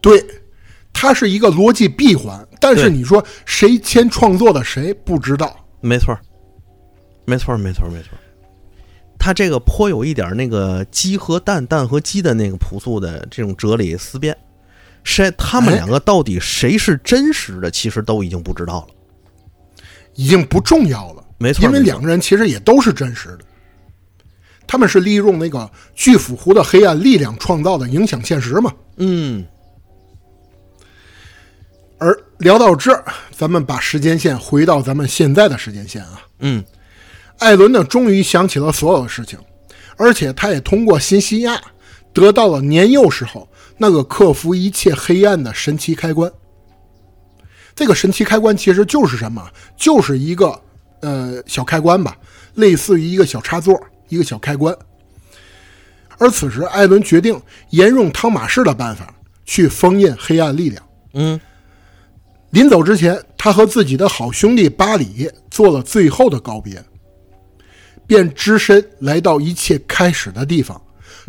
[0.02, 0.24] 对，
[0.94, 5.56] 它是一个逻辑闭环，但是你说谁先创作的谁不知道。
[5.80, 6.20] 没错儿，
[7.26, 8.20] 没错儿，没错儿，没错儿。
[9.18, 14.38] 他这个颇有一点那个鸡和蛋、蛋和鸡的那个朴素的这种哲理思辨。
[15.04, 18.88] 谁他们哎两个到底谁是真实的，其实都已经不知道了。
[20.14, 23.40] 已经不重要了，没错因为两个人其实也都是真实的，
[24.66, 28.74] 他们是利用那个巨斧湖的黑暗力量创造的影响现实嘛。
[28.98, 29.46] 嗯
[32.00, 36.22] 而聊到这儿，咱们把时间线回到咱们现在的时间线啊。
[36.40, 36.64] 嗯
[37.40, 39.40] 艾伦呢，终于想起了所有的事情，
[39.96, 41.60] 而且他也通过新西亚
[42.14, 43.48] 得到了年幼时候
[43.78, 46.32] 那个克服一切黑暗的神奇开关。
[47.76, 49.48] 这个神奇开关其实就是什么？
[49.76, 50.60] 就是一个
[51.08, 52.18] 呃小开关吧，
[52.56, 53.80] 类似于一个小插座，
[54.10, 54.76] 一个小开关。
[56.18, 57.40] 而此时，艾伦决定
[57.70, 59.14] 沿用汤马士的办法
[59.46, 60.84] 去封印黑暗力量。
[61.14, 61.40] 嗯
[62.52, 66.84] 临走之前，他和自己的好兄弟巴里做了最后的告别，
[68.08, 70.82] 便只身来到一切开始的地方，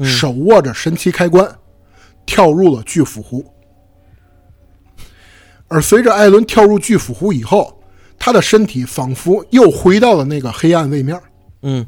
[0.03, 1.59] 手握着神奇开关，
[2.25, 3.45] 跳入了巨斧湖。
[5.67, 7.78] 而随着艾伦跳入巨斧湖以后，
[8.19, 11.21] 他的身体仿佛又回到了那个黑暗位面。
[11.63, 11.87] 嗯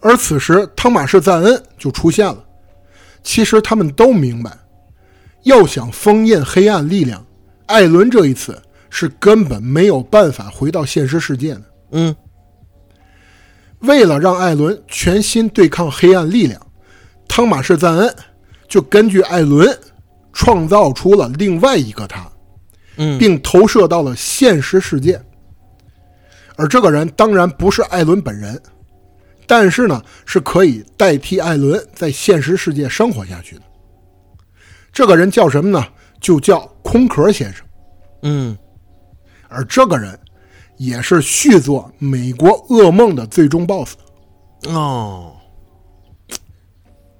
[0.00, 2.42] 而此时，汤马士·赞恩就出现了。
[3.22, 4.50] 其实他们都明白，
[5.42, 7.22] 要想封印黑暗力量，
[7.66, 11.62] 艾伦这一次是根本没有办法回到现实世界的。
[11.92, 12.16] 嗯
[13.80, 16.60] 为了让艾伦全心对抗黑暗力量，
[17.28, 18.14] 汤马士·赞恩
[18.68, 19.78] 就根据艾伦
[20.32, 22.26] 创造出了另外一个他，
[22.96, 25.22] 嗯并投射到了现实世界。
[26.60, 28.60] 而这个人当然不是艾伦本人，
[29.46, 33.62] 但是呢，是可以代替艾伦在现实世界生活下去的。
[34.92, 35.82] 这个人叫什么呢？
[36.20, 37.64] 就叫空壳先生。
[38.24, 38.58] 嗯
[39.48, 40.20] 而这个人
[40.76, 43.94] 也是续作《美国噩梦》的最终 BOSS。
[44.66, 45.34] 哦，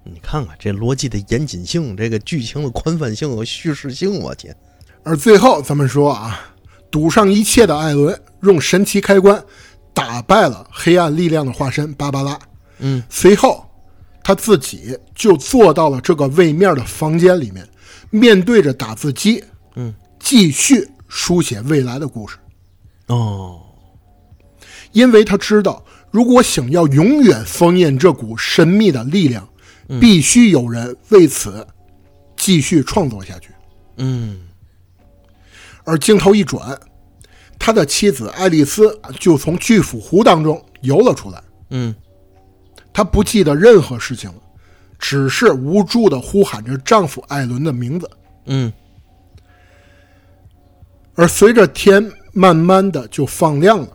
[0.04, 4.54] 你看看这逻辑的严谨性，这个剧情的宽泛性和叙事性，我天！
[5.02, 6.38] 而最后，咱们说啊，
[6.90, 9.42] 赌上一切的艾伦用神奇开关
[9.94, 12.38] 打败了黑暗力量的化身芭芭拉。
[12.78, 13.64] 嗯，随后
[14.22, 17.68] 他自己就坐到了这个位面的房间里面，
[18.10, 19.42] 面对着打字机，
[19.76, 22.36] 嗯，继续书写未来的故事。
[23.06, 23.60] 哦，
[24.92, 29.48] 因为他知道，如果想要永远封印这股神秘的力量，
[30.00, 31.66] 必须有人为此
[32.36, 33.50] 继续创作下去。
[33.96, 34.40] 嗯，
[35.90, 36.78] 而镜头一转，
[37.58, 41.42] 他的妻子爱丽丝就从巨斧湖当中游了出来。
[41.70, 41.92] 嗯，
[42.92, 44.36] 她不记得任何事情了，
[45.00, 48.08] 只是无助的呼喊着丈夫艾伦的名字。
[48.46, 48.72] 嗯，
[51.16, 53.88] 而随着天慢慢的就放亮了，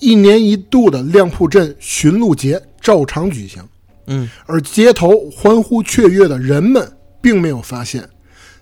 [0.00, 3.66] 一年一度的亮铺镇巡路节照常举行。
[4.08, 6.86] 嗯，而街头欢呼雀跃的人们
[7.22, 8.06] 并没有发现，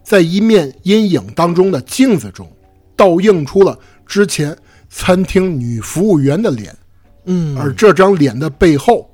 [0.03, 2.51] 在一面阴影当中的镜子中，
[2.97, 4.57] 倒映出了之前
[4.89, 6.77] 餐厅女服务员的脸。
[7.24, 9.09] 嗯，而这张脸的背后，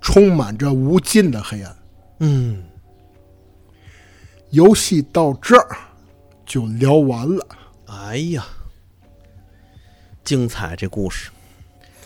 [0.00, 1.76] 充满着无尽的黑暗。
[2.20, 2.62] 嗯，
[4.50, 5.76] 游戏到这儿
[6.46, 7.44] 就聊完了。
[7.86, 8.46] 哎呀，
[10.22, 10.76] 精彩！
[10.76, 11.30] 这故事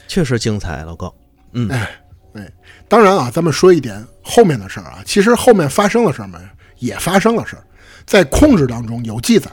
[0.09, 1.14] 确实精彩，老高。
[1.52, 2.01] 嗯，哎
[2.32, 2.52] 哎，
[2.88, 5.02] 当然啊，咱们说一点后面的事儿啊。
[5.05, 6.40] 其实后面发生了什么，
[6.78, 7.65] 也发生了事儿，
[8.06, 9.50] 在控制当中有记载。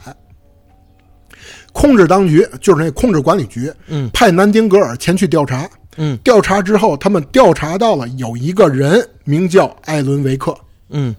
[1.72, 5.68] 控制当局就是那控制管理局，嗯，派南丁格尔前去调查，
[5.98, 10.56] 嗯，调查之后，他们调查到了有一个人名叫艾伦维克，
[10.90, 11.16] 嗯，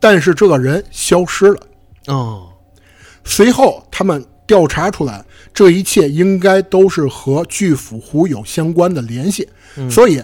[0.00, 1.60] 但是这个人消失了。
[2.06, 2.48] 哦，
[3.22, 9.46] 随后他们调查出来，这一切应该都是和巨斧湖有相关的联系，
[9.90, 10.22] 所以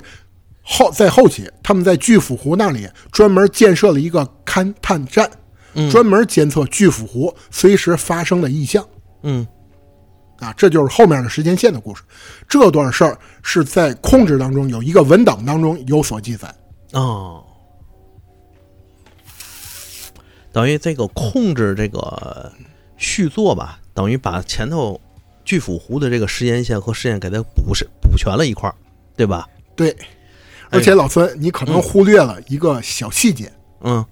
[0.62, 5.31] 后在后期，他们在巨斧湖那里专门建设了一个勘探站，
[5.91, 8.87] 专门监测巨斧湖随时发生的异象。
[9.23, 9.47] 嗯，
[10.39, 12.03] 啊，这就是后面的时间线的故事。
[12.49, 16.55] 这段事儿是在控制当中有一个文档当中有所记载。
[16.93, 17.43] 哦，
[20.53, 22.53] 等于这个控制这个
[22.97, 25.01] 续作吧，等于把前头
[25.45, 28.75] 巨斧湖的这个时间线和事件给它补是补全了一块儿，
[29.17, 29.49] 对吧？
[29.75, 29.97] 对，
[30.71, 34.05] 而且老孙，你可能忽略了一个小细节，嗯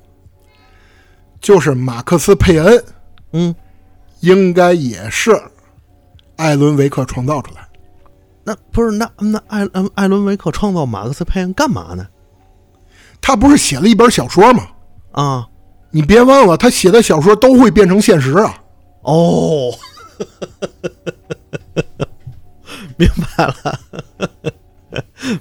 [1.43, 2.85] 就是马克思佩恩
[3.33, 3.55] 嗯，
[4.21, 5.39] 应该也是
[6.37, 7.69] 艾伦维克创造出来。
[8.45, 12.07] 那不是那那艾艾艾伦维克创造马克思佩恩干嘛呢？
[13.21, 14.69] 他不是写了一本小说吗？
[15.13, 15.49] 啊，
[15.91, 18.63] 你别忘了，他写的小说都会变成现实啊！
[19.03, 19.73] 哦，
[22.97, 23.81] 明白了，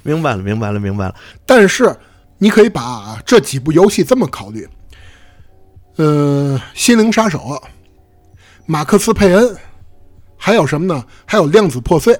[0.03, 1.15] 明白了，明白了，明白了。
[1.45, 1.95] 但是
[2.37, 4.67] 你可以把这几部游戏这么考虑：
[6.01, 7.37] 呃，《心灵杀手》、
[8.65, 9.55] 马克思佩恩，
[10.35, 11.05] 还有什么呢？
[11.25, 12.11] 还有《量子破碎》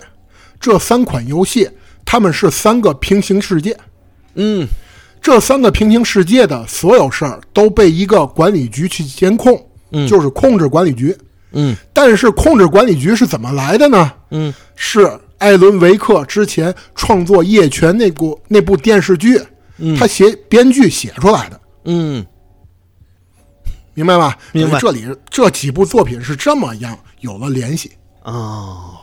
[0.60, 1.68] 这三款游戏，
[2.06, 3.76] 他们是三个平行世界。
[4.36, 4.68] 嗯
[5.20, 9.60] 这三个平行世界的所有事儿都被一个管理局去监控，
[9.91, 11.18] 嗯就是控制管理局。
[11.53, 14.14] 嗯但是控制管理局是怎么来的呢？
[14.30, 19.41] 嗯是艾伦维克之前创作《夜权》那部那部电视剧，
[19.98, 22.24] 他写编剧写出来的，嗯
[23.93, 24.38] 明白吧？
[24.53, 24.80] 明白。
[24.80, 27.91] 这里这几部作品是这么样有了联系。
[28.23, 28.95] 哦，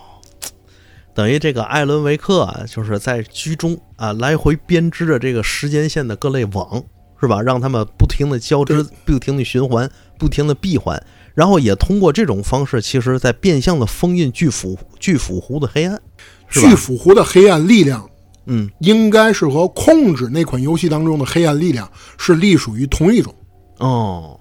[1.15, 6.83] 等于这个艾伦维克啊，就是在居中啊来回编织着这个时间线的各类网，
[7.21, 7.43] 是吧？
[7.43, 11.03] 让他们不停的交织，不停的循环，不停的闭环，
[11.35, 16.01] 然后也通过这种方式，其实在变相的封印巨斧巨斧湖的黑暗，
[16.49, 18.09] 巨斧湖的黑暗力量
[18.47, 18.71] 嗯。
[18.79, 23.35] 应该是和控制那款游戏当中的黑暗力量是隶属于同一种，
[23.79, 24.39] 哦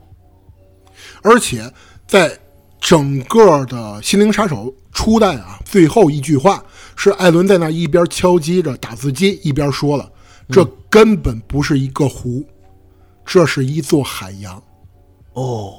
[1.28, 1.70] 而且
[2.08, 2.40] 在
[2.80, 6.64] 整个的心灵杀手初代啊，最后一句话
[6.96, 10.10] 是艾伦在那一边敲击着打字机，一边说了
[10.50, 12.46] ：“这根本不是一个湖，
[13.26, 14.62] 这是一座海洋。”
[15.34, 15.74] 哦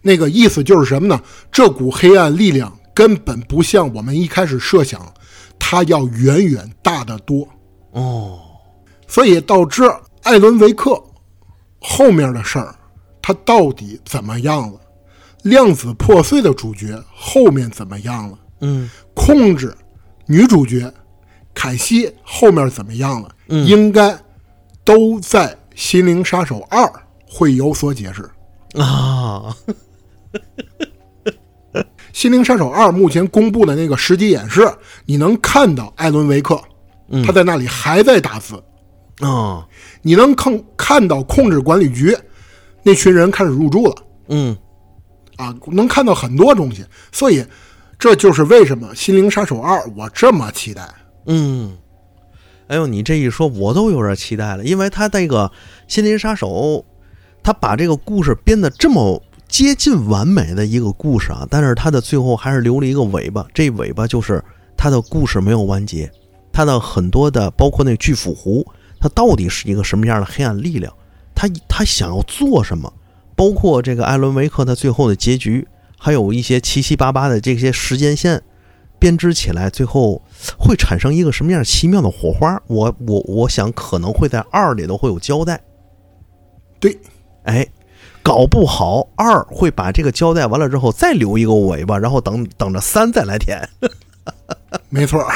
[0.00, 1.20] 那个意思就是什么呢？
[1.50, 5.12] 这股黑暗力量根本不像我们一开始设想，
[5.58, 7.48] 它要远远大得多。
[7.90, 8.38] 哦
[9.08, 9.82] 所以导致
[10.22, 11.02] 艾伦维克
[11.80, 12.74] 后面的事儿，
[13.32, 14.80] 他到底怎么样了？
[15.42, 18.38] 量子破碎的主角后面怎么样了？
[18.60, 19.74] 嗯控制
[20.26, 20.92] 女主角
[21.54, 23.28] 凯西后面怎么样了？
[23.48, 24.18] 嗯应该
[24.84, 26.82] 都在《心灵杀手二》
[27.26, 28.28] 会有所解释。
[28.80, 29.54] 啊
[32.12, 34.68] 心灵杀手二》目前公布的那个实际演示，
[35.06, 36.60] 你能看到艾伦·维克，
[37.24, 38.62] 他在那里还在打字。
[39.20, 39.64] 哦，
[40.02, 42.16] 你能看看到控制管理局
[42.82, 43.94] 那群人开始入住了。
[44.28, 44.56] 嗯，
[45.36, 47.44] 啊，能看到很多东西，所以
[47.98, 50.88] 这就是为什么《心灵杀手二》我这么期待。
[51.26, 51.76] 嗯，
[52.68, 55.46] 哎呦，你这一说，我都有点期待了，因为他那个
[55.86, 56.48] 《心灵杀手》，
[57.42, 64.42] 他把这个故事编的这么接近完美的一个故事啊，但是他的最后还是留了一个尾巴，这尾巴就是
[64.76, 66.10] 他的故事没有完结，
[66.52, 68.64] 他的很多的包括那巨斧湖。
[69.02, 70.92] 他到底是一个什么样的黑暗力量？
[71.40, 72.92] 他他想要做什么？
[73.34, 75.66] 包括这个艾伦·维克他最后的结局，
[75.98, 78.42] 还有一些七七八八的这些时间线
[78.98, 80.20] 编织起来，最后
[80.58, 82.60] 会产生一个什么样奇妙的火花？
[82.66, 85.58] 我我我想可能会在二里头会有交代。
[86.78, 86.98] 对，
[87.44, 87.66] 哎，
[88.22, 93.66] 搞不好二会把这个交代完了之后再留一个尾巴，然后等等着三再来填。
[94.90, 95.24] 没错，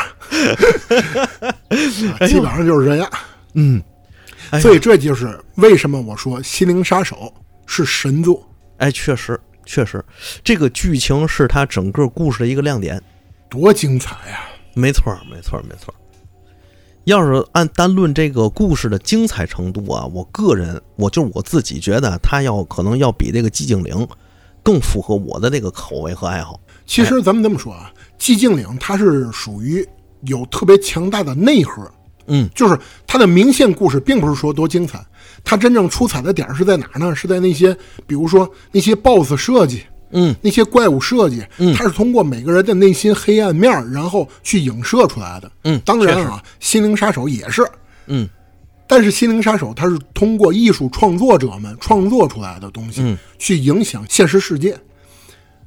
[2.29, 3.11] 基本上就是这样。
[3.55, 3.83] 嗯，
[4.61, 7.16] 所以这就是为什么我说《心灵杀手》
[7.66, 8.47] 是神作。
[8.79, 10.05] 哎，确实，确实，
[10.43, 13.03] 这个剧情是他整个故事的一个亮点，
[13.49, 14.41] 多精彩呀！
[14.75, 15.95] 没错，没错，没错。
[17.05, 24.09] 要是按单论这个故事的精彩程度啊，我个人，我就我自己觉得，他要可能要比这个寂静岭
[24.62, 26.59] 更符合我的这个口味和爱好。
[26.87, 29.87] 其实咱们这么说啊，寂静岭它是属于
[30.23, 31.89] 有特别强大的内核。
[32.27, 35.05] 嗯，就是它的明线故事，并不是说多精彩，
[35.43, 37.15] 它真正出彩的点是在哪儿呢？
[37.15, 37.77] 是在那些，
[38.07, 45.51] 比如说那些 BOSS 设计，嗯，那些怪物设计，嗯，它是通过每个人的内心黑暗面，然后去影射出来的。
[45.65, 47.67] 嗯，当然啊，心灵杀手也是，
[48.07, 48.29] 嗯，
[48.87, 54.79] 但是心灵杀手它是通过艺术创作者们创作出来的东西，嗯，去影响现实世界，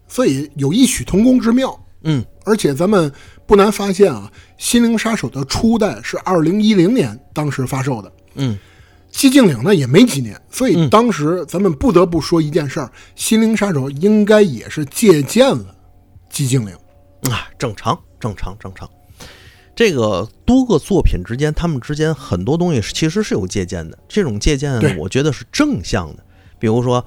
[0.07, 1.77] 所以有异曲同工之妙。
[2.03, 3.11] 嗯，而且咱们
[3.47, 8.11] 不难发现啊，《心灵杀手》的初代是二零一零年当时发售的。
[8.35, 8.57] 嗯，
[9.11, 15.73] 寂静岭呢也没几年，所以当时咱们不得不说一件事儿，《心灵杀手》应该也是借鉴了
[16.31, 16.75] 寂静岭。
[17.31, 18.87] 啊，正常，正常，正常。
[19.73, 23.97] 这个多个作品之间，他们之间很多东西其实是有借鉴的。
[24.07, 26.23] 这种借鉴，我觉得是正向的。
[26.59, 27.03] 比如说。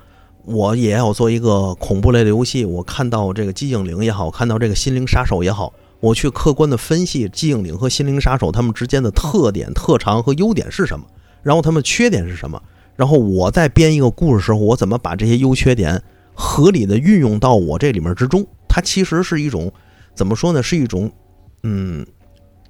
[0.47, 2.65] 我也要做一个恐怖类的游戏。
[2.65, 5.71] 我看到这个寂静岭也好，看到这个心灵杀手也好，
[6.01, 11.07] 我去客观的分析寂静岭和心灵杀手他们之间的特点、特长和优点是什么，
[11.43, 12.63] 然后他们缺点是什么，
[12.97, 16.03] 然后我在编一个故事时候，我怎么把这些优缺点
[16.35, 18.47] 合理的运用到我这里面之中？
[18.69, 19.73] 它其实是一种
[20.15, 20.63] 怎么说呢？
[20.63, 21.13] 是一种
[21.63, 22.07] 嗯，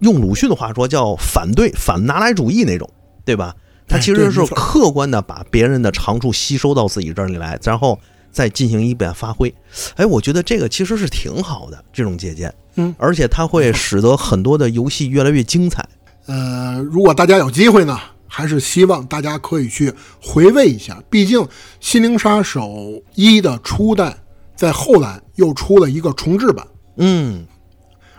[0.00, 2.90] 用鲁迅的话说叫反对反拿来主义那种，
[3.24, 3.54] 对吧？
[3.86, 7.98] 他其实是客观的把别人的长处吸收到自己这里来，然后
[8.30, 9.52] 再进行一遍发挥。
[9.96, 15.86] 哎，我觉得这个其实是挺好的这种借鉴，嗯，而且它会使得很多的游戏越来越精彩。
[16.26, 17.98] 呃，如果大家有机会呢，
[18.28, 21.02] 还是希望大家可以去回味一下。
[21.10, 21.40] 毕竟
[21.80, 24.16] 《心灵杀手一》的初代
[24.54, 26.66] 在后来又出了一个重置版，
[26.96, 27.44] 嗯，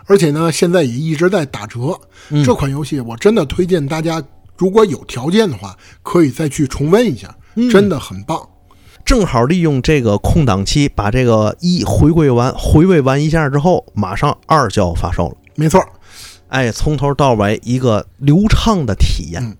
[0.05, 1.97] 而且呢，现在也一直在打折。
[2.43, 4.21] 这款游戏我真的推荐大家。
[4.57, 7.35] 如果有条件的话，可以再去重温一下，
[7.71, 8.47] 真的很棒。
[9.05, 15.35] 正好利用这个空档期，把这个一回归完、回味完一下之后，马上二就要发售了。
[15.55, 15.83] 没错，
[16.47, 19.41] 哎，从头到尾一个流畅的体验。
[19.43, 19.55] 嗯，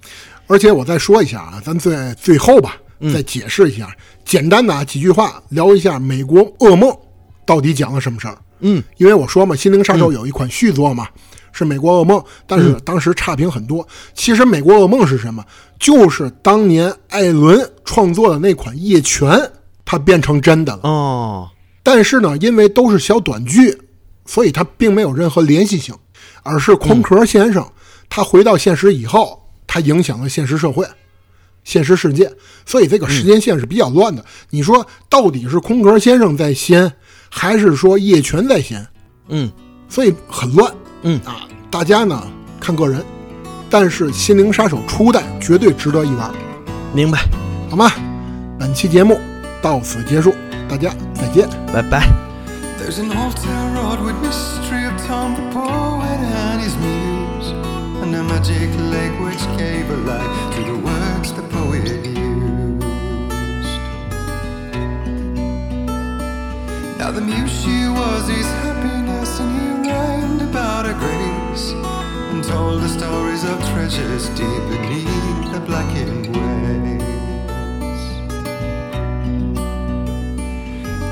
[0.47, 2.77] 而且我再说一下啊，咱在最后吧，
[3.13, 6.89] 再解释一下，简单的几句话聊一下《美国噩梦》
[7.45, 8.37] 到底讲了什么事儿。
[8.59, 11.07] 嗯，因为我说嘛，《心灵杀手》有一款续作嘛。
[11.51, 13.87] 是美国噩梦，但是当时差评很多。
[14.13, 15.43] 其实美国噩梦是什么？
[15.79, 19.51] 就是当年艾伦创作的那款夜泉，
[19.83, 20.81] 它变成真的了。
[20.83, 21.49] 哦，
[21.83, 23.77] 但是呢，因为都是小短剧，
[24.25, 25.95] 所以它并没有任何联系性，
[26.43, 27.67] 而是空壳先生
[28.09, 30.85] 他回到现实以后，他影响了现实社会、
[31.63, 32.31] 现实世界，
[32.65, 34.23] 所以这个时间线是比较乱的。
[34.49, 36.93] 你说到底是空壳先生在先，
[37.29, 38.85] 还是说叶泉在先？
[39.29, 39.51] 嗯，
[39.89, 40.71] 所以很乱。
[41.03, 42.21] 嗯啊，大家呢
[42.59, 43.03] 看个人，
[43.69, 46.31] 但是《心灵杀手》初代绝对值得一玩。
[46.93, 47.19] 明白，
[47.69, 47.91] 好吗？
[48.59, 49.19] 本期节目
[49.61, 50.35] 到此结束，
[50.69, 52.07] 大家再见，拜拜。
[70.71, 71.65] out of grace
[72.31, 78.01] and told the stories of treasures deep beneath the blackened waves.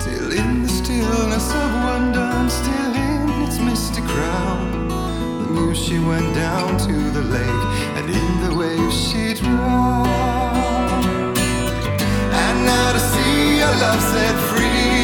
[0.04, 4.88] Till in the stillness of one dawn, still in its mystic crown,
[5.42, 7.64] the moon she went down to the lake,
[7.98, 10.08] and in the waves she'd drown.
[12.44, 15.00] And now to see your love set free,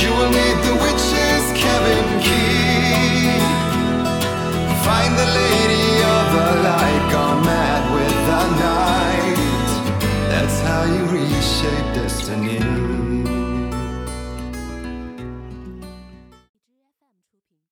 [0.00, 1.31] you will need the witches
[1.62, 3.38] cabin key.
[4.86, 9.70] Find the lady of the light, gone mad with the night.
[10.32, 12.81] That's how you reshape destiny.